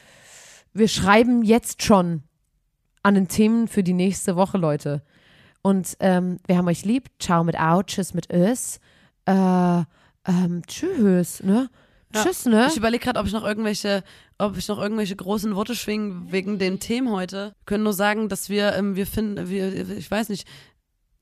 wir 0.73 0.87
schreiben 0.87 1.43
jetzt 1.43 1.83
schon 1.83 2.23
an 3.03 3.15
den 3.15 3.27
Themen 3.27 3.67
für 3.67 3.83
die 3.83 3.93
nächste 3.93 4.35
Woche, 4.35 4.57
Leute. 4.57 5.01
Und 5.61 5.97
ähm, 5.99 6.37
wir 6.47 6.57
haben 6.57 6.67
euch 6.67 6.85
lieb. 6.85 7.09
Ciao 7.19 7.43
mit 7.43 7.59
Au, 7.59 7.81
tschüss 7.83 8.13
mit 8.13 8.31
Ös. 8.31 8.79
Äh, 9.25 9.31
ähm, 10.25 10.61
tschüss, 10.67 11.41
ne? 11.43 11.69
Ja. 12.13 12.23
Tschüss, 12.23 12.45
ne? 12.45 12.67
Ich 12.69 12.77
überlege 12.77 13.03
gerade, 13.03 13.19
ob 13.19 13.27
ich 13.27 13.33
noch 13.33 13.43
irgendwelche, 13.43 14.03
ob 14.39 14.57
ich 14.57 14.67
noch 14.67 14.79
irgendwelche 14.79 15.15
großen 15.15 15.55
Worte 15.55 15.75
schwingen 15.75 16.31
wegen 16.31 16.57
den 16.57 16.79
Themen 16.79 17.11
heute. 17.11 17.53
Können 17.65 17.83
nur 17.83 17.93
sagen, 17.93 18.29
dass 18.29 18.49
wir, 18.49 18.73
ähm, 18.73 18.95
wir 18.95 19.05
finden, 19.05 19.47
wir, 19.49 19.89
ich 19.97 20.09
weiß 20.09 20.29
nicht. 20.29 20.47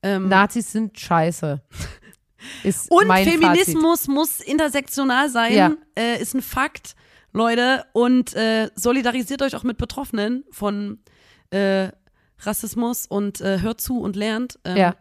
Ähm, 0.02 0.28
Nazis 0.28 0.72
sind 0.72 0.98
scheiße. 0.98 1.60
Ist 2.62 2.90
und 2.90 3.06
mein 3.08 3.24
Fazit. 3.26 3.40
Feminismus 3.40 4.06
muss 4.08 4.40
intersektional 4.40 5.28
sein, 5.28 5.52
Ja. 5.52 5.72
äh, 5.98 6.20
ist 6.22 6.34
ein 6.34 6.42
Fakt, 6.42 6.94
Leute. 7.32 7.84
Und 7.92 8.32
äh, 8.34 8.70
solidarisiert 8.76 9.42
euch 9.42 9.56
auch 9.56 9.64
mit 9.64 9.76
Betroffenen 9.76 10.44
von 10.52 11.00
äh, 11.50 11.88
Rassismus 12.38 13.06
und 13.06 13.40
äh, 13.40 13.60
hört 13.60 13.80
zu 13.80 13.98
und 14.00 14.14
lernt. 14.16 14.58
Ähm, 14.64 14.76
Ja. 14.76 14.94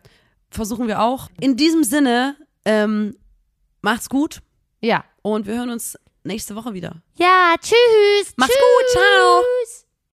Versuchen 0.50 0.88
wir 0.88 1.02
auch. 1.02 1.30
In 1.40 1.56
diesem 1.58 1.84
Sinne, 1.84 2.36
ähm, 2.66 3.16
macht's 3.82 4.10
gut 4.10 4.42
Ja. 4.82 5.04
und 5.22 5.46
wir 5.48 5.56
hören 5.56 5.70
uns 5.70 5.98
nächste 6.24 6.56
Woche 6.56 6.74
wieder. 6.74 7.02
Ja, 7.16 7.56
tschüss. 7.60 8.34
Macht's 8.38 8.56
gut, 8.56 8.90
ciao. 8.92 9.42
Tschüss. 9.64 9.87